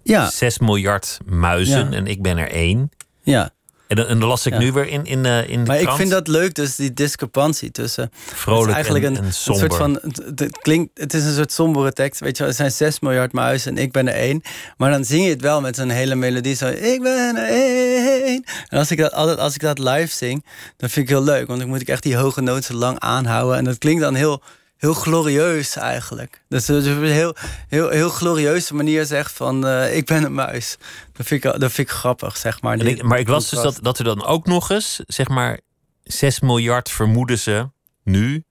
Ja, 0.02 0.30
6 0.30 0.58
miljard 0.58 1.18
muizen 1.24 1.90
Ja. 1.90 1.96
en 1.96 2.06
ik 2.06 2.22
ben 2.22 2.38
er 2.38 2.50
één. 2.50 2.90
ja. 3.22 3.50
En, 3.86 3.96
dan- 3.96 4.06
en 4.06 4.24
las 4.24 4.46
ik 4.46 4.52
Ja. 4.52 4.58
nu 4.58 4.72
weer 4.72 4.88
in, 4.88 5.04
in, 5.04 5.26
eh, 5.26 5.48
in 5.48 5.60
de 5.64 5.66
Maar 5.70 5.80
ik 5.80 5.90
vind 5.90 6.10
dat 6.10 6.28
leuk, 6.28 6.54
dus 6.54 6.76
die 6.76 6.92
discrepantie 6.94 7.70
tussen. 7.70 8.10
vrolijk 8.34 8.60
het 8.60 8.68
is 8.68 8.74
eigenlijk 8.74 9.04
en, 9.04 9.10
een, 9.12 9.18
en 9.18 9.24
een 9.24 9.32
somber. 9.32 9.62
soort 9.70 9.76
van. 9.80 9.98
Het, 10.02 10.38
het 10.38 10.58
klinkt, 10.58 10.90
het 10.98 11.14
is 11.14 11.24
een 11.24 11.34
soort 11.34 11.52
sombere 11.52 11.92
tekst. 11.92 12.20
Weet 12.20 12.36
je 12.36 12.42
wel, 12.42 12.48
er 12.52 12.56
zijn 12.58 12.70
6 12.72 13.00
miljard 13.00 13.32
muizen 13.32 13.76
en 13.76 13.82
ik 13.82 13.92
ben 13.92 14.08
er 14.08 14.14
één. 14.14 14.42
Maar 14.76 14.90
dan 14.90 15.04
zing 15.04 15.24
je 15.24 15.30
het 15.30 15.40
wel 15.40 15.60
met 15.60 15.76
zo'n 15.76 15.88
hele 15.88 16.14
melodie. 16.14 16.54
Zo, 16.54 16.66
ik 16.68 17.02
ben 17.02 17.36
er 17.36 17.48
één. 17.48 18.44
En 18.68 18.78
als 18.78 18.90
ik, 18.90 18.98
dat, 18.98 19.12
altijd, 19.12 19.38
als 19.38 19.54
ik 19.54 19.60
dat 19.60 19.78
live 19.78 20.12
zing, 20.14 20.44
dan 20.76 20.90
vind 20.90 21.08
ik 21.08 21.14
heel 21.14 21.24
leuk. 21.24 21.46
Want 21.46 21.58
dan 21.60 21.68
moet 21.68 21.80
ik 21.80 21.88
echt 21.88 22.02
die 22.02 22.16
hoge 22.16 22.40
noten 22.40 22.74
lang 22.74 22.98
aanhouden. 22.98 23.56
En 23.58 23.64
dat 23.64 23.78
klinkt 23.78 24.00
dan 24.02 24.14
heel, 24.14 24.42
heel 24.76 24.94
glorieus 24.94 25.76
eigenlijk. 25.76 26.42
Dus 26.48 26.68
is 26.68 26.86
een 26.86 27.04
heel, 27.04 27.34
heel, 27.68 27.88
heel 27.88 28.08
glorieuze 28.08 28.74
manier 28.74 29.04
zegt 29.06 29.32
van 29.32 29.66
eh, 29.66 29.96
ik 29.96 30.06
ben 30.06 30.24
een 30.24 30.34
muis. 30.34 30.76
Dat 31.12 31.26
vind 31.26 31.44
ik, 31.44 31.52
dat 31.60 31.72
vind 31.72 31.88
ik 31.88 31.94
grappig, 31.94 32.36
zeg 32.36 32.62
maar. 32.62 32.78
Die 32.78 32.88
ik- 32.88 33.02
maar 33.02 33.18
ik 33.18 33.28
las 33.28 33.48
dus 33.48 33.60
dat, 33.62 33.78
dat 33.82 33.98
er 33.98 34.04
dan 34.04 34.24
ook 34.24 34.46
nog 34.46 34.70
eens, 34.70 35.00
zeg 35.06 35.28
maar, 35.28 35.60
6 36.02 36.40
miljard 36.40 36.90
vermoeden 36.90 37.38
ze 37.38 37.68
nu 38.04 38.44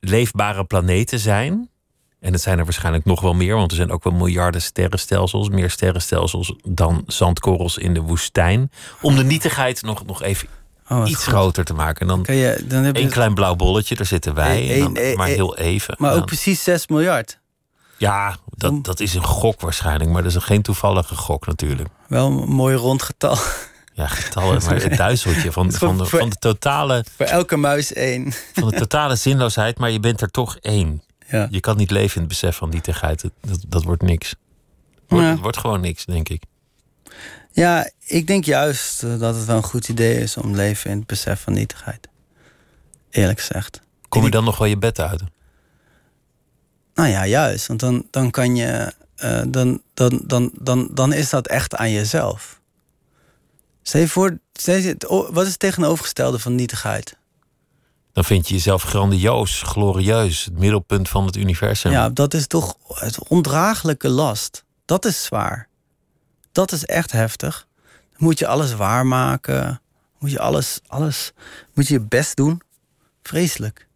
leefbare 0.00 0.64
planeten 0.64 1.18
zijn. 1.18 1.70
En 2.20 2.32
het 2.32 2.42
zijn 2.42 2.58
er 2.58 2.64
waarschijnlijk 2.64 3.04
nog 3.04 3.20
wel 3.20 3.34
meer, 3.34 3.54
want 3.54 3.70
er 3.70 3.76
zijn 3.76 3.90
ook 3.90 4.04
wel 4.04 4.12
miljarden 4.12 4.62
sterrenstelsels, 4.62 5.48
meer 5.48 5.70
sterrenstelsels 5.70 6.54
dan 6.68 7.02
zandkorrels 7.06 7.78
in 7.78 7.94
de 7.94 8.00
woestijn. 8.00 8.70
Om 9.00 9.16
de 9.16 9.24
nietigheid 9.24 9.82
nog, 9.82 10.06
nog 10.06 10.22
even 10.22 10.48
Oh, 10.92 11.08
iets 11.08 11.24
goed. 11.24 11.32
groter 11.34 11.64
te 11.64 11.74
maken. 11.74 12.00
En 12.00 12.06
dan 12.06 12.22
Kan 12.22 12.34
je, 12.34 12.64
dan 12.68 12.82
heb 12.82 12.96
je 12.96 13.02
één 13.02 13.10
klein 13.10 13.34
blauw 13.34 13.54
bolletje, 13.56 13.94
daar 13.94 14.06
zitten 14.06 14.34
wij. 14.34 14.78
Dan 14.78 14.92
maar 15.16 15.26
heel 15.26 15.56
even. 15.56 15.94
Maar 15.98 16.10
ook 16.10 16.16
dan- 16.16 16.26
precies 16.26 16.62
6 16.62 16.86
miljard. 16.86 17.38
ja, 17.96 18.36
dat, 18.46 18.84
dat 18.84 19.00
is 19.00 19.14
een 19.14 19.24
gok 19.24 19.60
waarschijnlijk, 19.60 20.10
maar 20.10 20.22
dat 20.22 20.34
is 20.34 20.44
geen 20.44 20.62
toevallige 20.62 21.14
gok 21.14 21.46
natuurlijk. 21.46 21.88
Wel 22.08 22.26
een 22.26 22.48
mooi 22.48 22.76
rond 22.76 23.02
getal. 23.02 23.36
Ja, 23.94 24.06
getallen, 24.06 24.62
maar 24.66 24.82
het 24.82 24.96
duizeltje 24.96 25.52
van, 25.52 25.72
van, 25.72 25.98
de, 25.98 26.04
van 26.04 26.28
de 26.28 26.36
totale 26.36 27.04
Voor 27.16 27.26
elke 27.26 27.56
muis 27.56 27.92
één. 27.92 28.32
van 28.52 28.68
de 28.68 28.76
totale 28.76 29.16
zinloosheid, 29.16 29.78
maar 29.78 29.90
je 29.90 30.00
bent 30.00 30.20
er 30.20 30.30
toch 30.30 30.56
één. 30.60 31.02
Ja. 31.28 31.48
Je 31.50 31.60
kan 31.60 31.76
niet 31.76 31.90
leven 31.90 32.14
in 32.14 32.20
het 32.20 32.28
besef 32.28 32.56
van 32.56 32.68
nietigheid. 32.68 33.22
Dat, 33.22 33.32
dat, 33.40 33.58
dat 33.68 33.82
wordt 33.82 34.02
niks. 34.02 34.34
Wordt, 35.08 35.24
Ja. 35.24 35.30
Het 35.30 35.40
wordt 35.40 35.56
gewoon 35.58 35.80
niks, 35.80 36.04
denk 36.04 36.28
ik. 36.28 36.42
Ja, 37.52 37.90
ik 38.06 38.26
denk 38.26 38.44
juist 38.44 39.02
eh, 39.02 39.18
dat 39.18 39.34
het 39.34 39.44
wel 39.44 39.56
een 39.56 39.62
goed 39.62 39.88
idee 39.88 40.18
is 40.20 40.36
om 40.36 40.54
leven 40.54 40.90
in 40.90 40.98
het 40.98 41.06
besef 41.06 41.40
van 41.40 41.52
nietigheid. 41.52 42.08
Eerlijk 43.10 43.38
gezegd. 43.38 43.80
Kom 44.08 44.24
je 44.24 44.30
dan 44.30 44.44
nog 44.44 44.58
wel 44.58 44.66
je 44.66 44.78
bed 44.78 45.00
uit? 45.00 45.22
Nou 46.94 47.08
ja, 47.08 47.26
juist. 47.26 47.66
Want 47.66 47.80
dan, 47.80 48.06
dan 48.10 48.30
kan 48.30 48.56
je. 48.56 48.92
Uh, 49.24 49.42
dan, 49.48 49.82
dan, 49.94 50.22
dan, 50.24 50.50
dan, 50.60 50.88
dan 50.92 51.12
is 51.12 51.30
dat 51.30 51.46
echt 51.46 51.74
aan 51.74 51.90
jezelf. 51.90 52.60
Stel 53.82 54.06
voor, 54.06 54.38
wat 55.32 55.44
is 55.44 55.50
het 55.50 55.58
tegenovergestelde 55.58 56.38
van 56.38 56.54
nietigheid? 56.54 57.16
Dan 58.12 58.24
vind 58.24 58.48
je 58.48 58.54
jezelf 58.54 58.82
grandioos, 58.82 59.62
glorieus, 59.62 60.44
het 60.44 60.58
middelpunt 60.58 61.08
van 61.08 61.26
het 61.26 61.36
universum. 61.36 61.90
Ja, 61.90 62.08
dat 62.08 62.34
is 62.34 62.46
toch 62.46 62.76
het 62.88 63.28
ondraaglijke 63.28 64.08
last. 64.08 64.64
Dat 64.84 65.04
is 65.04 65.24
zwaar. 65.24 65.68
Dat 66.52 66.72
is 66.72 66.84
echt 66.84 67.12
heftig. 67.12 67.66
Dan 68.10 68.18
moet 68.18 68.38
je 68.38 68.46
alles 68.46 68.74
waarmaken. 68.74 69.80
Moet 70.18 70.30
je 70.30 70.40
alles, 70.40 70.80
alles, 70.86 71.32
moet 71.74 71.86
je 71.86 71.94
je 71.94 72.00
best 72.00 72.36
doen. 72.36 72.62
Vreselijk. 73.22 73.86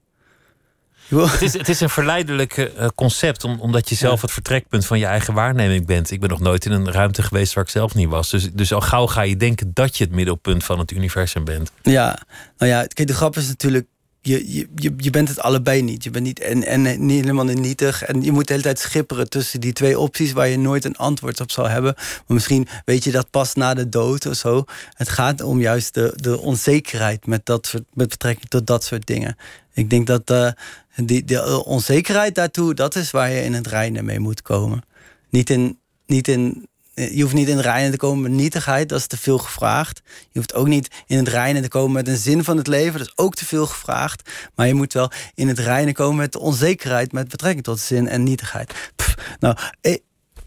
Het 1.09 1.43
is, 1.43 1.53
het 1.53 1.69
is 1.69 1.81
een 1.81 1.91
verleidelijk 1.91 2.57
uh, 2.57 2.87
concept, 2.95 3.45
omdat 3.45 3.89
je 3.89 3.95
zelf 3.95 4.21
het 4.23 4.33
vertrekpunt 4.33 4.87
van 4.87 4.99
je 4.99 5.07
eigen 5.07 5.35
waarneming 5.35 5.87
bent. 5.87 6.11
Ik 6.11 6.21
ben 6.21 6.29
nog 6.29 6.41
nooit 6.41 6.65
in 6.65 6.73
een 6.73 6.93
ruimte 6.93 7.23
geweest 7.23 7.55
waar 7.55 7.65
ik 7.65 7.71
zelf 7.71 7.95
niet 7.95 8.09
was. 8.09 8.31
Dus, 8.31 8.53
dus 8.53 8.73
al 8.73 8.81
gauw 8.81 9.07
ga 9.07 9.23
je 9.23 9.37
denken 9.37 9.71
dat 9.75 9.97
je 9.97 10.05
het 10.05 10.13
middelpunt 10.13 10.65
van 10.65 10.79
het 10.79 10.91
universum 10.91 11.45
bent. 11.45 11.71
Ja, 11.83 12.19
nou 12.59 12.71
ja, 12.71 12.87
kijk, 12.87 13.09
de 13.09 13.15
grap 13.15 13.37
is 13.37 13.47
natuurlijk 13.47 13.87
je, 14.27 14.67
je, 14.75 14.95
je 14.97 15.11
bent 15.11 15.29
het 15.29 15.41
allebei 15.41 15.83
niet. 15.83 16.05
Je 16.05 16.11
bent 16.11 16.25
niet 16.25 16.41
en, 16.41 16.65
en 16.65 17.07
niet 17.07 17.21
helemaal 17.21 17.45
nietig. 17.45 18.03
En 18.03 18.23
je 18.23 18.33
moet 18.33 18.47
de 18.47 18.53
hele 18.53 18.65
tijd 18.65 18.79
schipperen 18.79 19.29
tussen 19.29 19.61
die 19.61 19.73
twee 19.73 19.99
opties 19.99 20.33
waar 20.33 20.49
je 20.49 20.59
nooit 20.59 20.85
een 20.85 20.97
antwoord 20.97 21.41
op 21.41 21.51
zal 21.51 21.69
hebben. 21.69 21.95
Maar 21.97 22.25
misschien 22.27 22.69
weet 22.85 23.05
je 23.05 23.11
dat 23.11 23.31
pas 23.31 23.55
na 23.55 23.75
de 23.75 23.89
dood 23.89 24.27
of 24.27 24.37
zo. 24.37 24.65
Het 24.95 25.09
gaat 25.09 25.43
om 25.43 25.61
juist 25.61 25.95
de, 25.95 26.13
de 26.17 26.41
onzekerheid 26.41 27.27
met, 27.27 27.47
dat 27.47 27.67
soort, 27.67 27.85
met 27.93 28.09
betrekking 28.09 28.49
tot 28.49 28.67
dat 28.67 28.85
soort 28.85 29.07
dingen. 29.07 29.37
Ik 29.73 29.91
denk 29.91 30.07
dat 30.07 30.31
uh, 30.31 30.51
die, 30.97 31.25
de 31.25 31.65
onzekerheid 31.65 32.35
daartoe, 32.35 32.75
dat 32.75 32.95
is 32.95 33.11
waar 33.11 33.31
je 33.31 33.43
in 33.43 33.55
het 33.55 33.67
reinen 33.67 34.05
mee 34.05 34.21
moet 34.21 34.43
komen. 34.43 34.83
Niet 35.31 35.51
in, 35.51 35.79
niet 36.07 36.29
in 36.29 36.69
je 36.97 37.23
hoeft 37.23 37.35
niet 37.35 37.49
in 37.49 37.57
het 37.57 37.65
reinen 37.65 37.91
te 37.91 37.97
komen 37.97 38.23
met 38.23 38.33
nietigheid, 38.33 38.89
dat 38.89 38.99
is 38.99 39.07
te 39.07 39.17
veel 39.17 39.39
gevraagd. 39.39 40.01
Je 40.07 40.39
hoeft 40.39 40.55
ook 40.55 40.67
niet 40.67 40.89
in 41.07 41.17
het 41.17 41.29
reinen 41.29 41.63
te 41.63 41.69
komen 41.69 41.93
met 41.93 42.09
een 42.09 42.17
zin 42.17 42.45
van 42.45 42.57
het 42.57 42.67
leven, 42.67 42.99
dat 42.99 43.07
is 43.07 43.17
ook 43.17 43.35
te 43.35 43.45
veel 43.45 43.67
gevraagd. 43.67 44.31
Maar 44.55 44.67
je 44.67 44.75
moet 44.75 44.93
wel 44.93 45.11
in 45.35 45.49
het 45.49 45.59
reinen 45.59 45.95
komen 45.95 46.17
met 46.17 46.33
de 46.33 46.39
onzekerheid 46.39 47.13
met 47.13 47.29
betrekking 47.29 47.65
tot 47.65 47.81
zin 47.81 48.09
en 48.09 48.23
nietigheid. 48.23 48.93
nou, 49.41 49.57
eh, 49.81 49.97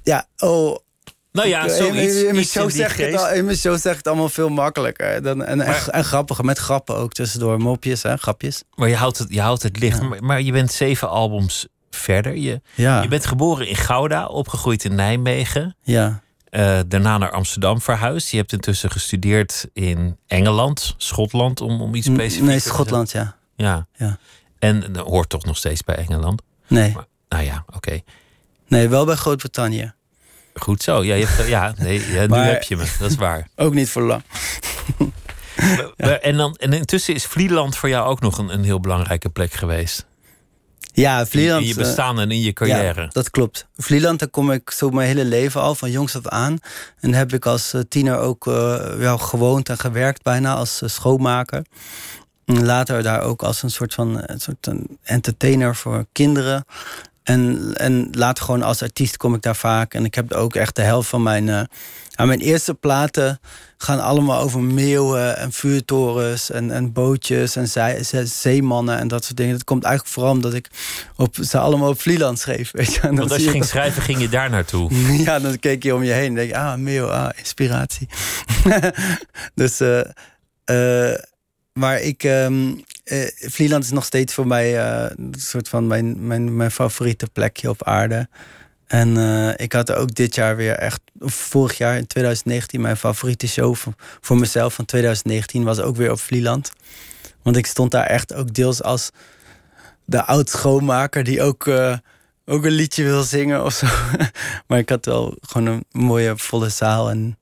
ja, 0.04 0.26
oh. 0.38 0.78
Nou 1.32 1.48
ja, 1.48 1.68
eh, 1.68 1.76
zoiets. 1.76 2.16
In, 2.16 2.34
mijn 2.34 2.46
show 2.46 2.70
zeg 2.70 2.98
het 2.98 3.16
al, 3.16 3.32
in 3.32 3.46
mijn 3.46 3.58
show 3.58 3.78
zeg 3.78 3.98
het 3.98 4.08
allemaal 4.08 4.30
veel 4.30 4.50
makkelijker. 4.50 5.22
Dan, 5.22 5.44
en, 5.44 5.62
en, 5.62 5.76
en, 5.92 6.04
grappiger, 6.04 6.46
met 6.46 6.58
grappen 6.58 6.96
ook 6.96 7.14
tussendoor. 7.14 7.60
Mopjes, 7.60 8.04
hè, 8.04 8.18
grapjes. 8.18 8.64
Maar 8.76 8.90
je 8.90 8.96
houdt 8.96 9.18
het, 9.18 9.28
je 9.30 9.42
houdt 9.42 9.64
het 9.64 9.80
licht. 9.80 10.02
Maar, 10.02 10.24
maar, 10.24 10.42
je 10.42 10.52
bent 10.52 10.72
zeven 10.72 11.10
albums 11.10 11.68
verder. 11.90 12.36
Je, 12.36 12.62
ja. 12.76 13.02
je 13.02 13.08
bent 13.08 13.26
geboren 13.26 13.68
in 13.68 13.76
Gouda, 13.76 14.26
opgegroeid 14.26 14.84
in 14.84 14.96
Nijmegen. 14.96 15.76
Ja. 15.82 16.22
Uh, 16.52 16.80
daarna 16.88 17.18
naar 17.18 17.32
Amsterdam 17.32 17.82
verhuisd. 17.82 18.30
Je 18.30 18.38
hebt 18.38 18.52
intussen 18.52 18.92
gestudeerd 18.92 19.68
in 19.74 20.18
Engeland, 20.28 20.96
Schotland, 20.98 21.62
om, 21.62 21.82
om 21.82 21.96
iets 21.96 22.08
specifieks 22.08 22.48
Nee, 22.48 22.60
Schotland, 22.60 23.12
ja. 23.12 23.36
ja. 23.56 23.88
Ja. 23.94 24.18
En 24.60 24.94
dat 24.94 25.06
hoort 25.08 25.30
toch 25.30 25.46
nog 25.46 25.58
steeds 25.58 25.84
bij 25.84 25.96
Engeland? 25.96 26.42
Nee. 26.68 26.96
nou 27.30 27.44
ja, 27.44 27.66
oké. 27.76 28.00
Nee, 28.68 28.90
wel 28.90 29.06
bij 29.06 29.16
Groot-Brittannië. 29.16 29.94
Goed 30.54 30.84
zo. 30.84 31.04
Ja, 31.04 31.16
je 31.16 31.26
hebt, 31.26 31.48
ja, 31.48 31.74
nee, 31.78 32.00
ja, 32.14 32.26
nu 32.26 32.36
heb 32.36 32.64
je 32.64 32.76
me. 32.76 32.96
Dat 33.00 33.10
is 33.10 33.16
waar. 33.16 33.48
Ook 33.56 33.74
niet 33.74 33.90
voor 33.90 34.02
lang. 34.02 34.24
ja. 35.96 36.20
en, 36.20 36.38
dan, 36.38 36.56
en 36.56 36.74
intussen 36.74 37.14
is 37.14 37.26
Vlieland 37.26 37.76
voor 37.78 37.90
jou 37.90 38.08
ook 38.08 38.22
nog 38.22 38.38
een, 38.38 38.54
een 38.54 38.64
heel 38.64 38.80
belangrijke 38.80 39.30
plek 39.30 39.54
geweest. 39.54 40.06
Ja, 40.92 41.26
Vlieland. 41.26 41.62
In 41.62 41.68
je 41.68 41.76
bestaan 41.76 42.20
en 42.20 42.32
in 42.32 42.42
je 42.42 42.54
carrière. 42.54 43.02
Ja, 43.02 43.08
dat 43.08 43.30
klopt. 43.30 43.68
Vlieland, 43.78 44.20
daar 44.20 44.30
kom 44.30 44.52
ik 44.52 44.72
zo 44.72 44.90
mijn 44.90 45.08
hele 45.08 45.26
leven 45.26 45.62
al, 45.62 45.76
van 45.76 45.92
jongs 45.92 46.16
af 46.16 46.28
aan. 46.28 46.58
En 47.00 47.14
heb 47.14 47.34
ik 47.34 47.46
als 47.46 47.74
eh, 47.74 47.82
tiener 47.90 48.18
ook 48.18 48.48
uh, 48.48 49.22
gewoond 49.22 49.70
en 49.70 49.78
gewerkt 49.78 50.24
bijna 50.24 50.56
als 50.56 50.82
schoonmaker. 50.86 51.66
En 52.46 52.66
later 52.66 53.04
daar 53.04 53.22
ook 53.22 53.44
als 53.44 53.64
een 53.64 53.72
soort 53.72 53.94
van 53.94 54.22
een 54.26 54.40
soort 54.40 54.68
een 54.68 54.98
entertainer 55.04 55.76
voor 55.76 56.06
kinderen. 56.12 56.66
En, 57.30 57.74
en 57.74 58.08
later 58.12 58.44
gewoon 58.44 58.62
als 58.62 58.82
artiest 58.82 59.18
kom 59.18 59.34
ik 59.34 59.42
daar 59.42 59.56
vaak. 59.56 59.94
En 59.94 60.06
ik 60.06 60.16
heb 60.16 60.34
ook 60.34 60.56
echt 60.56 60.76
de 60.76 60.82
helft 60.82 61.10
van 61.10 61.24
mijn... 61.24 61.48
Uh, 61.48 61.62
mijn 62.16 62.40
eerste 62.40 62.74
platen 62.74 63.40
gaan 63.78 64.00
allemaal 64.00 64.42
over 64.42 64.62
meeuwen 64.62 65.38
en 65.38 65.52
vuurtorens 65.52 66.52
en, 66.52 66.72
en 66.72 66.94
bootjes 66.94 67.56
en 67.56 67.68
zeemannen 68.28 68.98
en 68.98 69.08
dat 69.08 69.24
soort 69.24 69.38
dingen. 69.38 69.54
Dat 69.54 69.64
komt 69.64 69.84
eigenlijk 69.84 70.14
vooral 70.14 70.34
omdat 70.34 70.54
ik 70.54 70.70
op, 71.16 71.36
ze 71.42 71.60
allemaal 71.60 71.90
op 71.90 72.02
Vlieland 72.02 72.40
schreef. 72.40 72.72
Weet 72.80 72.94
je? 72.94 73.02
Want 73.02 73.32
als 73.32 73.44
je, 73.44 73.50
ging 73.50 73.66
schrijven, 73.66 74.02
ging 74.02 74.20
je 74.20 74.30
daar 74.30 74.50
naartoe? 74.50 74.94
ja, 75.26 75.40
dan 75.40 75.60
keek 75.60 75.84
je 75.84 75.96
om 75.96 76.04
je 76.04 76.12
heen 76.12 76.28
en 76.28 76.36
denk 76.36 76.50
je, 76.50 76.58
ah, 76.58 76.78
meeuw, 76.78 77.06
ah, 77.06 77.30
inspiratie. 77.38 78.10
dus... 79.56 79.82
Uh, 79.82 80.00
uh, 80.66 81.16
maar 81.74 82.02
ik, 82.02 82.24
um, 82.24 82.84
uh, 83.12 83.28
Vlieland 83.36 83.84
is 83.84 83.92
nog 83.92 84.06
steeds 84.06 84.34
voor 84.34 84.48
mij 84.48 84.74
uh, 84.74 85.10
een 85.16 85.36
soort 85.38 85.70
van 85.70 85.88
mijn, 85.88 86.28
mijn, 86.28 86.56
mijn 86.56 86.72
favoriete 86.72 87.28
plekje 87.28 87.70
op 87.70 87.84
aarde. 87.84 88.30
En 88.88 89.16
uh, 89.16 89.52
ik 89.56 89.74
had 89.74 89.92
ook 89.92 90.16
dit 90.16 90.36
jaar 90.36 90.56
weer 90.56 90.74
echt, 90.76 91.02
of 91.20 91.34
vorig 91.34 91.78
jaar 91.78 91.98
in 91.98 92.08
2019, 92.08 92.82
mijn 92.82 92.98
favoriete 92.98 93.48
show 93.48 93.76
voor, 93.76 93.94
voor 94.22 94.38
mezelf 94.38 94.74
van 94.74 94.86
2019 94.86 95.64
was 95.64 95.80
ook 95.80 95.96
weer 95.96 96.12
op 96.12 96.20
Vlieland. 96.20 96.72
Want 97.42 97.56
ik 97.56 97.66
stond 97.66 97.92
daar 97.92 98.06
echt 98.06 98.34
ook 98.34 98.54
deels 98.54 98.84
als 98.84 99.10
de 100.06 100.24
oud 100.24 100.50
schoonmaker 100.50 101.24
die 101.24 101.42
ook, 101.42 101.68
ook 102.46 102.66
een 102.66 102.72
liedje 102.72 103.04
wil 103.04 103.24
zingen 103.24 103.64
of 103.66 103.74
zo. 103.74 103.88
maar 104.68 104.80
ik 104.80 104.90
had 104.90 105.06
wel 105.06 105.38
gewoon 105.42 105.68
een 105.68 105.86
mooie 105.92 106.38
volle 106.38 106.70
zaal 106.70 107.10
en 107.10 107.38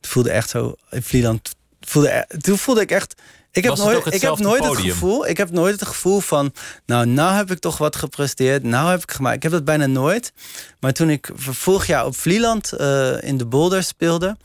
het 0.00 0.10
voelde 0.10 0.30
echt 0.30 0.50
zo, 0.50 0.74
Vlieland 0.90 1.56
voelde, 1.80 2.26
toen 2.38 2.58
voelde 2.58 2.80
ik 2.80 2.90
echt 2.90 3.14
ik 3.50 3.64
heb 3.64 3.76
nooit, 3.76 4.14
ik 4.14 4.20
heb 4.20 4.38
nooit 4.38 4.64
het 4.64 4.76
gevoel. 4.76 5.26
Ik 5.26 5.36
heb 5.36 5.50
nooit 5.50 5.80
het 5.80 5.88
gevoel 5.88 6.20
van. 6.20 6.52
Nou, 6.86 7.06
nou 7.06 7.34
heb 7.34 7.50
ik 7.50 7.58
toch 7.58 7.78
wat 7.78 7.96
gepresteerd. 7.96 8.62
Nou 8.62 8.90
heb 8.90 9.02
ik 9.02 9.10
gemaakt. 9.10 9.36
Ik 9.36 9.42
heb 9.42 9.52
dat 9.52 9.64
bijna 9.64 9.86
nooit. 9.86 10.32
Maar 10.80 10.92
toen 10.92 11.10
ik 11.10 11.30
vorig 11.34 11.86
jaar 11.86 12.06
op 12.06 12.16
Vlieland 12.16 12.72
uh, 12.80 13.22
in 13.22 13.36
de 13.36 13.46
Boulder 13.46 13.82
speelde. 13.82 14.36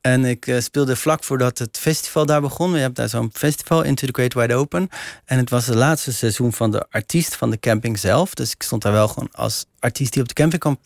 En 0.00 0.24
ik 0.24 0.46
uh, 0.46 0.60
speelde 0.60 0.96
vlak 0.96 1.24
voordat 1.24 1.58
het 1.58 1.78
festival 1.78 2.26
daar 2.26 2.40
begon. 2.40 2.72
We 2.72 2.78
hebben 2.78 2.94
daar 2.94 3.08
zo'n 3.08 3.30
festival, 3.32 3.82
Into 3.82 4.06
the 4.06 4.12
Great 4.12 4.34
Wide 4.34 4.54
Open. 4.54 4.88
En 5.24 5.38
het 5.38 5.50
was 5.50 5.66
het 5.66 5.76
laatste 5.76 6.12
seizoen 6.12 6.52
van 6.52 6.70
de 6.70 6.86
artiest 6.90 7.36
van 7.36 7.50
de 7.50 7.58
camping 7.58 7.98
zelf. 7.98 8.34
Dus 8.34 8.52
ik 8.52 8.62
stond 8.62 8.82
daar 8.82 8.92
wel 8.92 9.08
gewoon 9.08 9.28
als 9.32 9.66
artiest 9.78 10.12
die 10.12 10.22
op 10.22 10.28
de 10.28 10.34
camping 10.34 10.60
kwam 10.60 10.78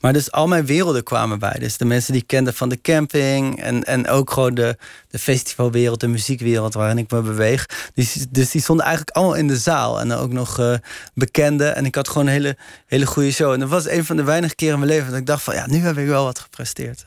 maar 0.00 0.12
dus 0.12 0.32
al 0.32 0.48
mijn 0.48 0.66
werelden 0.66 1.02
kwamen 1.02 1.38
bij. 1.38 1.56
Dus 1.58 1.76
de 1.76 1.84
mensen 1.84 2.12
die 2.12 2.24
ik 2.26 2.54
van 2.54 2.68
de 2.68 2.80
camping. 2.80 3.62
En, 3.62 3.84
en 3.84 4.08
ook 4.08 4.30
gewoon 4.30 4.54
de, 4.54 4.76
de 5.08 5.18
festivalwereld, 5.18 6.00
de 6.00 6.08
muziekwereld 6.08 6.74
waarin 6.74 6.98
ik 6.98 7.10
me 7.10 7.20
beweeg. 7.20 7.90
Dus, 7.94 8.26
dus 8.30 8.50
die 8.50 8.60
stonden 8.60 8.84
eigenlijk 8.84 9.16
allemaal 9.16 9.36
in 9.36 9.48
de 9.48 9.56
zaal. 9.56 10.00
En 10.00 10.12
ook 10.12 10.32
nog 10.32 10.58
uh, 10.60 10.74
bekende. 11.14 11.66
En 11.66 11.84
ik 11.84 11.94
had 11.94 12.08
gewoon 12.08 12.26
een 12.26 12.32
hele, 12.32 12.56
hele 12.86 13.06
goede 13.06 13.32
show. 13.32 13.52
En 13.52 13.60
dat 13.60 13.68
was 13.68 13.88
een 13.88 14.04
van 14.04 14.16
de 14.16 14.24
weinige 14.24 14.54
keren 14.54 14.74
in 14.74 14.80
mijn 14.80 14.92
leven 14.92 15.10
dat 15.10 15.20
ik 15.20 15.26
dacht 15.26 15.42
van 15.42 15.54
ja, 15.54 15.66
nu 15.66 15.78
heb 15.78 15.98
ik 15.98 16.06
wel 16.06 16.24
wat 16.24 16.38
gepresteerd. 16.38 17.04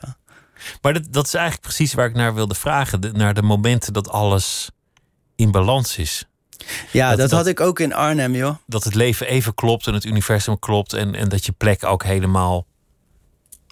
Maar 0.82 0.92
dat, 0.92 1.02
dat 1.10 1.26
is 1.26 1.34
eigenlijk 1.34 1.64
precies 1.66 1.94
waar 1.94 2.06
ik 2.06 2.14
naar 2.14 2.34
wilde 2.34 2.54
vragen. 2.54 3.00
Naar 3.12 3.34
de 3.34 3.42
momenten 3.42 3.92
dat 3.92 4.08
alles 4.08 4.70
in 5.36 5.50
balans 5.50 5.98
is. 5.98 6.26
Ja, 6.92 7.16
dat, 7.16 7.30
had 7.30 7.46
ik 7.46 7.60
ook 7.60 7.80
in 7.80 7.94
Arnhem, 7.94 8.34
joh. 8.34 8.56
Dat 8.66 8.84
het 8.84 8.94
leven 8.94 9.26
even 9.26 9.54
klopt 9.54 9.86
en 9.86 9.94
het 9.94 10.04
universum 10.04 10.58
klopt 10.58 10.92
en, 10.92 11.14
en 11.14 11.28
dat 11.28 11.46
je 11.46 11.52
plek 11.52 11.84
ook 11.84 12.04
helemaal 12.04 12.66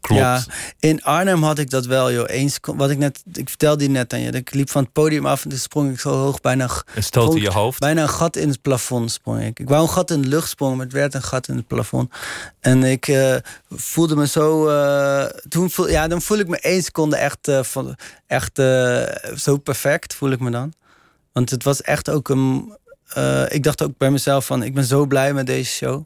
klopt. 0.00 0.22
Ja, 0.22 0.44
in 0.78 1.02
Arnhem 1.02 1.42
had 1.42 1.58
ik 1.58 1.70
dat 1.70 1.86
wel, 1.86 2.12
joh. 2.12 2.28
Eens, 2.28 2.58
wat 2.62 2.90
ik 2.90 2.98
net, 2.98 3.22
ik 3.32 3.48
vertelde 3.48 3.82
je 3.82 3.90
net 3.90 4.12
aan 4.12 4.20
je. 4.20 4.30
Ik 4.30 4.54
liep 4.54 4.70
van 4.70 4.82
het 4.82 4.92
podium 4.92 5.26
af 5.26 5.42
en 5.44 5.50
toen 5.50 5.58
sprong 5.58 5.92
ik 5.92 6.00
zo 6.00 6.10
hoog, 6.10 6.40
bijna. 6.40 6.68
En 6.94 7.02
stootte 7.02 7.40
je 7.40 7.50
hoofd? 7.50 7.78
Bijna 7.78 8.02
een 8.02 8.08
gat 8.08 8.36
in 8.36 8.48
het 8.48 8.62
plafond 8.62 9.10
sprong 9.10 9.42
ik. 9.42 9.58
Ik 9.58 9.68
wou 9.68 9.82
een 9.82 9.88
gat 9.88 10.10
in 10.10 10.22
de 10.22 10.28
lucht 10.28 10.48
sprongen, 10.48 10.76
maar 10.76 10.86
het 10.86 10.94
werd 10.94 11.14
een 11.14 11.22
gat 11.22 11.48
in 11.48 11.56
het 11.56 11.66
plafond. 11.66 12.12
En 12.60 12.84
ik 12.84 13.08
uh, 13.08 13.36
voelde 13.70 14.16
me 14.16 14.26
zo. 14.26 14.68
Uh, 14.68 15.24
toen 15.48 15.70
voel, 15.70 15.88
ja, 15.88 16.08
dan 16.08 16.22
voel 16.22 16.38
ik 16.38 16.48
me 16.48 16.58
één 16.58 16.82
seconde 16.82 17.16
echt, 17.16 17.48
uh, 17.48 17.62
van, 17.62 17.96
echt 18.26 18.62
zo 19.36 19.56
perfect, 19.56 20.14
voel 20.14 20.30
ik 20.30 20.40
me 20.40 20.50
dan. 20.50 20.72
Want 21.32 21.50
het 21.50 21.64
was 21.64 21.82
echt 21.82 22.10
ook 22.10 22.28
een. 22.28 22.78
Uh, 23.16 23.52
ik 23.52 23.62
dacht 23.62 23.82
ook 23.82 23.96
bij 23.96 24.10
mezelf 24.10 24.46
van, 24.46 24.62
ik 24.62 24.74
ben 24.74 24.84
zo 24.84 25.06
blij 25.06 25.34
met 25.34 25.46
deze 25.46 25.70
show. 25.70 26.04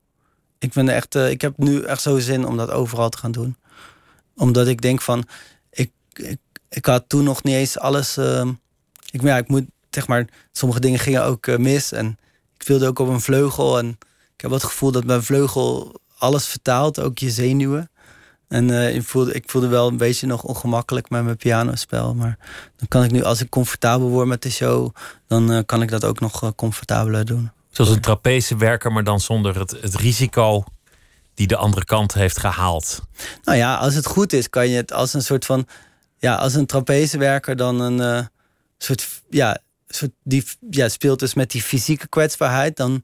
Ik 0.59 0.73
ben 0.73 0.89
echt, 0.89 1.15
uh, 1.15 1.31
ik 1.31 1.41
heb 1.41 1.59
nu 1.59 1.83
echt 1.83 2.03
zo 2.03 2.19
zin 2.19 2.47
om 2.47 2.57
dat 2.57 2.71
overal 2.71 3.09
te 3.09 3.19
gaan 3.19 3.33
doen. 3.33 3.57
Omdat 4.37 4.67
ik 4.67 4.81
denk 4.81 5.01
van, 5.01 5.25
ik, 5.71 5.91
ik, 6.13 6.39
ik 6.69 6.87
had 6.87 7.05
toen 7.09 7.25
nog 7.25 7.43
niet 7.43 7.55
eens 7.55 7.79
alles. 7.79 8.19
Uh, 8.19 8.49
ik, 9.11 9.23
ja, 9.23 9.37
ik 9.37 9.49
moet, 9.49 9.65
zeg 9.91 10.07
maar, 10.07 10.29
sommige 10.53 10.81
dingen 10.81 10.99
gingen 10.99 11.25
ook 11.25 11.47
uh, 11.47 11.57
mis. 11.57 11.93
En 11.93 12.19
ik 12.59 12.67
wilde 12.67 12.87
ook 12.87 12.99
op 12.99 13.09
een 13.09 13.21
vleugel. 13.21 13.79
En 13.79 13.89
ik 14.35 14.41
heb 14.41 14.51
het 14.51 14.65
gevoel 14.65 14.93
dat 14.93 15.05
mijn 15.05 15.23
vleugel 15.23 16.01
alles 16.19 16.47
vertaalt, 16.47 17.01
ook 17.01 17.19
je 17.19 17.31
zenuwen. 17.31 17.91
En 18.55 18.69
uh, 18.69 18.95
ik, 18.95 19.03
voelde, 19.03 19.33
ik 19.33 19.51
voelde 19.51 19.69
wel 19.69 19.89
een 19.89 19.97
beetje 19.97 20.27
nog 20.27 20.43
ongemakkelijk 20.43 21.11
met 21.11 21.25
mijn 21.25 21.37
pianospel. 21.37 22.15
Maar 22.15 22.39
dan 22.77 22.89
kan 22.89 23.05
ik 23.05 23.11
nu, 23.11 23.23
als 23.23 23.41
ik 23.41 23.49
comfortabel 23.49 24.09
word 24.09 24.27
met 24.27 24.43
de 24.43 24.51
show, 24.51 24.95
dan 25.27 25.53
uh, 25.53 25.59
kan 25.67 25.83
ik 25.83 25.91
dat 25.91 26.05
ook 26.05 26.21
nog 26.21 26.43
uh, 26.43 26.51
comfortabeler 26.57 27.25
doen. 27.25 27.51
Zoals 27.71 27.91
een 27.91 28.01
trapezewerker, 28.01 28.93
maar 28.93 29.05
dan 29.05 29.21
zonder 29.21 29.59
het, 29.59 29.71
het 29.81 29.95
risico 29.95 30.65
die 31.35 31.47
de 31.47 31.57
andere 31.57 31.85
kant 31.85 32.15
heeft 32.15 32.39
gehaald. 32.39 33.01
Nou 33.43 33.59
ja, 33.59 33.77
als 33.77 33.95
het 33.95 34.07
goed 34.07 34.33
is, 34.33 34.51
kan 34.51 34.69
je 34.69 34.77
het 34.77 34.93
als 34.93 35.15
een 35.15 35.23
soort 35.23 35.45
van. 35.45 35.67
Ja, 36.19 36.35
als 36.35 36.55
een 36.55 36.67
trapezewerker 36.67 37.57
dan 37.57 37.81
een 37.81 37.99
uh, 37.99 38.27
soort. 38.79 39.23
Ja, 39.31 39.59
soort 39.89 40.13
die 40.23 40.45
ja, 40.71 40.89
speelt 40.89 41.19
dus 41.19 41.35
met 41.35 41.51
die 41.51 41.63
fysieke 41.63 42.09
kwetsbaarheid. 42.09 42.77
Dan 42.77 43.03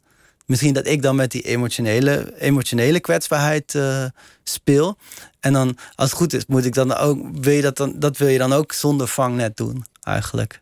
misschien 0.50 0.74
dat 0.74 0.86
ik 0.86 1.02
dan 1.02 1.16
met 1.16 1.30
die 1.30 1.42
emotionele, 1.42 2.34
emotionele 2.38 3.00
kwetsbaarheid 3.00 3.74
uh, 3.74 4.04
speel. 4.42 4.96
En 5.40 5.52
dan, 5.52 5.76
als 5.94 6.10
het 6.10 6.18
goed 6.18 6.32
is, 6.32 6.46
moet 6.46 6.64
ik 6.64 6.74
dan 6.74 6.94
ook. 6.94 7.18
Wil 7.32 7.52
je 7.52 7.62
dat, 7.62 7.76
dan, 7.76 7.92
dat 7.96 8.16
wil 8.16 8.28
je 8.28 8.38
dan 8.38 8.52
ook 8.52 8.72
zonder 8.72 9.08
vangnet 9.08 9.56
doen, 9.56 9.84
eigenlijk. 10.02 10.60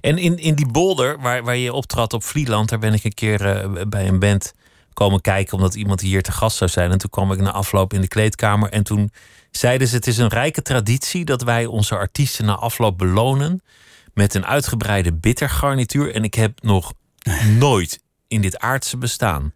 En 0.00 0.18
in, 0.18 0.38
in 0.38 0.54
die 0.54 0.66
bolder 0.66 1.20
waar, 1.20 1.42
waar 1.42 1.56
je 1.56 1.72
optrad 1.72 2.12
op 2.12 2.24
Vlieland, 2.24 2.68
daar 2.68 2.78
ben 2.78 2.94
ik 2.94 3.04
een 3.04 3.14
keer 3.14 3.40
uh, 3.40 3.82
bij 3.88 4.08
een 4.08 4.18
band 4.18 4.52
komen 4.92 5.20
kijken 5.20 5.56
omdat 5.56 5.74
iemand 5.74 6.00
hier 6.00 6.22
te 6.22 6.32
gast 6.32 6.56
zou 6.56 6.70
zijn. 6.70 6.90
En 6.90 6.98
toen 6.98 7.10
kwam 7.10 7.32
ik 7.32 7.40
na 7.40 7.52
afloop 7.52 7.92
in 7.92 8.00
de 8.00 8.08
kleedkamer 8.08 8.70
en 8.70 8.82
toen 8.82 9.12
zeiden 9.50 9.88
ze: 9.88 9.94
Het 9.94 10.06
is 10.06 10.18
een 10.18 10.28
rijke 10.28 10.62
traditie 10.62 11.24
dat 11.24 11.42
wij 11.42 11.66
onze 11.66 11.96
artiesten 11.96 12.44
na 12.44 12.54
afloop 12.54 12.98
belonen 12.98 13.62
met 14.14 14.34
een 14.34 14.46
uitgebreide 14.46 15.12
bittergarnituur. 15.12 16.14
En 16.14 16.24
ik 16.24 16.34
heb 16.34 16.62
nog 16.62 16.92
nooit 17.58 18.00
in 18.30 18.40
dit 18.40 18.58
aardse 18.58 18.96
bestaan 18.96 19.52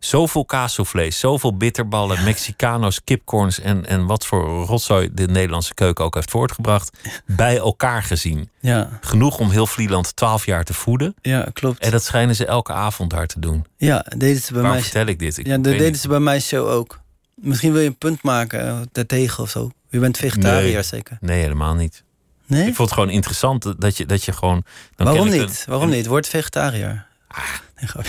zoveel 0.00 0.44
kaassoufflés, 0.44 1.18
zoveel 1.18 1.56
bitterballen, 1.56 2.24
Mexicano's, 2.24 3.04
kipcorns 3.04 3.60
en, 3.60 3.86
en 3.86 4.06
wat 4.06 4.26
voor 4.26 4.64
rotzooi 4.64 5.08
de 5.12 5.26
Nederlandse 5.26 5.74
keuken 5.74 6.04
ook 6.04 6.14
heeft 6.14 6.30
voortgebracht, 6.30 6.96
bij 7.26 7.56
elkaar 7.56 8.02
gezien. 8.02 8.50
Ja. 8.60 8.98
Genoeg 9.00 9.38
om 9.38 9.50
heel 9.50 9.66
Vlieland 9.66 10.16
twaalf 10.16 10.46
jaar 10.46 10.64
te 10.64 10.74
voeden. 10.74 11.14
Ja, 11.22 11.48
klopt. 11.52 11.78
En 11.78 11.90
dat 11.90 12.04
schijnen 12.04 12.36
ze 12.36 12.46
elke 12.46 12.72
avond 12.72 13.10
daar 13.10 13.26
te 13.26 13.40
doen. 13.40 13.66
Ja, 13.76 14.06
deden 14.16 14.42
ze 14.42 14.52
bij 14.52 14.62
Waarom 14.62 14.80
mij. 14.80 14.82
vertel 14.90 15.06
ik 15.06 15.18
dit? 15.18 15.38
Ik 15.38 15.46
ja, 15.46 15.58
dat 15.58 15.78
deden 15.78 15.96
ze 15.96 16.08
bij 16.08 16.20
mij 16.20 16.40
show 16.40 16.68
ook. 16.68 17.00
Misschien 17.34 17.72
wil 17.72 17.80
je 17.80 17.88
een 17.88 17.98
punt 17.98 18.22
maken 18.22 18.88
daartegen 18.92 19.42
of 19.42 19.50
zo. 19.50 19.70
Je 19.88 19.98
bent 19.98 20.16
vegetariër 20.16 20.72
nee. 20.72 20.82
zeker? 20.82 21.18
Nee, 21.20 21.40
helemaal 21.40 21.74
niet. 21.74 22.02
Nee? 22.46 22.60
Ik 22.66 22.74
vond 22.74 22.88
het 22.88 22.98
gewoon 22.98 23.14
interessant 23.14 23.80
dat 23.80 23.96
je, 23.96 24.06
dat 24.06 24.24
je 24.24 24.32
gewoon. 24.32 24.64
Waarom 24.96 25.28
niet? 25.28 25.40
Een, 25.40 25.50
Waarom 25.66 25.90
niet? 25.90 26.06
Word 26.06 26.28
vegetariër. 26.28 27.06
Ah. 27.28 27.44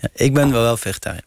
Ja, 0.00 0.08
ik 0.12 0.34
ben 0.34 0.52
wel 0.52 0.62
wel 0.62 0.76
vegetariër. 0.76 1.22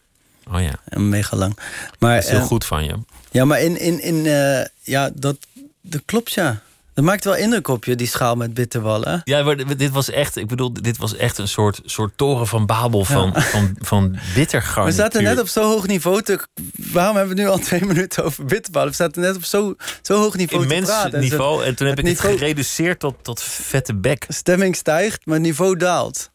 Oh 0.52 0.62
ja. 0.62 0.74
En 0.86 1.10
mega 1.10 1.38
lang. 1.38 1.58
Maar, 2.00 2.16
dat 2.16 2.24
is 2.24 2.30
heel 2.30 2.40
uh, 2.40 2.46
goed 2.46 2.66
van 2.66 2.84
je. 2.84 2.98
Ja, 3.32 3.46
maar 3.46 3.62
in, 3.62 3.80
in, 3.80 4.02
in 4.02 4.26
uh, 4.26 4.66
ja, 4.82 5.10
dat, 5.14 5.38
dat 5.82 6.02
klopt 6.06 6.34
ja. 6.34 6.62
Dat 6.94 7.06
maakt 7.06 7.24
wel 7.24 7.36
indruk 7.36 7.68
op 7.68 7.86
je, 7.86 7.96
die 7.96 8.08
schaal 8.08 8.36
met 8.36 8.54
bitterballen. 8.54 9.22
Ja, 9.24 9.44
maar 9.44 9.78
dit 9.78 9.90
was 9.90 10.10
echt, 10.10 10.36
ik 10.36 10.48
bedoel, 10.48 10.74
dit 10.74 10.98
was 10.98 11.16
echt 11.16 11.38
een 11.38 11.48
soort, 11.48 11.82
soort 11.86 12.12
toren 12.16 12.48
van 12.48 12.66
Babel 12.66 13.06
van, 13.06 13.32
ja. 13.36 13.42
van, 13.42 13.76
van. 13.80 14.18
We 14.34 14.92
zaten 14.92 15.24
net 15.24 15.40
op 15.40 15.48
zo'n 15.48 15.64
hoog 15.64 15.88
niveau 15.88 16.22
te... 16.22 16.40
Waarom 16.92 17.16
hebben 17.16 17.36
we 17.36 17.42
nu 17.42 17.48
al 17.48 17.58
twee 17.58 17.86
minuten 17.86 18.24
over 18.24 18.46
bitterballen? 18.46 18.90
We 18.90 18.96
zaten 18.96 19.22
net 19.22 19.36
op 19.36 19.44
zo'n 19.44 19.78
zo 20.02 20.20
hoog 20.20 20.36
niveau 20.36 20.64
Immens 20.64 20.88
te 20.88 20.94
praten. 20.94 21.20
niveau. 21.20 21.62
En, 21.62 21.68
en 21.68 21.76
toen 21.76 21.88
heb 21.88 22.00
ik 22.00 22.04
niveau, 22.06 22.32
het 22.32 22.40
gereduceerd 22.40 23.00
tot, 23.00 23.16
tot 23.22 23.42
vette 23.42 23.96
bek. 23.96 24.26
Stemming 24.28 24.76
stijgt, 24.76 25.26
maar 25.26 25.40
niveau 25.40 25.78
daalt. 25.78 26.32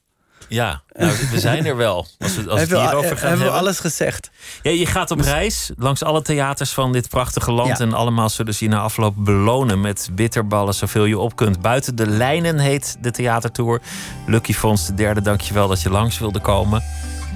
Ja, 0.49 0.83
nou, 0.93 1.13
we 1.31 1.41
zijn 1.41 1.67
er 1.67 1.77
wel. 1.77 2.07
Als 2.19 2.37
we, 2.37 2.51
als 2.51 2.59
hebben 2.59 2.79
het 2.79 2.89
hierover 2.89 2.93
gaan 2.93 3.09
hebben 3.09 3.29
hebben. 3.29 3.47
we 3.47 3.53
alles 3.53 3.81
gezegd. 3.81 4.31
Ja, 4.63 4.71
je 4.71 4.87
gaat 4.87 5.11
op 5.11 5.21
reis 5.21 5.71
langs 5.77 6.03
alle 6.03 6.23
theaters 6.23 6.71
van 6.71 6.93
dit 6.93 7.09
prachtige 7.09 7.53
land. 7.53 7.79
Ja. 7.79 7.85
En 7.85 7.93
allemaal 7.93 8.29
zullen 8.29 8.55
ze 8.55 8.65
je 8.65 8.71
na 8.71 8.81
afloop 8.81 9.15
belonen 9.17 9.81
met 9.81 10.09
bitterballen 10.13 10.75
zoveel 10.75 11.05
je 11.05 11.19
op 11.19 11.37
kunt. 11.37 11.61
Buiten 11.61 11.97
de 11.97 12.07
lijnen 12.07 12.59
heet 12.59 12.97
de 13.01 13.11
theatertour. 13.11 13.81
Lucky 14.27 14.53
Fons 14.53 14.87
de 14.87 14.95
derde, 14.95 15.21
dankjewel 15.21 15.69
dat 15.69 15.83
je 15.83 15.91
langs 15.91 16.19
wilde 16.19 16.41
komen. 16.41 16.83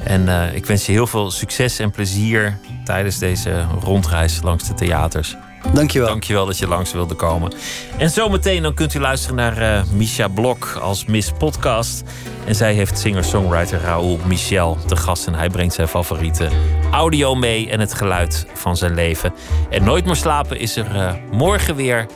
En 0.05 0.23
uh, 0.23 0.55
ik 0.55 0.67
wens 0.67 0.87
je 0.87 0.93
heel 0.93 1.07
veel 1.07 1.31
succes 1.31 1.79
en 1.79 1.91
plezier 1.91 2.59
tijdens 2.85 3.19
deze 3.19 3.67
rondreis 3.81 4.43
langs 4.43 4.67
de 4.67 4.75
theaters. 4.75 5.37
Dankjewel. 5.73 6.09
Dankjewel 6.09 6.47
dat 6.47 6.59
je 6.59 6.69
langs 6.69 6.93
wilde 6.93 7.15
komen. 7.15 7.53
En 7.99 8.11
zometeen 8.11 8.63
dan 8.63 8.75
kunt 8.75 8.95
u 8.95 9.01
luisteren 9.01 9.37
naar 9.37 9.63
uh, 9.63 9.83
Misha 9.93 10.29
Blok 10.29 10.79
als 10.83 11.05
Miss 11.05 11.33
Podcast. 11.39 12.03
En 12.45 12.55
zij 12.55 12.75
heeft 12.75 12.99
singer-songwriter 12.99 13.81
Raoul 13.81 14.19
Michel 14.25 14.79
te 14.87 14.97
gast. 14.97 15.27
En 15.27 15.35
hij 15.35 15.49
brengt 15.49 15.75
zijn 15.75 15.89
favoriete 15.89 16.49
audio 16.91 17.35
mee 17.35 17.71
en 17.71 17.81
het 17.81 17.95
geluid 17.95 18.47
van 18.55 18.77
zijn 18.77 18.95
leven. 18.95 19.33
En 19.71 19.85
Nooit 19.85 20.05
meer 20.05 20.17
slapen 20.17 20.59
is 20.59 20.77
er 20.77 20.97
uh, 20.97 21.13
morgen 21.31 21.77
weer. 21.77 22.07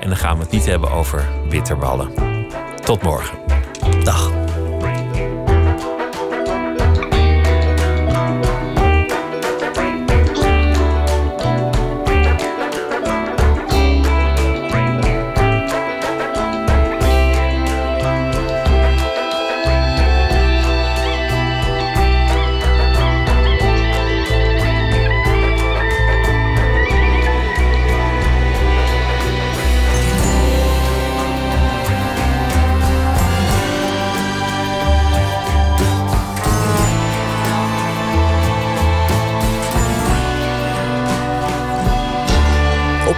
En 0.00 0.08
dan 0.08 0.16
gaan 0.16 0.36
we 0.36 0.42
het 0.42 0.52
niet 0.52 0.66
hebben 0.66 0.90
over 0.90 1.28
bitterballen. 1.48 2.10
Tot 2.84 3.02
morgen. 3.02 3.38
Dag. 4.02 4.45